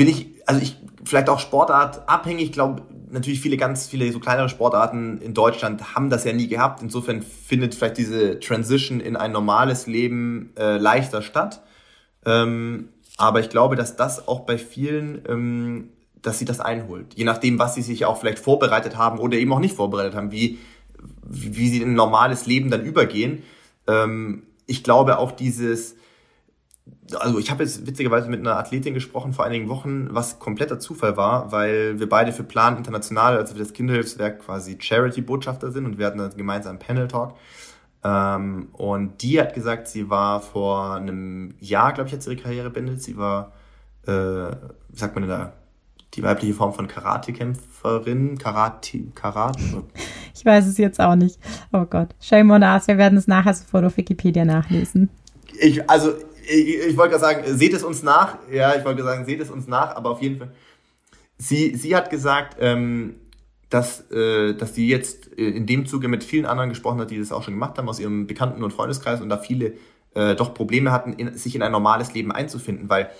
bin 0.00 0.08
ich, 0.08 0.28
also 0.46 0.62
ich, 0.62 0.78
vielleicht 1.04 1.28
auch 1.28 1.38
Sportart 1.38 2.08
abhängig, 2.08 2.52
glaube 2.52 2.80
natürlich 3.10 3.38
viele 3.38 3.58
ganz 3.58 3.86
viele 3.86 4.10
so 4.10 4.18
kleinere 4.18 4.48
Sportarten 4.48 5.20
in 5.20 5.34
Deutschland 5.34 5.94
haben 5.94 6.08
das 6.08 6.24
ja 6.24 6.32
nie 6.32 6.48
gehabt. 6.48 6.80
Insofern 6.80 7.20
findet 7.20 7.74
vielleicht 7.74 7.98
diese 7.98 8.40
Transition 8.40 9.00
in 9.00 9.14
ein 9.14 9.30
normales 9.30 9.86
Leben 9.86 10.54
äh, 10.56 10.78
leichter 10.78 11.20
statt. 11.20 11.62
Ähm, 12.24 12.88
aber 13.18 13.40
ich 13.40 13.50
glaube, 13.50 13.76
dass 13.76 13.94
das 13.94 14.26
auch 14.26 14.40
bei 14.40 14.56
vielen, 14.56 15.20
ähm, 15.28 15.90
dass 16.22 16.38
sie 16.38 16.46
das 16.46 16.60
einholt. 16.60 17.12
Je 17.14 17.24
nachdem, 17.24 17.58
was 17.58 17.74
sie 17.74 17.82
sich 17.82 18.06
auch 18.06 18.18
vielleicht 18.18 18.38
vorbereitet 18.38 18.96
haben 18.96 19.18
oder 19.18 19.36
eben 19.36 19.52
auch 19.52 19.60
nicht 19.60 19.76
vorbereitet 19.76 20.14
haben, 20.14 20.32
wie, 20.32 20.60
wie 21.28 21.68
sie 21.68 21.82
in 21.82 21.90
ein 21.90 21.94
normales 21.94 22.46
Leben 22.46 22.70
dann 22.70 22.86
übergehen. 22.86 23.42
Ähm, 23.86 24.44
ich 24.64 24.82
glaube 24.82 25.18
auch 25.18 25.32
dieses, 25.32 25.96
also 27.18 27.38
ich 27.38 27.50
habe 27.50 27.62
jetzt 27.62 27.86
witzigerweise 27.86 28.28
mit 28.28 28.40
einer 28.40 28.56
Athletin 28.56 28.94
gesprochen 28.94 29.32
vor 29.32 29.44
einigen 29.44 29.68
Wochen, 29.68 30.08
was 30.10 30.38
kompletter 30.38 30.78
Zufall 30.78 31.16
war, 31.16 31.52
weil 31.52 31.98
wir 31.98 32.08
beide 32.08 32.32
für 32.32 32.44
Plan 32.44 32.76
International, 32.76 33.36
also 33.36 33.54
für 33.54 33.60
das 33.60 33.72
Kinderhilfswerk 33.72 34.40
quasi 34.40 34.76
Charity-Botschafter 34.80 35.72
sind 35.72 35.86
und 35.86 35.98
wir 35.98 36.06
hatten 36.06 36.18
dann 36.18 36.36
gemeinsam 36.36 36.70
einen 36.70 36.78
Panel-Talk. 36.78 37.34
Ähm, 38.02 38.68
und 38.72 39.22
die 39.22 39.40
hat 39.40 39.54
gesagt, 39.54 39.88
sie 39.88 40.08
war 40.08 40.40
vor 40.40 40.94
einem 40.94 41.54
Jahr, 41.60 41.92
glaube 41.92 42.08
ich, 42.08 42.14
hat 42.14 42.22
sie 42.22 42.32
ihre 42.32 42.42
Karriere 42.42 42.70
beendet. 42.70 43.02
Sie 43.02 43.16
war, 43.16 43.52
äh, 44.06 44.10
wie 44.12 44.96
sagt 44.96 45.14
man 45.14 45.22
denn 45.22 45.30
da, 45.30 45.52
die 46.14 46.22
weibliche 46.22 46.54
Form 46.54 46.72
von 46.72 46.88
Karatekämpferin, 46.88 48.38
Karate, 48.38 49.04
Karate. 49.14 49.84
Ich 50.32 50.46
weiß 50.46 50.68
es 50.68 50.78
jetzt 50.78 50.98
auch 51.00 51.16
nicht. 51.16 51.38
Oh 51.70 51.84
Gott. 51.84 52.14
Shame 52.18 52.52
on 52.52 52.62
us. 52.62 52.88
Wir 52.88 52.96
werden 52.96 53.18
es 53.18 53.26
nachher 53.26 53.52
sofort 53.52 53.84
auf 53.84 53.98
Wikipedia 53.98 54.46
nachlesen. 54.46 55.10
Ich, 55.60 55.90
also 55.90 56.14
ich, 56.48 56.78
ich 56.88 56.96
wollte 56.96 57.16
gerade 57.16 57.20
sagen, 57.20 57.56
seht 57.58 57.72
es 57.72 57.82
uns 57.82 58.02
nach. 58.02 58.38
Ja, 58.50 58.74
ich 58.76 58.84
wollte 58.84 59.02
sagen, 59.02 59.24
seht 59.24 59.40
es 59.40 59.50
uns 59.50 59.66
nach, 59.66 59.96
aber 59.96 60.10
auf 60.10 60.22
jeden 60.22 60.38
Fall. 60.38 60.52
Sie, 61.38 61.74
sie 61.74 61.96
hat 61.96 62.10
gesagt, 62.10 62.56
ähm, 62.60 63.14
dass, 63.70 64.10
äh, 64.10 64.54
dass 64.54 64.74
sie 64.74 64.88
jetzt 64.88 65.38
äh, 65.38 65.48
in 65.48 65.66
dem 65.66 65.86
Zuge 65.86 66.08
mit 66.08 66.24
vielen 66.24 66.44
anderen 66.44 66.70
gesprochen 66.70 67.00
hat, 67.00 67.10
die 67.10 67.18
das 67.18 67.32
auch 67.32 67.42
schon 67.42 67.54
gemacht 67.54 67.78
haben, 67.78 67.88
aus 67.88 68.00
ihrem 68.00 68.26
Bekannten- 68.26 68.62
und 68.62 68.72
Freundeskreis 68.72 69.20
und 69.20 69.28
da 69.28 69.38
viele 69.38 69.74
äh, 70.14 70.34
doch 70.34 70.54
Probleme 70.54 70.92
hatten, 70.92 71.12
in, 71.14 71.36
sich 71.36 71.54
in 71.54 71.62
ein 71.62 71.72
normales 71.72 72.12
Leben 72.12 72.32
einzufinden, 72.32 72.90
weil 72.90 73.10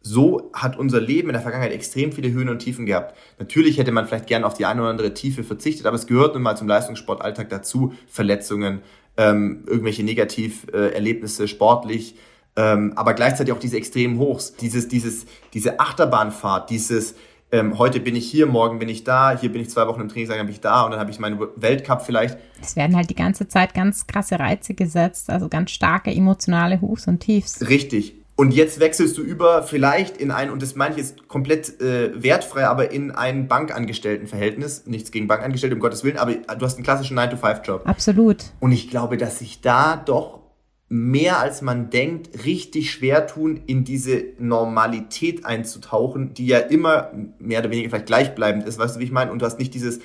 so 0.00 0.52
hat 0.52 0.78
unser 0.78 1.00
Leben 1.00 1.28
in 1.28 1.32
der 1.32 1.42
Vergangenheit 1.42 1.72
extrem 1.72 2.12
viele 2.12 2.30
Höhen 2.30 2.48
und 2.48 2.60
Tiefen 2.60 2.86
gehabt. 2.86 3.16
Natürlich 3.40 3.76
hätte 3.76 3.90
man 3.90 4.06
vielleicht 4.06 4.28
gerne 4.28 4.46
auf 4.46 4.54
die 4.54 4.64
eine 4.64 4.80
oder 4.82 4.90
andere 4.90 5.12
Tiefe 5.14 5.42
verzichtet, 5.42 5.84
aber 5.86 5.96
es 5.96 6.06
gehört 6.06 6.34
nun 6.34 6.44
mal 6.44 6.56
zum 6.56 6.68
Leistungssportalltag 6.68 7.48
dazu. 7.48 7.92
Verletzungen, 8.06 8.82
ähm, 9.16 9.64
irgendwelche 9.66 10.04
Negativerlebnisse 10.04 11.48
sportlich, 11.48 12.14
ähm, 12.56 12.92
aber 12.96 13.14
gleichzeitig 13.14 13.52
auch 13.52 13.58
diese 13.58 13.76
extremen 13.76 14.18
Hochs, 14.18 14.54
dieses, 14.54 14.88
dieses, 14.88 15.26
diese 15.52 15.78
Achterbahnfahrt, 15.78 16.70
dieses 16.70 17.14
ähm, 17.52 17.78
heute 17.78 18.00
bin 18.00 18.16
ich 18.16 18.28
hier, 18.28 18.46
morgen 18.46 18.78
bin 18.78 18.88
ich 18.88 19.04
da, 19.04 19.38
hier 19.38 19.52
bin 19.52 19.62
ich 19.62 19.70
zwei 19.70 19.86
Wochen 19.86 20.00
im 20.00 20.08
Trainingslager, 20.08 20.42
bin 20.42 20.52
ich 20.52 20.60
da 20.60 20.82
und 20.82 20.90
dann 20.90 21.00
habe 21.00 21.10
ich 21.10 21.20
meinen 21.20 21.38
Weltcup 21.56 22.02
vielleicht. 22.02 22.38
Es 22.60 22.74
werden 22.74 22.96
halt 22.96 23.08
die 23.08 23.14
ganze 23.14 23.46
Zeit 23.46 23.72
ganz 23.72 24.06
krasse 24.06 24.38
Reize 24.38 24.74
gesetzt, 24.74 25.30
also 25.30 25.48
ganz 25.48 25.70
starke 25.70 26.10
emotionale 26.10 26.80
Hochs 26.80 27.06
und 27.06 27.20
Tiefs. 27.20 27.68
Richtig. 27.68 28.14
Und 28.34 28.52
jetzt 28.52 28.80
wechselst 28.80 29.16
du 29.16 29.22
über 29.22 29.62
vielleicht 29.62 30.18
in 30.18 30.30
ein, 30.30 30.50
und 30.50 30.60
das 30.60 30.74
meine 30.74 30.90
ich 30.92 30.98
jetzt 30.98 31.26
komplett 31.26 31.80
äh, 31.80 32.22
wertfrei, 32.22 32.66
aber 32.66 32.90
in 32.90 33.10
ein 33.10 33.48
Bankangestelltenverhältnis. 33.48 34.86
Nichts 34.86 35.10
gegen 35.10 35.26
Bankangestellte, 35.26 35.74
um 35.74 35.80
Gottes 35.80 36.04
Willen, 36.04 36.18
aber 36.18 36.34
du 36.34 36.66
hast 36.66 36.76
einen 36.76 36.84
klassischen 36.84 37.18
9-to-5-Job. 37.18 37.86
Absolut. 37.86 38.44
Und 38.60 38.72
ich 38.72 38.90
glaube, 38.90 39.16
dass 39.16 39.38
sich 39.38 39.62
da 39.62 39.96
doch 39.96 40.40
mehr 40.88 41.40
als 41.40 41.62
man 41.62 41.90
denkt, 41.90 42.44
richtig 42.44 42.92
schwer 42.92 43.26
tun, 43.26 43.60
in 43.66 43.84
diese 43.84 44.24
Normalität 44.38 45.44
einzutauchen, 45.44 46.34
die 46.34 46.46
ja 46.46 46.58
immer 46.58 47.10
mehr 47.38 47.60
oder 47.60 47.70
weniger 47.70 47.90
vielleicht 47.90 48.06
gleichbleibend 48.06 48.66
ist. 48.66 48.78
Weißt 48.78 48.96
du, 48.96 49.00
wie 49.00 49.04
ich 49.04 49.10
meine? 49.10 49.32
Und 49.32 49.40
du 49.40 49.46
hast 49.46 49.58
nicht 49.58 49.74
dieses, 49.74 49.98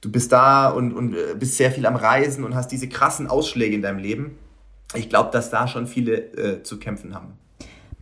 du 0.00 0.10
bist 0.10 0.32
da 0.32 0.70
und, 0.70 0.92
und 0.94 1.14
äh, 1.14 1.34
bist 1.38 1.56
sehr 1.56 1.70
viel 1.70 1.84
am 1.84 1.96
Reisen 1.96 2.44
und 2.44 2.54
hast 2.54 2.68
diese 2.68 2.88
krassen 2.88 3.26
Ausschläge 3.26 3.74
in 3.74 3.82
deinem 3.82 3.98
Leben. 3.98 4.38
Ich 4.94 5.10
glaube, 5.10 5.30
dass 5.30 5.50
da 5.50 5.68
schon 5.68 5.86
viele 5.86 6.16
äh, 6.16 6.62
zu 6.62 6.78
kämpfen 6.78 7.14
haben. 7.14 7.34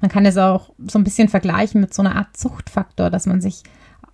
Man 0.01 0.11
kann 0.11 0.27
es 0.27 0.37
auch 0.37 0.73
so 0.87 0.99
ein 0.99 1.05
bisschen 1.05 1.29
vergleichen 1.29 1.81
mit 1.81 1.95
so 1.95 2.03
einer 2.03 2.17
Art 2.17 2.37
Zuchtfaktor, 2.37 3.11
dass 3.11 3.27
man 3.27 3.41
sich 3.41 3.63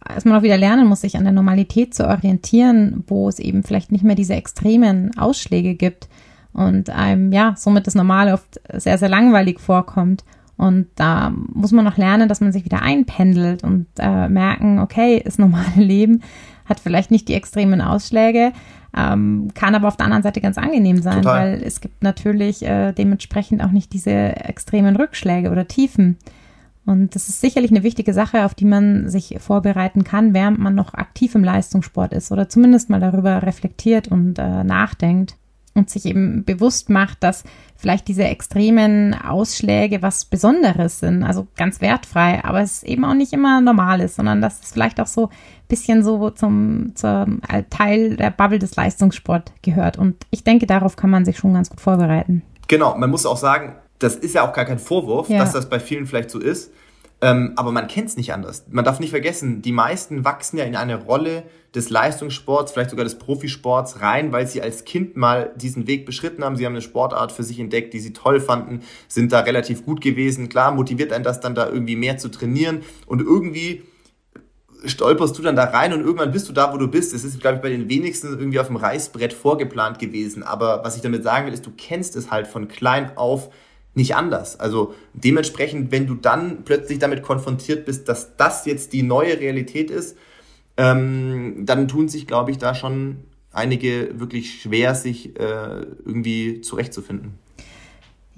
erstmal 0.09 0.39
auch 0.39 0.43
wieder 0.43 0.57
lernen 0.57 0.87
muss, 0.87 1.03
sich 1.03 1.17
an 1.17 1.25
der 1.25 1.33
Normalität 1.33 1.95
zu 1.95 2.07
orientieren, 2.07 3.05
wo 3.07 3.29
es 3.29 3.39
eben 3.39 3.65
vielleicht 3.65 3.93
nicht 3.93 4.05
mehr 4.05 4.15
diese 4.15 4.35
extremen 4.35 5.17
Ausschläge 5.19 5.75
gibt 5.75 6.09
und 6.53 6.90
einem 6.90 7.32
ja 7.32 7.55
somit 7.57 7.86
das 7.86 7.94
Normale 7.94 8.32
oft 8.34 8.61
sehr, 8.74 8.99
sehr 8.99 9.09
langweilig 9.09 9.61
vorkommt. 9.61 10.24
Und 10.57 10.88
da 10.96 11.32
muss 11.55 11.70
man 11.70 11.84
noch 11.84 11.96
lernen, 11.96 12.28
dass 12.28 12.40
man 12.40 12.51
sich 12.51 12.64
wieder 12.64 12.82
einpendelt 12.82 13.62
und 13.62 13.86
äh, 13.99 14.28
merken, 14.28 14.80
okay, 14.80 15.22
das 15.24 15.38
normale 15.38 15.76
Leben 15.76 16.22
hat 16.66 16.80
vielleicht 16.80 17.11
nicht 17.11 17.28
die 17.28 17.34
extremen 17.34 17.80
Ausschläge, 17.80 18.53
ähm, 18.96 19.51
kann 19.55 19.76
aber 19.76 19.86
auf 19.86 19.96
der 19.96 20.07
anderen 20.07 20.24
Seite 20.24 20.40
ganz 20.40 20.59
angenehm 20.59 21.01
sein, 21.01 21.22
Total. 21.22 21.53
weil 21.53 21.62
es 21.62 21.80
gibt 21.80 22.03
natürlich 22.03 22.64
äh, 22.64 22.92
dementsprechend 22.92 23.62
auch 23.62 23.70
nicht 23.70 23.92
diese 23.92 24.11
extremen 24.11 24.96
Rückschläge 24.96 25.51
oder 25.51 25.68
Tiefen. 25.68 26.18
Und 26.84 27.14
das 27.14 27.28
ist 27.28 27.40
sicherlich 27.40 27.70
eine 27.70 27.82
wichtige 27.82 28.12
Sache, 28.12 28.44
auf 28.44 28.55
die 28.55 28.64
man 28.64 29.09
sich 29.09 29.36
vorbereiten 29.38 30.05
kann, 30.05 30.34
während 30.34 30.59
man 30.59 30.74
noch 30.74 30.94
aktiv 30.94 31.34
im 31.34 31.44
Leistungssport 31.44 32.12
ist 32.12 32.32
oder 32.32 32.49
zumindest 32.49 32.90
mal 32.90 32.99
darüber 32.99 33.42
reflektiert 33.42 34.09
und 34.09 34.38
äh, 34.38 34.64
nachdenkt 34.64 35.36
und 35.79 35.89
sich 35.89 36.05
eben 36.05 36.45
bewusst 36.45 36.91
macht, 36.91 37.22
dass 37.22 37.45
vielleicht 37.76 38.09
diese 38.09 38.24
extremen 38.24 39.14
Ausschläge 39.14 40.03
was 40.03 40.24
Besonderes 40.24 41.01
sind, 41.01 41.22
also 41.22 41.47
ganz 41.57 41.81
wertfrei, 41.81 42.45
aber 42.45 42.61
es 42.61 42.83
eben 42.83 43.05
auch 43.05 43.14
nicht 43.14 43.33
immer 43.33 43.61
normal 43.61 44.01
ist, 44.01 44.16
sondern 44.16 44.43
dass 44.43 44.61
es 44.61 44.72
vielleicht 44.72 45.01
auch 45.01 45.07
so 45.07 45.26
ein 45.26 45.68
bisschen 45.68 46.03
so 46.03 46.31
zum, 46.31 46.93
zum 46.95 47.41
Teil 47.70 48.16
der 48.16 48.31
Bubble 48.31 48.59
des 48.59 48.74
Leistungssport 48.76 49.53
gehört. 49.62 49.97
Und 49.97 50.16
ich 50.31 50.45
denke, 50.45 50.66
darauf 50.66 50.97
kann 50.97 51.11
man 51.11 51.24
sich 51.24 51.39
schon 51.39 51.55
ganz 51.55 51.70
gut 51.70 51.81
vorbereiten. 51.81 52.43
Genau, 52.66 52.97
man 52.99 53.11
muss 53.11 53.24
auch 53.24 53.37
sagen, 53.37 53.76
das 53.99 54.16
ist 54.16 54.35
ja 54.35 54.49
auch 54.49 54.53
gar 54.53 54.64
kein 54.64 54.79
Vorwurf, 54.79 55.29
ja. 55.29 55.39
dass 55.39 55.53
das 55.53 55.68
bei 55.68 55.81
vielen 55.81 56.07
vielleicht 56.07 56.31
so 56.31 56.39
ist. 56.39 56.72
Ähm, 57.21 57.53
aber 57.57 57.73
man 57.73 57.89
kennt 57.89 58.09
es 58.09 58.16
nicht 58.16 58.33
anders. 58.33 58.66
Man 58.71 58.85
darf 58.85 59.01
nicht 59.01 59.11
vergessen, 59.11 59.61
die 59.61 59.73
meisten 59.73 60.25
wachsen 60.25 60.57
ja 60.57 60.64
in 60.64 60.77
eine 60.77 61.03
Rolle 61.03 61.45
des 61.75 61.91
Leistungssports, 61.91 62.73
vielleicht 62.73 62.91
sogar 62.91 63.05
des 63.05 63.19
Profisports 63.19 64.01
rein, 64.01 64.33
weil 64.33 64.47
sie 64.47 64.62
als 64.62 64.85
Kind 64.85 65.16
mal 65.16 65.53
diesen 65.57 65.87
Weg 65.87 66.07
beschritten 66.07 66.45
haben. 66.45 66.57
Sie 66.57 66.64
haben 66.64 66.75
eine 66.75 66.81
Sportart 66.81 67.33
für 67.33 67.43
sich 67.43 67.59
entdeckt, 67.59 67.93
die 67.93 67.99
sie 67.99 68.12
toll 68.12 68.41
fanden, 68.41 68.83
sind 69.09 69.33
da 69.33 69.41
relativ 69.41 69.85
gut 69.85 70.01
gewesen. 70.01 70.49
Klar, 70.49 70.73
motiviert 70.73 71.12
einen 71.12 71.25
das 71.25 71.41
dann 71.41 71.55
da 71.55 71.69
irgendwie 71.69 71.97
mehr 71.97 72.19
zu 72.19 72.29
trainieren 72.29 72.83
und 73.07 73.21
irgendwie 73.21 73.83
stolperst 74.85 75.37
du 75.37 75.43
dann 75.43 75.57
da 75.57 75.64
rein 75.64 75.93
und 75.93 76.01
irgendwann 76.01 76.31
bist 76.31 76.49
du 76.49 76.53
da, 76.53 76.73
wo 76.73 76.79
du 76.79 76.89
bist. 76.89 77.12
Das 77.12 77.25
ist, 77.25 77.41
glaube 77.41 77.57
ich, 77.57 77.62
bei 77.62 77.71
den 77.71 77.89
wenigsten 77.89 78.29
irgendwie 78.29 78.61
auf 78.61 78.69
dem 78.69 78.77
Reißbrett 78.77 79.33
vorgeplant 79.33 79.99
gewesen. 79.99 80.45
Aber 80.45 80.85
was 80.85 80.97
ich 80.97 81.03
damit 81.03 81.25
sagen 81.25 81.47
will, 81.47 81.53
ist, 81.53 81.66
du 81.66 81.73
kennst 81.77 82.14
es 82.14 82.31
halt 82.31 82.47
von 82.47 82.69
klein 82.69 83.16
auf 83.16 83.51
nicht 83.99 84.14
anders. 84.16 84.59
Also 84.59 84.94
dementsprechend, 85.12 85.92
wenn 85.92 86.07
du 86.07 86.14
dann 86.14 86.64
plötzlich 86.64 86.99
damit 86.99 87.22
konfrontiert 87.22 87.84
bist, 87.84 88.09
dass 88.09 88.36
das 88.36 88.64
jetzt 88.64 88.94
die 88.94 89.03
neue 89.03 89.38
Realität 89.38 89.90
ist, 89.90 90.16
ähm, 90.78 91.66
dann 91.66 91.88
tun 91.88 92.09
sich, 92.09 92.26
glaube 92.26 92.51
ich, 92.53 92.59
da 92.59 92.74
schon 92.74 93.18
einige 93.53 94.18
wirklich 94.20 94.62
schwer, 94.62 94.94
sich 94.94 95.38
äh, 95.38 95.82
irgendwie 96.07 96.61
zurechtzufinden. 96.61 97.34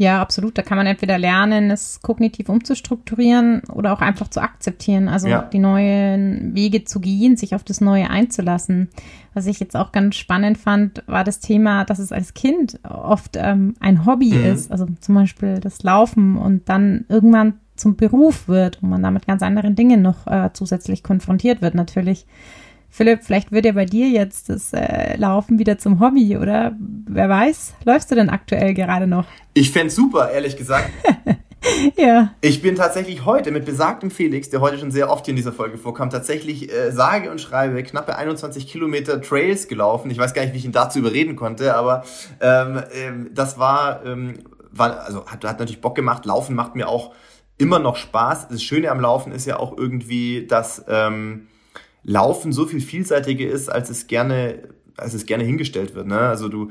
Ja, 0.00 0.22
absolut. 0.22 0.56
Da 0.56 0.62
kann 0.62 0.78
man 0.78 0.86
entweder 0.86 1.18
lernen, 1.18 1.70
es 1.70 2.00
kognitiv 2.00 2.48
umzustrukturieren 2.48 3.60
oder 3.70 3.92
auch 3.92 4.00
einfach 4.00 4.28
zu 4.28 4.40
akzeptieren. 4.40 5.08
Also 5.08 5.28
ja. 5.28 5.42
die 5.42 5.58
neuen 5.58 6.54
Wege 6.54 6.84
zu 6.84 7.00
gehen, 7.00 7.36
sich 7.36 7.54
auf 7.54 7.64
das 7.64 7.82
Neue 7.82 8.08
einzulassen. 8.08 8.88
Was 9.34 9.44
ich 9.44 9.60
jetzt 9.60 9.76
auch 9.76 9.92
ganz 9.92 10.16
spannend 10.16 10.56
fand, 10.56 11.04
war 11.06 11.22
das 11.22 11.40
Thema, 11.40 11.84
dass 11.84 11.98
es 11.98 12.12
als 12.12 12.32
Kind 12.32 12.80
oft 12.82 13.36
ähm, 13.36 13.74
ein 13.78 14.06
Hobby 14.06 14.32
mhm. 14.32 14.46
ist. 14.46 14.72
Also 14.72 14.86
zum 15.02 15.16
Beispiel 15.16 15.60
das 15.60 15.82
Laufen 15.82 16.38
und 16.38 16.70
dann 16.70 17.04
irgendwann 17.10 17.60
zum 17.76 17.96
Beruf 17.96 18.48
wird 18.48 18.82
und 18.82 18.88
man 18.88 19.02
damit 19.02 19.26
ganz 19.26 19.42
anderen 19.42 19.74
Dingen 19.74 20.00
noch 20.00 20.26
äh, 20.26 20.48
zusätzlich 20.54 21.02
konfrontiert 21.02 21.60
wird 21.60 21.74
natürlich. 21.74 22.24
Philipp, 22.90 23.20
vielleicht 23.22 23.52
wird 23.52 23.64
ja 23.64 23.72
bei 23.72 23.84
dir 23.84 24.08
jetzt 24.08 24.48
das 24.48 24.72
äh, 24.72 25.16
Laufen 25.16 25.58
wieder 25.60 25.78
zum 25.78 26.00
Hobby, 26.00 26.36
oder? 26.36 26.76
Wer 27.06 27.28
weiß, 27.28 27.74
läufst 27.84 28.10
du 28.10 28.16
denn 28.16 28.28
aktuell 28.28 28.74
gerade 28.74 29.06
noch? 29.06 29.26
Ich 29.54 29.70
fände 29.70 29.90
super, 29.90 30.30
ehrlich 30.30 30.56
gesagt. 30.56 30.90
ja. 31.96 32.34
Ich 32.40 32.62
bin 32.62 32.74
tatsächlich 32.74 33.24
heute 33.24 33.52
mit 33.52 33.64
besagtem 33.64 34.10
Felix, 34.10 34.50
der 34.50 34.60
heute 34.60 34.78
schon 34.78 34.90
sehr 34.90 35.08
oft 35.08 35.24
hier 35.24 35.32
in 35.32 35.36
dieser 35.36 35.52
Folge 35.52 35.78
vorkam, 35.78 36.10
tatsächlich 36.10 36.72
äh, 36.72 36.90
sage 36.90 37.30
und 37.30 37.40
schreibe 37.40 37.80
knappe 37.84 38.16
21 38.16 38.66
Kilometer 38.66 39.22
Trails 39.22 39.68
gelaufen. 39.68 40.10
Ich 40.10 40.18
weiß 40.18 40.34
gar 40.34 40.42
nicht, 40.42 40.52
wie 40.52 40.58
ich 40.58 40.64
ihn 40.64 40.72
dazu 40.72 40.98
überreden 40.98 41.36
konnte, 41.36 41.76
aber 41.76 42.04
ähm, 42.40 42.82
ähm, 42.92 43.30
das 43.32 43.56
war, 43.56 44.04
ähm, 44.04 44.34
war 44.72 45.00
also 45.00 45.26
hat, 45.26 45.44
hat 45.44 45.60
natürlich 45.60 45.80
Bock 45.80 45.94
gemacht. 45.94 46.26
Laufen 46.26 46.56
macht 46.56 46.74
mir 46.74 46.88
auch 46.88 47.12
immer 47.56 47.78
noch 47.78 47.96
Spaß. 47.96 48.48
Das 48.48 48.62
Schöne 48.62 48.90
am 48.90 49.00
Laufen 49.00 49.30
ist 49.30 49.46
ja 49.46 49.58
auch 49.58 49.76
irgendwie, 49.78 50.46
dass 50.46 50.84
ähm, 50.88 51.46
Laufen 52.02 52.52
so 52.52 52.66
viel 52.66 52.80
vielseitiger 52.80 53.46
ist, 53.46 53.68
als 53.68 53.90
es 53.90 54.06
gerne, 54.06 54.68
als 54.96 55.14
es 55.14 55.26
gerne 55.26 55.44
hingestellt 55.44 55.94
wird. 55.94 56.06
Ne? 56.06 56.18
Also 56.18 56.48
du, 56.48 56.70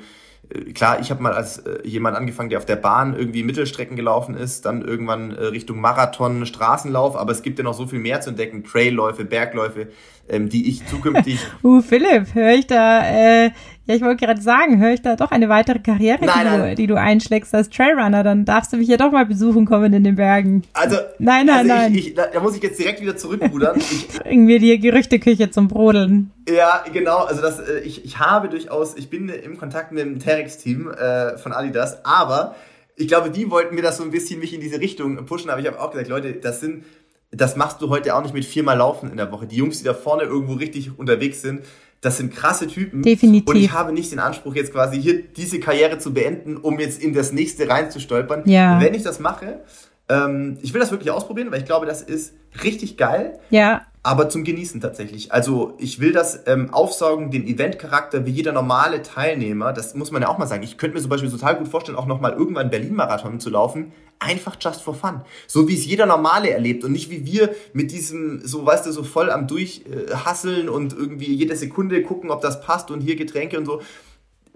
äh, 0.50 0.72
klar, 0.74 1.00
ich 1.00 1.12
habe 1.12 1.22
mal 1.22 1.34
als 1.34 1.60
äh, 1.60 1.80
jemand 1.84 2.18
angefangen, 2.18 2.50
der 2.50 2.60
auf 2.60 2.66
der 2.66 2.76
Bahn 2.76 3.16
irgendwie 3.16 3.44
Mittelstrecken 3.44 3.96
gelaufen 3.96 4.36
ist, 4.36 4.66
dann 4.66 4.82
irgendwann 4.82 5.32
äh, 5.32 5.46
Richtung 5.46 5.80
Marathon, 5.80 6.46
Straßenlauf, 6.46 7.16
aber 7.16 7.32
es 7.32 7.42
gibt 7.42 7.60
ja 7.60 7.64
noch 7.64 7.74
so 7.74 7.88
viel 7.88 8.00
mehr 8.00 8.22
zu 8.22 8.32
entdecken, 8.32 8.64
Trailläufe, 8.64 9.26
Bergläufe, 9.26 9.88
ähm, 10.28 10.50
die 10.50 10.70
ich 10.70 10.86
zukünftig. 10.88 11.40
uh, 11.64 11.82
Philipp, 11.82 12.34
höre 12.34 12.54
ich 12.54 12.68
da, 12.68 13.06
äh, 13.06 13.52
ja, 13.90 13.96
ich 13.96 14.04
wollte 14.04 14.24
gerade 14.24 14.40
sagen, 14.40 14.80
höre 14.80 14.94
ich 14.94 15.02
da 15.02 15.16
doch 15.16 15.32
eine 15.32 15.50
weitere 15.50 15.80
Karriere, 15.80 16.24
nein, 16.24 16.38
die, 16.38 16.44
nein. 16.44 16.70
Du, 16.70 16.76
die 16.76 16.86
du 16.86 16.96
einschlägst 16.96 17.56
als 17.56 17.72
Trailrunner, 17.72 18.24
dann 18.24 18.46
darfst 18.46 18.72
du 18.72 18.78
mich 18.78 18.88
ja 18.88 18.98
doch 18.98 19.12
mal 19.12 19.26
besuchen 19.26 19.66
kommen 19.66 19.92
in 19.94 20.04
den 20.04 20.16
Bergen. 20.16 20.62
Also, 20.74 20.98
nein, 21.18 21.48
nein, 21.48 21.58
also 21.58 21.68
nein. 21.68 21.96
Ich, 21.96 22.10
ich, 22.10 22.14
da, 22.14 22.40
muss 22.40 22.56
ich 22.56 22.62
jetzt 22.62 22.78
direkt 22.78 23.02
wieder 23.02 23.18
zurückrudern. 23.18 23.82
Bringen 24.24 24.48
wir 24.48 24.60
die 24.60 24.80
Gerüchteküche 24.80 25.50
zum 25.50 25.70
Brodeln. 25.70 26.30
Ja, 26.48 26.84
genau. 26.94 27.24
Also 27.24 27.42
das, 27.42 27.60
äh, 27.60 27.80
ich, 27.80 28.06
ich 28.06 28.20
habe 28.20 28.50
durchaus, 28.50 28.96
ich 28.96 29.10
bin 29.10 29.28
im 29.28 29.58
Kontakt 29.58 29.92
mit 29.92 30.06
dem 30.06 30.20
Terex-Team 30.20 30.92
äh, 30.92 31.40
von 31.40 31.52
Adidas, 31.52 32.06
aber 32.06 32.54
ich 32.96 33.08
glaube, 33.08 33.32
die 33.32 33.50
wollten 33.50 33.74
mir 33.74 33.82
das 33.82 33.98
so 33.98 34.04
ein 34.04 34.12
bisschen 34.12 34.40
mich 34.40 34.54
in 34.54 34.62
diese 34.62 34.80
Richtung 34.80 35.26
pushen, 35.26 35.50
aber 35.50 35.62
ich 35.62 35.68
habe 35.68 35.82
auch 35.82 35.90
gesagt, 35.90 36.10
Leute, 36.10 36.34
das 36.34 36.60
sind 36.60 36.84
das 37.32 37.56
machst 37.56 37.80
du 37.82 37.90
heute 37.90 38.16
auch 38.16 38.24
nicht 38.24 38.34
mit 38.34 38.44
viermal 38.44 38.78
Laufen 38.78 39.12
in 39.12 39.18
der 39.18 39.32
Woche. 39.32 39.46
Die 39.46 39.56
Jungs, 39.56 39.78
die 39.78 39.84
da 39.84 39.94
vorne 39.94 40.24
irgendwo 40.24 40.54
richtig 40.54 40.98
unterwegs 40.98 41.44
sind, 41.44 41.62
das 42.02 42.18
sind 42.18 42.34
krasse 42.34 42.68
Typen. 42.68 43.02
Definitiv. 43.02 43.50
Und 43.50 43.56
ich 43.58 43.72
habe 43.72 43.92
nicht 43.92 44.12
den 44.12 44.20
Anspruch, 44.20 44.56
jetzt 44.56 44.72
quasi 44.72 45.02
hier 45.02 45.22
diese 45.24 45.60
Karriere 45.60 45.98
zu 45.98 46.14
beenden, 46.14 46.58
um 46.58 46.80
jetzt 46.80 47.02
in 47.02 47.14
das 47.14 47.32
nächste 47.32 47.68
reinzustolpern. 47.68 48.44
Ja. 48.46 48.80
Wenn 48.80 48.94
ich 48.94 49.04
das 49.04 49.20
mache, 49.20 49.62
ähm, 50.08 50.58
ich 50.62 50.74
will 50.74 50.80
das 50.80 50.92
wirklich 50.92 51.12
ausprobieren, 51.12 51.52
weil 51.52 51.60
ich 51.60 51.66
glaube, 51.66 51.86
das 51.86 52.02
ist 52.02 52.34
richtig 52.64 52.98
geil. 52.98 53.40
Ja 53.50 53.86
aber 54.02 54.30
zum 54.30 54.44
Genießen 54.44 54.80
tatsächlich. 54.80 55.34
Also 55.34 55.74
ich 55.78 56.00
will 56.00 56.14
das 56.14 56.48
ähm, 56.48 56.74
aufsaugen, 56.74 57.32
den 57.32 57.46
Eventcharakter 57.46 58.26
wie 58.26 58.32
jeder 58.32 58.54
normale 58.54 59.02
Teilnehmer. 59.02 59.74
Das 59.74 59.94
muss 59.94 60.12
man 60.12 60.22
ja 60.22 60.30
auch 60.30 60.38
mal 60.38 60.48
sagen. 60.48 60.64
Ich 60.64 60.78
könnte 60.78 60.96
mir 60.96 61.02
zum 61.02 61.10
Beispiel 61.10 61.30
total 61.30 61.58
gut 61.58 61.68
vorstellen, 61.68 61.98
auch 61.98 62.06
nochmal 62.06 62.34
irgendwann 62.34 62.70
Berlin-Marathon 62.70 63.40
zu 63.40 63.50
laufen. 63.50 63.92
Einfach 64.20 64.56
just 64.60 64.82
for 64.82 64.96
fun. 64.96 65.22
So 65.48 65.68
wie 65.68 65.76
es 65.76 65.86
jeder 65.86 66.06
Normale 66.06 66.50
erlebt 66.50 66.84
und 66.86 66.94
nicht 66.94 67.10
wie 67.10 67.26
wir 67.26 67.54
mit 67.74 67.92
diesem, 67.92 68.42
so 68.46 68.66
weißt 68.66 68.86
du, 68.86 68.92
so 68.92 69.04
voll 69.04 69.30
am 69.30 69.48
Durchhasseln 69.48 70.70
und 70.70 70.94
irgendwie 70.94 71.34
jede 71.34 71.56
Sekunde 71.56 72.02
gucken, 72.02 72.32
ob 72.32 72.42
das 72.42 72.62
passt 72.62 72.92
und 72.92 73.02
hier 73.02 73.16
Getränke 73.18 73.58
und 73.58 73.66
so. 73.66 73.82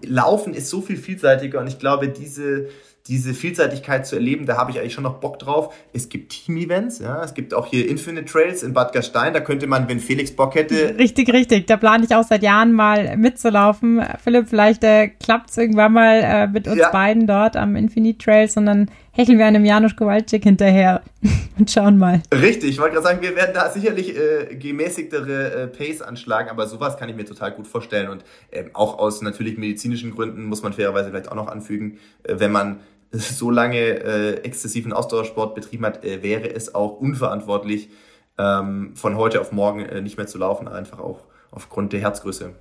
Laufen 0.02 0.54
ist 0.54 0.70
so 0.70 0.82
viel 0.82 0.98
vielseitiger 0.98 1.60
und 1.60 1.68
ich 1.68 1.80
glaube, 1.80 2.10
diese, 2.10 2.68
diese 3.08 3.34
Vielseitigkeit 3.34 4.08
zu 4.08 4.16
erleben, 4.16 4.46
da 4.46 4.56
habe 4.56 4.72
ich 4.72 4.80
eigentlich 4.80 4.94
schon 4.94 5.04
noch 5.04 5.16
Bock 5.16 5.38
drauf. 5.38 5.74
Es 5.92 6.08
gibt 6.08 6.32
Team-Events, 6.32 7.00
ja, 7.00 7.22
es 7.22 7.34
gibt 7.34 7.54
auch 7.54 7.66
hier 7.66 7.90
Infinite 7.90 8.26
Trails 8.26 8.64
in 8.64 8.74
Bad 8.74 8.94
Gastein, 8.94 9.34
da 9.34 9.42
könnte 9.42 9.68
man, 9.68 9.90
wenn 9.90 10.00
Felix 10.00 10.32
Bock 10.32 10.56
hätte. 10.56 10.96
Richtig, 10.98 11.32
richtig. 11.34 11.68
Da 11.68 11.76
plane 11.76 12.06
ich 12.06 12.16
auch 12.16 12.24
seit 12.24 12.44
Jahren 12.44 12.72
mal 12.72 13.18
mitzulaufen. 13.18 14.02
Philipp, 14.24 14.48
vielleicht 14.48 14.84
äh, 14.86 15.10
klappt 15.10 15.50
es 15.50 15.58
irgendwann 15.58 15.92
mal 15.92 16.22
äh, 16.24 16.48
mit 16.48 16.68
uns 16.68 16.78
ja. 16.78 16.92
beiden 16.92 17.28
dort 17.28 17.58
am 17.58 17.76
Infinite 17.76 18.24
Trails 18.24 18.56
und 18.56 18.68
dann 18.68 18.90
hecheln 19.12 19.38
wir 19.38 19.46
einem 19.46 19.64
Janusz 19.64 19.96
Kowalczyk 19.96 20.44
hinterher 20.44 21.02
und 21.60 21.70
schauen 21.70 21.98
mal. 21.98 22.22
Richtig, 22.34 22.72
ich 22.72 22.80
wollte 22.80 22.96
gerade 22.96 23.08
sagen, 23.08 23.22
wir 23.22 23.36
werden 23.36 23.54
da 23.54 23.70
sicherlich 23.70 24.16
äh, 24.18 24.56
gemäßigtere 24.56 25.64
äh, 25.64 25.68
Pace 25.68 26.02
anschlagen, 26.02 26.50
aber 26.50 26.68
sowas 26.68 26.98
kann 26.98 27.10
ich 27.10 27.16
mir 27.16 27.26
total 27.26 27.52
gut 27.52 27.68
vorstellen 27.68 28.10
und 28.10 28.24
äh, 28.52 28.64
auch 28.74 28.98
aus 28.98 29.22
natürlich 29.22 29.58
medizinischen 29.58 30.12
Gründen 30.12 30.46
muss 30.46 30.64
man 30.64 30.74
fairerweise 30.74 31.10
vielleicht 31.10 31.32
auch 31.32 31.36
noch 31.36 31.48
anfügen, 31.48 32.00
äh, 32.24 32.36
wenn 32.40 32.52
man 32.52 32.80
so 33.18 33.52
lange 33.52 33.78
äh, 33.78 34.34
exzessiven 34.44 34.92
Ausdauersport 34.92 35.56
betrieben 35.56 35.86
hat, 35.86 36.04
äh, 36.04 36.24
wäre 36.24 36.50
es 36.54 36.74
auch 36.74 37.00
unverantwortlich, 37.00 37.90
ähm, 38.38 38.96
von 38.96 39.16
heute 39.16 39.40
auf 39.40 39.52
morgen 39.52 39.82
äh, 39.82 40.02
nicht 40.02 40.18
mehr 40.18 40.26
zu 40.26 40.40
laufen, 40.40 40.68
einfach 40.68 41.00
auch 41.00 41.20
aufgrund 41.52 41.94
der 41.94 42.02
Herzgröße. 42.02 42.54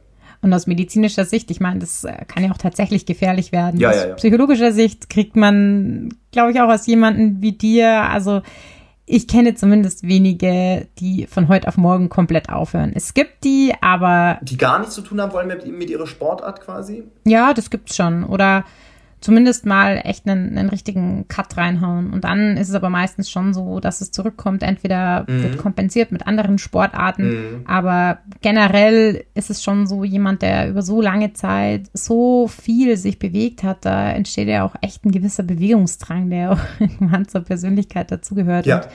Und 0.42 0.52
aus 0.52 0.66
medizinischer 0.66 1.24
Sicht, 1.24 1.50
ich 1.50 1.60
meine, 1.60 1.80
das 1.80 2.04
äh, 2.04 2.24
kann 2.26 2.44
ja 2.44 2.50
auch 2.50 2.58
tatsächlich 2.58 3.06
gefährlich 3.06 3.52
werden. 3.52 3.80
Ja, 3.80 3.90
aus 3.90 3.96
ja, 3.96 4.08
ja. 4.08 4.14
psychologischer 4.14 4.72
Sicht 4.72 5.08
kriegt 5.08 5.36
man, 5.36 6.14
glaube 6.32 6.52
ich, 6.52 6.60
auch 6.60 6.68
aus 6.68 6.86
jemandem 6.86 7.40
wie 7.40 7.52
dir, 7.52 8.02
also 8.02 8.42
ich 9.06 9.28
kenne 9.28 9.54
zumindest 9.54 10.06
wenige, 10.06 10.88
die 10.98 11.26
von 11.26 11.48
heute 11.48 11.68
auf 11.68 11.76
morgen 11.76 12.08
komplett 12.08 12.50
aufhören. 12.50 12.92
Es 12.94 13.14
gibt 13.14 13.44
die, 13.44 13.72
aber. 13.80 14.38
Die 14.42 14.56
gar 14.56 14.78
nichts 14.78 14.94
zu 14.94 15.02
tun 15.02 15.20
haben 15.20 15.32
wollen 15.32 15.48
mit, 15.48 15.66
mit 15.66 15.90
ihrer 15.90 16.06
Sportart 16.06 16.60
quasi? 16.60 17.04
Ja, 17.24 17.52
das 17.52 17.70
gibt's 17.70 17.96
schon. 17.96 18.24
Oder 18.24 18.64
zumindest 19.22 19.64
mal 19.64 20.00
echt 20.04 20.28
einen, 20.28 20.58
einen 20.58 20.68
richtigen 20.68 21.26
Cut 21.28 21.56
reinhauen. 21.56 22.12
Und 22.12 22.24
dann 22.24 22.56
ist 22.56 22.68
es 22.68 22.74
aber 22.74 22.90
meistens 22.90 23.30
schon 23.30 23.54
so, 23.54 23.80
dass 23.80 24.00
es 24.00 24.10
zurückkommt. 24.10 24.62
Entweder 24.62 25.24
mhm. 25.28 25.42
wird 25.42 25.58
kompensiert 25.58 26.12
mit 26.12 26.26
anderen 26.26 26.58
Sportarten, 26.58 27.28
mhm. 27.28 27.66
aber 27.66 28.18
generell 28.42 29.24
ist 29.34 29.48
es 29.48 29.62
schon 29.62 29.86
so 29.86 30.04
jemand, 30.04 30.42
der 30.42 30.68
über 30.68 30.82
so 30.82 31.00
lange 31.00 31.32
Zeit 31.32 31.88
so 31.94 32.48
viel 32.48 32.96
sich 32.96 33.18
bewegt 33.18 33.62
hat, 33.62 33.84
da 33.84 34.10
entsteht 34.10 34.48
ja 34.48 34.64
auch 34.64 34.74
echt 34.80 35.06
ein 35.06 35.12
gewisser 35.12 35.44
Bewegungsdrang, 35.44 36.28
der 36.28 36.52
auch 36.52 36.60
irgendwann 36.80 37.28
zur 37.28 37.42
Persönlichkeit 37.42 38.10
dazugehört. 38.10 38.66
Ja. 38.66 38.76
Und 38.76 38.88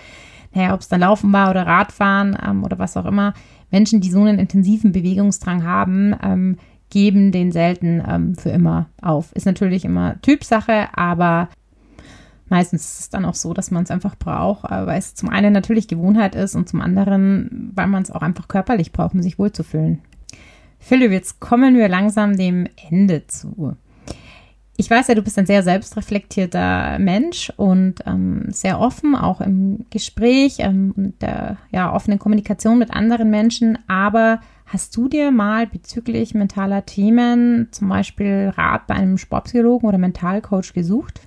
naja, 0.54 0.74
ob 0.74 0.82
es 0.82 0.90
dann 0.90 1.02
Laufen 1.02 1.32
war 1.32 1.50
oder 1.50 1.66
Radfahren 1.66 2.38
ähm, 2.46 2.64
oder 2.64 2.80
was 2.80 2.98
auch 2.98 3.06
immer, 3.06 3.34
Menschen, 3.72 4.02
die 4.02 4.12
so 4.12 4.22
einen 4.22 4.40
intensiven 4.40 4.92
Bewegungsdrang 4.92 5.64
haben, 5.64 6.16
ähm, 6.22 6.58
geben 6.90 7.32
den 7.32 7.52
selten 7.52 8.02
ähm, 8.08 8.36
für 8.36 8.50
immer 8.50 8.88
auf. 9.02 9.32
Ist 9.34 9.46
natürlich 9.46 9.86
immer 9.86 10.22
Typsache, 10.22 10.90
aber 10.96 11.50
meistens 12.50 12.86
ist 12.86 13.00
es 13.00 13.10
dann 13.10 13.26
auch 13.26 13.36
so, 13.36 13.54
dass 13.54 13.72
man 13.72 13.84
es 13.84 13.92
einfach 13.92 14.16
braucht, 14.16 14.66
äh, 14.66 14.86
weil 14.86 15.00
es 15.00 15.16
zum 15.16 15.30
einen 15.30 15.54
natürlich 15.54 15.88
Gewohnheit 15.88 16.36
ist 16.36 16.56
und 16.56 16.70
zum 16.70 16.82
anderen, 16.82 17.72
weil 17.76 17.88
man 17.88 18.04
es 18.04 18.12
auch 18.12 18.22
einfach 18.22 18.48
körperlich 18.48 18.92
braucht, 18.92 19.14
um 19.14 19.22
sich 19.22 19.40
wohlzufühlen. 19.40 20.00
Philipp, 20.80 21.12
jetzt 21.12 21.40
kommen 21.40 21.76
wir 21.76 21.90
langsam 21.90 22.38
dem 22.38 22.68
Ende 22.90 23.26
zu. 23.28 23.76
Ich 24.80 24.92
weiß 24.92 25.08
ja, 25.08 25.16
du 25.16 25.24
bist 25.24 25.40
ein 25.40 25.48
sehr 25.48 25.64
selbstreflektierter 25.64 27.00
Mensch 27.00 27.52
und 27.58 27.96
ähm, 28.06 28.46
sehr 28.50 28.80
offen, 28.80 29.16
auch 29.16 29.42
im 29.42 29.86
Gespräch 29.90 30.58
ähm, 30.60 30.94
und 30.96 31.22
der 31.22 31.58
ja, 31.72 31.92
offenen 31.92 32.20
Kommunikation 32.20 32.78
mit 32.78 32.92
anderen 32.92 33.32
Menschen, 33.32 33.80
aber 33.88 34.40
Hast 34.68 34.98
du 34.98 35.08
dir 35.08 35.32
mal 35.32 35.66
bezüglich 35.66 36.34
mentaler 36.34 36.86
Themen 36.86 37.70
zum 37.72 37.88
Beispiel 37.88 38.52
Rat 38.54 38.86
bei 38.86 38.96
einem 38.96 39.18
Sportpsychologen 39.18 39.88
oder 39.88 39.98
Mentalcoach 39.98 40.74
gesucht? 40.74 41.22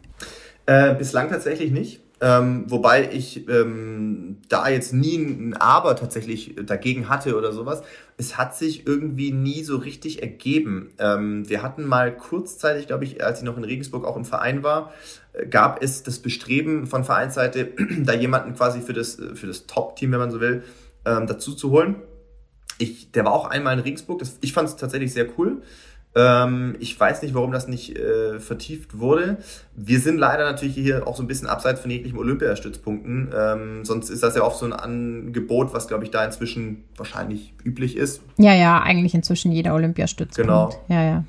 Äh, 0.67 0.95
bislang 0.95 1.31
tatsächlich 1.31 1.71
nicht. 1.71 2.03
Ähm, 2.21 2.67
wobei 2.69 3.11
ich 3.11 3.49
ähm, 3.49 4.37
da 4.51 4.69
jetzt 4.69 4.93
nie 4.93 5.17
ein 5.17 5.55
Aber 5.55 5.97
tatsächlich 5.97 6.55
dagegen 6.67 7.09
hatte 7.09 7.35
oder 7.35 7.53
sowas. 7.53 7.83
Es 8.19 8.37
hat 8.37 8.55
sich 8.55 8.87
irgendwie 8.87 9.33
nie 9.33 9.63
so 9.63 9.79
richtig 9.79 10.21
ergeben. 10.21 10.91
Ähm, 10.99 11.49
wir 11.49 11.63
hatten 11.63 11.87
mal 11.87 12.15
kurzzeitig, 12.15 12.89
glaube 12.89 13.05
ich, 13.05 13.25
als 13.25 13.39
ich 13.39 13.47
noch 13.47 13.57
in 13.57 13.65
Regensburg 13.65 14.05
auch 14.05 14.19
im 14.19 14.27
Verein 14.27 14.63
war, 14.63 14.93
äh, 15.33 15.47
gab 15.47 15.83
es 15.83 16.03
das 16.03 16.19
Bestreben 16.19 16.87
von 16.87 17.05
Vereinsseite, 17.05 17.71
da 18.05 18.13
jemanden 18.13 18.53
quasi 18.53 18.83
für 18.83 18.93
das, 18.93 19.15
für 19.15 19.47
das 19.47 19.67
Top-Team, 19.67 20.13
wenn 20.13 20.19
man 20.19 20.31
so 20.31 20.43
will, 20.43 20.63
ähm, 21.07 21.27
dazu 21.27 21.55
zu 21.55 21.71
holen 21.71 21.97
ich, 22.81 23.13
der 23.13 23.25
war 23.25 23.33
auch 23.33 23.51
einmal 23.51 23.75
in 23.75 23.81
Regensburg. 23.81 24.19
Das, 24.19 24.39
ich 24.41 24.53
fand 24.53 24.69
es 24.69 24.77
tatsächlich 24.77 25.13
sehr 25.13 25.27
cool. 25.39 25.63
Ähm, 26.17 26.75
ich 26.81 26.99
weiß 26.99 27.23
nicht, 27.23 27.35
warum 27.35 27.53
das 27.53 27.69
nicht 27.69 27.97
äh, 27.97 28.41
vertieft 28.41 28.99
wurde. 28.99 29.39
Wir 29.77 30.01
sind 30.01 30.19
leider 30.19 30.51
natürlich 30.51 30.75
hier 30.75 31.07
auch 31.07 31.17
so 31.17 31.23
ein 31.23 31.29
bisschen 31.29 31.47
abseits 31.47 31.81
von 31.81 31.91
jeglichen 31.91 32.19
Olympiastützpunkten. 32.19 33.31
Ähm, 33.33 33.85
sonst 33.85 34.11
ist 34.11 34.23
das 34.23 34.35
ja 34.35 34.43
auch 34.43 34.55
so 34.55 34.67
ein 34.67 34.73
Angebot, 34.73 35.73
was, 35.73 35.87
glaube 35.87 36.05
ich, 36.05 36.11
da 36.11 36.25
inzwischen 36.25 36.85
wahrscheinlich 36.97 37.55
üblich 37.65 37.97
ist. 37.97 38.23
Ja, 38.39 38.55
ja, 38.55 38.83
eigentlich 38.83 39.15
inzwischen 39.15 39.53
jeder 39.53 39.75
Olympiastützpunkt. 39.75 40.37
Genau. 40.37 40.71
Ja, 40.89 41.03
ja. 41.05 41.25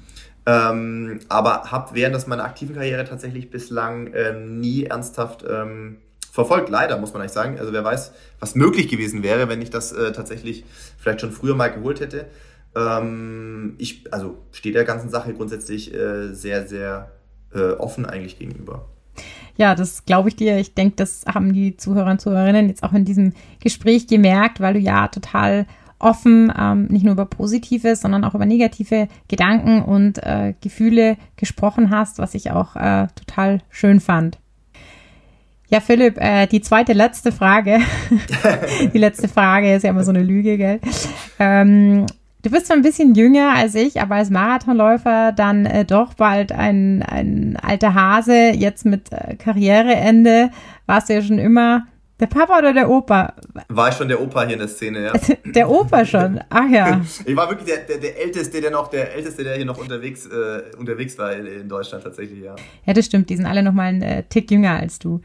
Ähm, 0.48 1.20
aber 1.30 1.72
habe 1.72 1.94
während 1.94 2.28
meiner 2.28 2.46
aktiven 2.46 2.74
Karriere 2.74 3.04
tatsächlich 3.04 3.52
bislang 3.52 4.10
ähm, 4.16 4.60
nie 4.60 4.86
ernsthaft 4.86 5.46
ähm, 5.48 5.98
verfolgt, 6.32 6.70
leider, 6.70 6.98
muss 6.98 7.14
man 7.14 7.22
eigentlich 7.22 7.34
sagen. 7.34 7.60
Also 7.60 7.74
wer 7.74 7.84
weiß, 7.84 8.14
was 8.40 8.56
möglich 8.56 8.88
gewesen 8.88 9.22
wäre, 9.22 9.50
wenn 9.50 9.62
ich 9.62 9.70
das 9.70 9.92
äh, 9.92 10.14
tatsächlich 10.14 10.64
vielleicht 10.98 11.22
schon 11.22 11.32
früher 11.32 11.56
mal 11.56 11.68
geholt 11.68 12.00
hätte. 12.00 12.26
Ähm, 12.76 13.76
ich, 13.78 14.12
also 14.14 14.38
stehe 14.52 14.74
der 14.74 14.86
ganzen 14.86 15.10
Sache 15.10 15.34
grundsätzlich 15.34 15.94
äh, 15.94 16.34
sehr, 16.34 16.66
sehr 16.68 17.12
äh, 17.54 17.72
offen 17.74 18.06
eigentlich 18.06 18.40
gegenüber. 18.40 18.88
Ja, 19.58 19.76
das 19.76 20.06
glaube 20.06 20.30
ich 20.30 20.38
dir. 20.38 20.58
Ich 20.58 20.74
denke, 20.74 20.96
das 20.96 21.26
haben 21.28 21.52
die 21.52 21.76
Zuhörer 21.76 22.12
und 22.12 22.22
Zuhörerinnen 22.22 22.70
jetzt 22.70 22.84
auch 22.84 22.94
in 22.94 23.04
diesem 23.04 23.34
Gespräch 23.60 24.08
gemerkt, 24.08 24.62
weil 24.62 24.76
du 24.76 24.80
ja 24.80 25.10
total 25.10 25.68
offen 26.00 26.52
ähm, 26.58 26.86
nicht 26.86 27.04
nur 27.04 27.14
über 27.14 27.26
positive, 27.26 27.96
sondern 27.96 28.24
auch 28.24 28.34
über 28.34 28.46
negative 28.46 29.08
Gedanken 29.28 29.84
und 29.84 30.18
äh, 30.24 30.56
Gefühle 30.62 31.18
gesprochen 31.36 31.90
hast, 31.90 32.18
was 32.18 32.34
ich 32.34 32.52
auch 32.52 32.76
äh, 32.76 33.08
total 33.16 33.60
schön 33.70 34.00
fand. 34.00 34.41
Ja, 35.72 35.80
Philipp, 35.80 36.18
äh, 36.18 36.48
die 36.48 36.60
zweite 36.60 36.92
letzte 36.92 37.32
Frage. 37.32 37.80
die 38.94 38.98
letzte 38.98 39.30
Frage 39.30 39.74
ist 39.74 39.84
ja 39.84 39.92
immer 39.92 40.04
so 40.04 40.12
eine 40.12 40.22
Lüge, 40.22 40.58
gell? 40.58 40.82
Ähm, 41.40 42.06
du 42.44 42.52
bist 42.52 42.68
zwar 42.68 42.76
ein 42.76 42.82
bisschen 42.82 43.16
jünger 43.16 43.54
als 43.56 43.74
ich, 43.76 44.02
aber 44.02 44.16
als 44.16 44.30
Marathonläufer 44.30 45.32
dann 45.32 45.66
äh, 45.66 45.86
doch 45.86 46.14
bald 46.16 46.52
ein, 46.52 47.04
ein 47.04 47.58
alter 47.62 47.94
Hase. 47.94 48.50
Jetzt 48.50 48.86
mit 48.86 49.14
äh, 49.14 49.38
Karriereende 49.38 50.52
warst 50.88 51.08
du 51.08 51.14
ja 51.14 51.22
schon 51.22 51.40
immer 51.40 51.88
der 52.20 52.28
Papa 52.28 52.60
oder 52.60 52.74
der 52.74 52.90
Opa? 52.90 53.34
War 53.70 53.88
ich 53.88 53.96
schon 53.96 54.10
der 54.10 54.22
Opa 54.22 54.44
hier 54.44 54.54
in 54.54 54.60
der 54.60 54.68
Szene, 54.68 55.06
ja. 55.06 55.14
der 55.46 55.70
Opa 55.70 56.04
schon? 56.04 56.42
Ach 56.50 56.70
ja. 56.70 57.00
Ich 57.26 57.36
war 57.38 57.50
wirklich 57.50 57.74
der, 57.74 57.86
der, 57.86 57.98
der 57.98 58.22
Älteste, 58.22 58.60
der 58.60 58.72
noch, 58.72 58.90
der 58.90 59.16
Älteste, 59.16 59.46
der 59.46 59.56
hier 59.56 59.66
noch 59.66 59.78
unterwegs, 59.78 60.26
äh, 60.26 60.64
unterwegs 60.78 61.18
war 61.18 61.32
in, 61.32 61.46
in, 61.46 61.70
Deutschland 61.70 62.04
tatsächlich, 62.04 62.44
ja. 62.44 62.58
Ja, 62.86 62.94
das 62.94 63.06
stimmt. 63.06 63.30
Die 63.30 63.38
sind 63.38 63.46
alle 63.46 63.64
noch 63.64 63.72
mal 63.72 63.84
einen 63.84 64.02
äh, 64.02 64.24
Tick 64.24 64.52
jünger 64.52 64.78
als 64.78 65.00
du. 65.00 65.22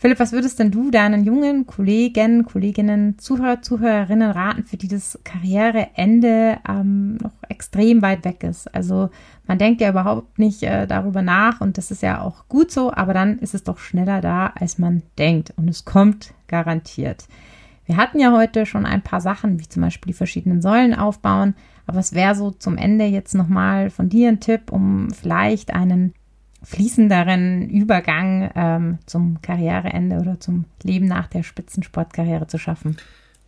Philipp, 0.00 0.20
was 0.20 0.30
würdest 0.30 0.60
denn 0.60 0.70
du 0.70 0.92
deinen 0.92 1.24
jungen 1.24 1.66
Kollegen, 1.66 2.44
Kolleginnen, 2.44 3.18
Zuhörer, 3.18 3.62
Zuhörerinnen 3.62 4.30
raten, 4.30 4.62
für 4.64 4.76
die 4.76 4.86
das 4.86 5.18
Karriereende 5.24 6.58
ähm, 6.68 7.16
noch 7.16 7.32
extrem 7.48 8.00
weit 8.00 8.24
weg 8.24 8.44
ist? 8.44 8.72
Also 8.72 9.10
man 9.48 9.58
denkt 9.58 9.80
ja 9.80 9.90
überhaupt 9.90 10.38
nicht 10.38 10.62
äh, 10.62 10.86
darüber 10.86 11.20
nach 11.20 11.60
und 11.60 11.78
das 11.78 11.90
ist 11.90 12.02
ja 12.02 12.20
auch 12.20 12.46
gut 12.48 12.70
so, 12.70 12.92
aber 12.92 13.12
dann 13.12 13.40
ist 13.40 13.54
es 13.54 13.64
doch 13.64 13.78
schneller 13.78 14.20
da, 14.20 14.52
als 14.54 14.78
man 14.78 15.02
denkt 15.18 15.52
und 15.56 15.68
es 15.68 15.84
kommt 15.84 16.32
garantiert. 16.46 17.26
Wir 17.84 17.96
hatten 17.96 18.20
ja 18.20 18.30
heute 18.30 18.66
schon 18.66 18.86
ein 18.86 19.02
paar 19.02 19.20
Sachen, 19.20 19.58
wie 19.58 19.68
zum 19.68 19.82
Beispiel 19.82 20.12
die 20.12 20.16
verschiedenen 20.16 20.62
Säulen 20.62 20.94
aufbauen, 20.94 21.56
aber 21.88 21.98
es 21.98 22.12
wäre 22.12 22.36
so 22.36 22.52
zum 22.52 22.76
Ende 22.76 23.06
jetzt 23.06 23.34
nochmal 23.34 23.90
von 23.90 24.08
dir 24.08 24.28
ein 24.28 24.38
Tipp, 24.38 24.70
um 24.70 25.10
vielleicht 25.10 25.74
einen 25.74 26.14
fließenderen 26.68 27.70
Übergang 27.70 28.50
ähm, 28.54 28.98
zum 29.06 29.40
Karriereende 29.40 30.18
oder 30.18 30.38
zum 30.38 30.66
Leben 30.82 31.06
nach 31.06 31.26
der 31.26 31.42
Spitzensportkarriere 31.42 32.46
zu 32.46 32.58
schaffen? 32.58 32.98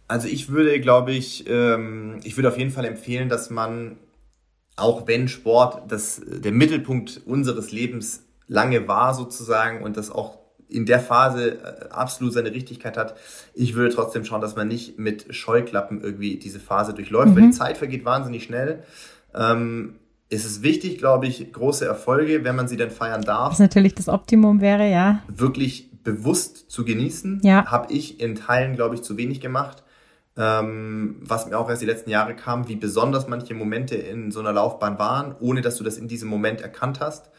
Also 0.09 0.27
ich 0.27 0.49
würde, 0.49 0.81
glaube 0.81 1.13
ich, 1.13 1.45
ähm, 1.47 2.21
ich 2.25 2.39
würde 2.39 2.49
auf 2.49 2.57
jeden 2.57 2.71
Fall 2.71 2.87
empfehlen, 2.87 3.29
dass 3.29 3.51
man, 3.51 3.99
auch 4.77 5.07
wenn 5.07 5.29
Sport 5.29 5.93
das, 5.93 6.23
der 6.27 6.53
Mittelpunkt 6.53 7.21
unseres 7.27 7.73
Lebens 7.73 8.25
lange 8.49 8.89
war 8.89 9.13
sozusagen 9.13 9.85
und 9.85 9.99
das 9.99 10.11
auch 10.11 10.39
in 10.67 10.87
der 10.87 11.01
Phase 11.01 11.59
äh, 11.59 11.89
absolut 11.91 12.33
seine 12.33 12.53
Richtigkeit 12.53 12.97
hat, 12.97 13.17
ich 13.53 13.75
würde 13.75 13.95
trotzdem 13.95 14.25
schauen, 14.25 14.41
dass 14.41 14.57
man 14.57 14.67
nicht 14.67 14.99
mit 14.99 15.35
Scheuklappen 15.35 16.01
irgendwie 16.01 16.39
diese 16.39 16.59
Phase 16.59 16.95
durchläuft, 16.95 17.33
mhm. 17.33 17.37
weil 17.37 17.43
die 17.43 17.51
Zeit 17.51 17.77
vergeht 17.77 18.07
wahnsinnig 18.07 18.45
schnell. 18.45 18.83
Ähm, 19.35 19.97
ist 20.31 20.47
es 20.47 20.63
wichtig, 20.63 20.99
glaube 20.99 21.27
ich, 21.27 21.53
große 21.53 21.85
Erfolge, 21.85 22.45
wenn 22.45 22.57
man 22.57 22.69
sie 22.69 22.77
denn 22.77 22.91
feiern 22.91 23.23
darf. 23.23 23.53
Was 23.53 23.59
natürlich 23.59 23.95
das 23.95 24.09
Optimum 24.09 24.61
wäre, 24.61 24.89
ja. 24.89 25.23
Wirklich 25.29 25.91
bewusst 26.05 26.71
zu 26.71 26.85
genießen. 26.85 27.41
Ja. 27.43 27.67
Habe 27.67 27.93
ich 27.93 28.21
in 28.21 28.37
Teilen, 28.37 28.77
glaube 28.77 28.95
ich, 28.95 29.03
zu 29.03 29.17
wenig 29.17 29.41
gemacht. 29.41 29.83
Ähm, 30.37 31.17
was 31.21 31.47
mir 31.47 31.59
auch 31.59 31.69
erst 31.69 31.83
die 31.83 31.87
letzten 31.87 32.11
Jahre 32.11 32.35
kam, 32.37 32.69
wie 32.69 32.77
besonders 32.77 33.27
manche 33.27 33.55
Momente 33.55 33.97
in 33.97 34.31
so 34.31 34.39
einer 34.39 34.53
Laufbahn 34.53 34.99
waren, 34.99 35.35
ohne 35.41 35.61
dass 35.61 35.77
du 35.77 35.85
das 35.85 35.99
in 35.99 36.07
diesem 36.07 36.29
Moment 36.29 36.61
erkannt 36.61 37.01
hast. 37.01 37.31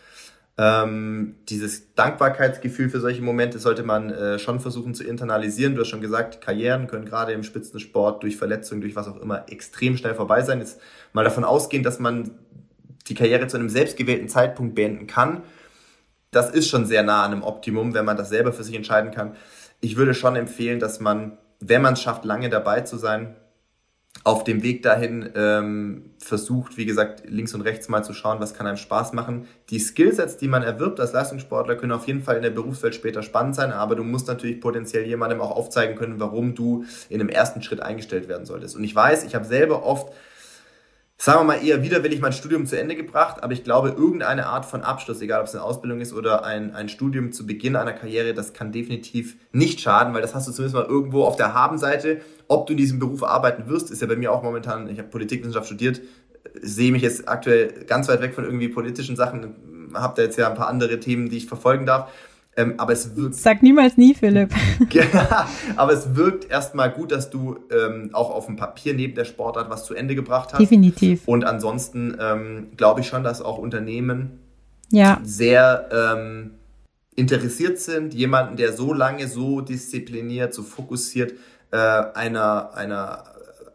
Ähm, 0.57 1.37
dieses 1.47 1.95
Dankbarkeitsgefühl 1.95 2.89
für 2.89 2.99
solche 2.99 3.21
Momente 3.21 3.57
sollte 3.57 3.83
man 3.83 4.09
äh, 4.09 4.37
schon 4.37 4.59
versuchen 4.59 4.93
zu 4.93 5.05
internalisieren. 5.05 5.75
Du 5.75 5.81
hast 5.81 5.87
schon 5.87 6.01
gesagt, 6.01 6.41
Karrieren 6.41 6.87
können 6.87 7.05
gerade 7.05 7.31
im 7.31 7.43
Spitzensport 7.43 8.21
durch 8.21 8.35
Verletzungen, 8.35 8.81
durch 8.81 8.97
was 8.97 9.07
auch 9.07 9.19
immer 9.21 9.45
extrem 9.49 9.95
schnell 9.95 10.13
vorbei 10.13 10.43
sein. 10.43 10.59
Jetzt 10.59 10.81
mal 11.13 11.23
davon 11.23 11.45
ausgehen, 11.45 11.83
dass 11.83 11.99
man 11.99 12.31
die 13.07 13.15
Karriere 13.15 13.47
zu 13.47 13.57
einem 13.57 13.69
selbstgewählten 13.69 14.29
Zeitpunkt 14.29 14.75
beenden 14.75 15.07
kann. 15.07 15.43
Das 16.31 16.49
ist 16.49 16.69
schon 16.69 16.85
sehr 16.85 17.03
nah 17.03 17.23
an 17.23 17.31
einem 17.31 17.43
Optimum, 17.43 17.93
wenn 17.93 18.05
man 18.05 18.17
das 18.17 18.29
selber 18.29 18.53
für 18.53 18.63
sich 18.63 18.75
entscheiden 18.75 19.11
kann. 19.11 19.35
Ich 19.81 19.97
würde 19.97 20.13
schon 20.13 20.35
empfehlen, 20.35 20.79
dass 20.79 20.99
man, 20.99 21.37
wenn 21.59 21.81
man 21.81 21.93
es 21.93 22.01
schafft, 22.01 22.23
lange 22.25 22.49
dabei 22.49 22.81
zu 22.81 22.97
sein, 22.97 23.35
auf 24.23 24.43
dem 24.43 24.61
Weg 24.61 24.83
dahin 24.83 25.31
ähm, 25.35 26.11
versucht, 26.19 26.77
wie 26.77 26.85
gesagt, 26.85 27.23
links 27.25 27.55
und 27.55 27.61
rechts 27.61 27.89
mal 27.89 28.03
zu 28.03 28.13
schauen, 28.13 28.39
was 28.39 28.53
kann 28.53 28.67
einem 28.67 28.77
Spaß 28.77 29.13
machen. 29.13 29.47
Die 29.69 29.79
Skillsets, 29.79 30.37
die 30.37 30.47
man 30.47 30.61
erwirbt 30.61 30.99
als 30.99 31.13
Leistungssportler, 31.13 31.75
können 31.75 31.91
auf 31.91 32.05
jeden 32.05 32.21
Fall 32.21 32.35
in 32.35 32.43
der 32.43 32.51
Berufswelt 32.51 32.93
später 32.93 33.23
spannend 33.23 33.55
sein, 33.55 33.71
aber 33.71 33.95
du 33.95 34.03
musst 34.03 34.27
natürlich 34.27 34.61
potenziell 34.61 35.05
jemandem 35.05 35.41
auch 35.41 35.51
aufzeigen 35.51 35.95
können, 35.95 36.19
warum 36.19 36.53
du 36.53 36.85
in 37.09 37.19
einem 37.19 37.29
ersten 37.29 37.63
Schritt 37.63 37.81
eingestellt 37.81 38.27
werden 38.27 38.45
solltest. 38.45 38.75
Und 38.75 38.83
ich 38.83 38.93
weiß, 38.93 39.23
ich 39.23 39.33
habe 39.33 39.45
selber 39.45 39.85
oft 39.85 40.13
sagen 41.21 41.41
wir 41.41 41.43
mal 41.43 41.63
eher 41.63 41.83
widerwillig 41.83 42.19
mein 42.19 42.33
Studium 42.33 42.65
zu 42.65 42.79
Ende 42.79 42.95
gebracht, 42.95 43.43
aber 43.43 43.53
ich 43.53 43.63
glaube, 43.63 43.89
irgendeine 43.89 44.47
Art 44.47 44.65
von 44.65 44.81
Abschluss, 44.81 45.21
egal 45.21 45.41
ob 45.41 45.45
es 45.45 45.53
eine 45.53 45.63
Ausbildung 45.63 46.01
ist 46.01 46.13
oder 46.13 46.43
ein, 46.43 46.73
ein 46.73 46.89
Studium 46.89 47.31
zu 47.31 47.45
Beginn 47.45 47.75
einer 47.75 47.93
Karriere, 47.93 48.33
das 48.33 48.53
kann 48.53 48.71
definitiv 48.71 49.37
nicht 49.51 49.81
schaden, 49.81 50.15
weil 50.15 50.23
das 50.23 50.33
hast 50.33 50.47
du 50.47 50.51
zumindest 50.51 50.73
mal 50.73 50.85
irgendwo 50.85 51.25
auf 51.25 51.35
der 51.35 51.53
Habenseite. 51.53 52.21
Ob 52.47 52.65
du 52.65 52.73
in 52.73 52.77
diesem 52.77 52.97
Beruf 52.97 53.21
arbeiten 53.21 53.67
wirst, 53.67 53.91
ist 53.91 54.01
ja 54.01 54.07
bei 54.07 54.15
mir 54.15 54.31
auch 54.31 54.41
momentan, 54.41 54.89
ich 54.89 54.97
habe 54.97 55.09
Politikwissenschaft 55.09 55.67
studiert, 55.67 56.01
sehe 56.59 56.91
mich 56.91 57.03
jetzt 57.03 57.29
aktuell 57.29 57.85
ganz 57.85 58.07
weit 58.07 58.21
weg 58.21 58.33
von 58.33 58.43
irgendwie 58.43 58.69
politischen 58.69 59.15
Sachen, 59.15 59.91
habe 59.93 60.15
da 60.15 60.23
jetzt 60.23 60.39
ja 60.39 60.49
ein 60.49 60.55
paar 60.55 60.69
andere 60.69 60.99
Themen, 60.99 61.29
die 61.29 61.37
ich 61.37 61.45
verfolgen 61.45 61.85
darf. 61.85 62.11
Ähm, 62.57 62.73
aber 62.77 62.93
es 62.93 63.15
wirkt. 63.15 63.35
Sag 63.35 63.63
niemals 63.63 63.97
nie, 63.97 64.13
Philipp. 64.13 64.49
aber 65.75 65.93
es 65.93 66.15
wirkt 66.15 66.49
erstmal 66.49 66.91
gut, 66.91 67.11
dass 67.11 67.29
du 67.29 67.59
ähm, 67.71 68.09
auch 68.13 68.29
auf 68.29 68.45
dem 68.47 68.57
Papier 68.57 68.93
neben 68.93 69.15
der 69.15 69.25
Sportart 69.25 69.69
was 69.69 69.85
zu 69.85 69.93
Ende 69.93 70.15
gebracht 70.15 70.51
hast. 70.51 70.59
Definitiv. 70.59 71.27
Und 71.27 71.45
ansonsten 71.45 72.17
ähm, 72.19 72.71
glaube 72.75 73.01
ich 73.01 73.07
schon, 73.07 73.23
dass 73.23 73.41
auch 73.41 73.57
Unternehmen 73.57 74.39
ja. 74.89 75.19
sehr 75.23 75.89
ähm, 75.91 76.51
interessiert 77.15 77.79
sind, 77.79 78.13
jemanden, 78.13 78.57
der 78.57 78.73
so 78.73 78.93
lange 78.93 79.27
so 79.27 79.61
diszipliniert, 79.61 80.53
so 80.53 80.63
fokussiert 80.63 81.33
äh, 81.71 81.77
einer, 81.77 82.73
einer 82.73 83.31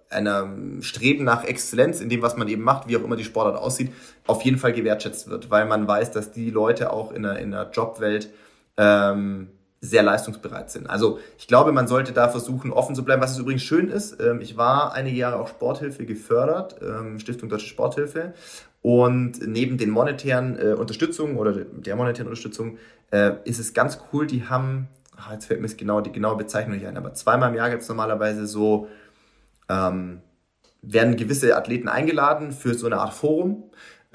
einer 0.09 0.49
Streben 0.81 1.25
nach 1.25 1.45
Exzellenz 1.45 2.01
in 2.01 2.09
dem, 2.09 2.23
was 2.23 2.37
man 2.37 2.49
eben 2.49 2.63
macht, 2.63 2.89
wie 2.89 2.97
auch 2.97 3.03
immer 3.03 3.17
die 3.17 3.25
Sportart 3.25 3.57
aussieht, 3.57 3.93
auf 4.27 4.43
jeden 4.43 4.57
Fall 4.57 4.73
gewertschätzt 4.73 5.29
wird, 5.29 5.51
weil 5.51 5.67
man 5.67 5.89
weiß, 5.89 6.13
dass 6.13 6.33
die 6.33 6.51
Leute 6.51 6.93
auch 6.93 7.13
in 7.13 7.25
der, 7.25 7.39
in 7.39 7.51
der 7.51 7.71
Jobwelt 7.73 8.31
ähm, 8.77 9.49
sehr 9.81 10.03
leistungsbereit 10.03 10.71
sind. 10.71 10.89
Also 10.89 11.19
ich 11.39 11.47
glaube, 11.47 11.73
man 11.73 11.87
sollte 11.87 12.13
da 12.13 12.29
versuchen, 12.29 12.73
offen 12.73 12.95
zu 12.95 13.05
bleiben. 13.05 13.23
Was 13.23 13.33
es 13.33 13.39
übrigens 13.39 13.63
schön 13.63 13.89
ist, 13.89 14.21
ähm, 14.21 14.41
ich 14.41 14.57
war 14.57 14.93
einige 14.93 15.17
Jahre 15.17 15.39
auch 15.39 15.49
Sporthilfe 15.49 16.07
gefördert, 16.07 16.77
ähm, 16.83 17.19
Stiftung 17.19 17.49
Deutsche 17.49 17.69
Sporthilfe. 17.69 18.35
Und 18.83 19.47
neben 19.47 19.79
den 19.79 19.91
monetären 19.91 20.59
äh, 20.59 20.75
Unterstützungen 20.75 21.37
oder 21.37 21.53
der 21.53 21.97
monetären 21.97 22.29
Unterstützung 22.29 22.79
äh, 23.11 23.33
ist 23.45 23.59
es 23.59 23.75
ganz 23.75 23.99
cool, 24.13 24.27
die 24.27 24.45
haben, 24.45 24.89
ach, 25.17 25.33
jetzt 25.33 25.47
fällt 25.47 25.61
mir 25.61 25.69
genau, 25.69 26.01
die 26.01 26.13
genaue 26.13 26.37
Bezeichnung 26.37 26.77
nicht 26.77 26.87
ein, 26.87 26.97
aber 26.97 27.13
zweimal 27.15 27.51
im 27.51 27.57
Jahr 27.57 27.71
gibt 27.71 27.83
es 27.83 27.89
normalerweise 27.89 28.47
so, 28.47 28.89
ähm, 29.69 30.21
werden 30.83 31.17
gewisse 31.17 31.57
Athleten 31.57 31.89
eingeladen 31.89 32.53
für 32.53 32.75
so 32.75 32.87
eine 32.87 32.99
Art 32.99 33.13
Forum. 33.13 33.65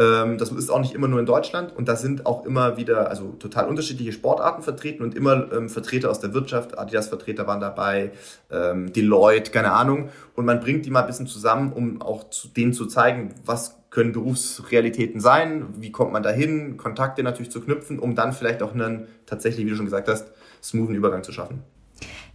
Ähm, 0.01 0.39
das 0.39 0.51
ist 0.51 0.71
auch 0.71 0.79
nicht 0.79 0.95
immer 0.95 1.07
nur 1.07 1.19
in 1.19 1.27
Deutschland 1.27 1.75
und 1.75 1.87
da 1.87 1.95
sind 1.95 2.25
auch 2.25 2.43
immer 2.45 2.75
wieder, 2.77 3.09
also 3.09 3.33
total 3.33 3.67
unterschiedliche 3.67 4.11
Sportarten 4.11 4.63
vertreten 4.63 5.03
und 5.03 5.13
immer 5.13 5.51
ähm, 5.53 5.69
Vertreter 5.69 6.09
aus 6.09 6.19
der 6.19 6.33
Wirtschaft, 6.33 6.79
Adidas-Vertreter 6.79 7.45
waren 7.45 7.59
dabei, 7.59 8.11
ähm, 8.49 8.91
Deloitte, 8.93 9.51
keine 9.51 9.73
Ahnung. 9.73 10.09
Und 10.35 10.45
man 10.45 10.59
bringt 10.59 10.85
die 10.85 10.89
mal 10.89 11.01
ein 11.01 11.07
bisschen 11.07 11.27
zusammen, 11.27 11.71
um 11.71 12.01
auch 12.01 12.31
zu, 12.31 12.47
denen 12.47 12.73
zu 12.73 12.87
zeigen, 12.87 13.35
was 13.45 13.77
können 13.91 14.11
Berufsrealitäten 14.11 15.19
sein, 15.19 15.67
wie 15.77 15.91
kommt 15.91 16.13
man 16.13 16.23
dahin, 16.23 16.77
Kontakte 16.77 17.21
natürlich 17.21 17.51
zu 17.51 17.61
knüpfen, 17.61 17.99
um 17.99 18.15
dann 18.15 18.33
vielleicht 18.33 18.63
auch 18.63 18.73
einen 18.73 19.07
tatsächlich, 19.27 19.65
wie 19.65 19.69
du 19.69 19.75
schon 19.75 19.85
gesagt 19.85 20.07
hast, 20.07 20.31
smoothen 20.63 20.95
Übergang 20.95 21.23
zu 21.23 21.31
schaffen. 21.31 21.61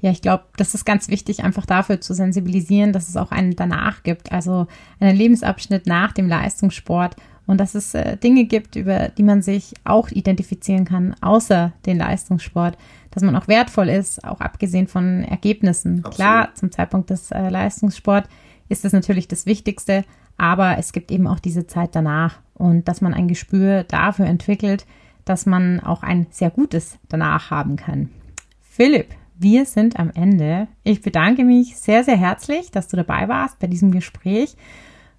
Ja, 0.01 0.11
ich 0.11 0.21
glaube, 0.21 0.45
das 0.57 0.75
ist 0.75 0.85
ganz 0.85 1.09
wichtig, 1.09 1.43
einfach 1.43 1.67
dafür 1.67 2.01
zu 2.01 2.15
sensibilisieren, 2.15 2.93
dass 2.93 3.09
es 3.09 3.17
auch 3.17 3.33
einen 3.33 3.57
danach 3.57 4.03
gibt, 4.03 4.31
also 4.31 4.67
einen 5.01 5.17
Lebensabschnitt 5.17 5.87
nach 5.87 6.13
dem 6.13 6.29
Leistungssport 6.29 7.17
und 7.47 7.59
dass 7.59 7.75
es 7.75 7.95
äh, 7.95 8.17
Dinge 8.17 8.45
gibt, 8.45 8.77
über 8.77 9.09
die 9.09 9.23
man 9.23 9.43
sich 9.43 9.75
auch 9.85 10.11
identifizieren 10.11 10.85
kann, 10.85 11.15
außer 11.21 11.73
den 11.87 11.99
Leistungssport, 11.99 12.77
dass 13.11 13.23
man 13.23 13.37
auch 13.37 13.49
wertvoll 13.49 13.89
ist, 13.89 14.25
auch 14.25 14.41
abgesehen 14.41 14.89
von 14.89 15.23
Ergebnissen. 15.23 15.99
Absolut. 15.99 16.15
Klar, 16.15 16.55
zum 16.55 16.73
Zeitpunkt 16.73 17.11
des 17.11 17.31
äh, 17.31 17.49
Leistungssport 17.49 18.29
ist 18.69 18.85
das 18.85 18.93
natürlich 18.93 19.29
das 19.29 19.47
Wichtigste, 19.47 20.05
aber 20.37 20.79
es 20.79 20.93
gibt 20.93 21.11
eben 21.11 21.27
auch 21.27 21.41
diese 21.41 21.67
Zeit 21.67 21.95
danach 21.95 22.41
und 22.55 22.89
dass 22.89 23.01
man 23.01 23.15
ein 23.15 23.29
Gespür 23.29 23.85
dafür 23.85 24.27
entwickelt, 24.27 24.87
dass 25.25 25.47
man 25.47 25.81
auch 25.81 26.03
ein 26.03 26.27
sehr 26.31 26.51
gutes 26.51 26.99
danach 27.09 27.51
haben 27.51 27.77
kann. 27.77 28.11
Philipp, 28.61 29.09
wir 29.39 29.67
sind 29.67 29.99
am 29.99 30.11
Ende. 30.15 30.69
Ich 30.83 31.03
bedanke 31.03 31.45
mich 31.45 31.77
sehr, 31.77 32.05
sehr 32.05 32.17
herzlich, 32.17 32.71
dass 32.71 32.89
du 32.89 32.97
dabei 32.97 33.29
warst 33.29 33.59
bei 33.59 33.67
diesem 33.67 33.91
Gespräch 33.91 34.57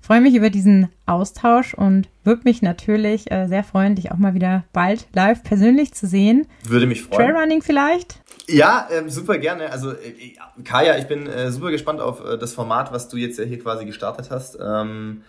freue 0.07 0.21
mich 0.21 0.35
über 0.35 0.49
diesen 0.49 0.87
Austausch 1.05 1.73
und 1.73 2.07
würde 2.23 2.43
mich 2.45 2.61
natürlich 2.61 3.29
äh, 3.29 3.47
sehr 3.47 3.65
freuen, 3.65 3.95
dich 3.95 4.09
auch 4.09 4.17
mal 4.17 4.33
wieder 4.33 4.63
bald 4.71 5.05
live 5.13 5.43
persönlich 5.43 5.93
zu 5.93 6.07
sehen. 6.07 6.47
Würde 6.63 6.87
mich 6.87 7.03
freuen. 7.03 7.33
Trailrunning 7.33 7.61
vielleicht? 7.61 8.21
Ja, 8.47 8.87
ähm, 8.89 9.09
super 9.09 9.37
gerne. 9.37 9.69
Also 9.69 9.91
äh, 9.91 10.37
Kaya, 10.63 10.97
ich 10.97 11.07
bin 11.07 11.27
äh, 11.27 11.51
super 11.51 11.71
gespannt 11.71 11.99
auf 11.99 12.23
äh, 12.23 12.37
das 12.37 12.53
Format, 12.53 12.93
was 12.93 13.09
du 13.09 13.17
jetzt 13.17 13.37
ja 13.37 13.43
hier 13.43 13.59
quasi 13.59 13.83
gestartet 13.83 14.31
hast. 14.31 14.57
Ähm, 14.65 15.23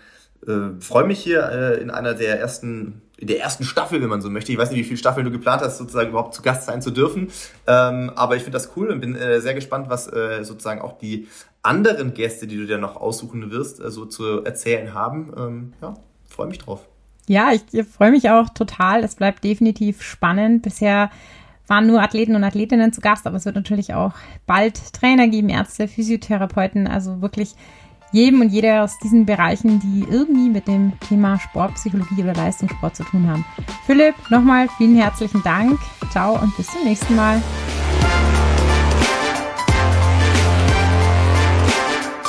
äh, 0.47 0.81
freue 0.81 1.05
mich 1.05 1.19
hier 1.19 1.51
äh, 1.51 1.83
in 1.83 1.91
einer 1.91 2.15
der 2.15 2.39
ersten, 2.39 3.03
in 3.17 3.27
der 3.27 3.41
ersten 3.41 3.65
Staffel, 3.65 4.01
wenn 4.01 4.09
man 4.09 4.23
so 4.23 4.31
möchte. 4.31 4.53
Ich 4.53 4.59
weiß 4.59 4.71
nicht, 4.71 4.79
wie 4.79 4.85
viele 4.85 4.99
Staffeln 4.99 5.25
du 5.25 5.33
geplant 5.33 5.61
hast, 5.61 5.79
sozusagen 5.79 6.11
überhaupt 6.11 6.35
zu 6.35 6.43
Gast 6.43 6.67
sein 6.67 6.83
zu 6.83 6.93
dürfen. 6.93 7.33
Ähm, 7.67 8.13
aber 8.15 8.37
ich 8.37 8.43
finde 8.43 8.57
das 8.57 8.71
cool 8.77 8.91
und 8.91 9.01
bin 9.01 9.17
äh, 9.17 9.41
sehr 9.41 9.55
gespannt, 9.55 9.91
was 9.91 10.07
äh, 10.07 10.45
sozusagen 10.45 10.81
auch 10.81 10.99
die 10.99 11.27
anderen 11.63 12.15
Gäste, 12.15 12.47
die 12.47 12.57
du 12.57 12.67
dir 12.67 12.79
noch 12.79 12.97
aussuchen 12.97 13.51
wirst, 13.51 13.81
äh, 13.81 13.91
so 13.91 14.07
zu 14.07 14.45
erzählen 14.45 14.95
haben. 14.95 15.33
Ähm, 15.37 15.73
ja, 15.83 15.95
freue 16.29 16.49
mich 16.49 16.59
drauf. 16.59 16.87
Ja, 17.27 17.53
ich, 17.53 17.63
ich 17.73 17.87
freue 17.87 18.11
mich 18.11 18.31
auch 18.31 18.49
total. 18.49 19.05
Es 19.05 19.15
bleibt 19.15 19.45
definitiv 19.45 20.03
spannend. 20.03 20.63
Bisher 20.63 21.11
waren 21.67 21.87
nur 21.87 22.01
Athleten 22.01 22.35
und 22.35 22.45
Athletinnen 22.45 22.93
zu 22.93 23.01
Gast, 23.03 23.27
aber 23.27 23.37
es 23.37 23.45
wird 23.45 23.57
natürlich 23.57 23.93
auch 23.93 24.13
bald 24.47 24.95
Trainer 24.95 25.29
geben, 25.29 25.51
Ärzte, 25.51 25.87
Physiotherapeuten, 25.87 26.87
also 26.87 27.21
wirklich 27.21 27.55
jedem 28.11 28.41
und 28.41 28.49
jeder 28.49 28.85
aus 28.85 28.99
diesen 28.99 29.27
Bereichen, 29.27 29.81
die 29.81 30.07
irgendwie 30.11 30.49
mit 30.49 30.67
dem 30.67 30.99
Thema 31.01 31.39
Sportpsychologie 31.39 32.23
oder 32.23 32.35
Leistungssport 32.35 32.97
zu 32.97 33.05
tun 33.05 33.29
haben. 33.29 33.45
Philipp, 33.85 34.15
nochmal 34.31 34.69
vielen 34.79 34.97
herzlichen 34.97 35.43
Dank. 35.43 35.79
Ciao 36.11 36.41
und 36.41 36.57
bis 36.57 36.69
zum 36.69 36.85
nächsten 36.85 37.15
Mal. 37.15 37.43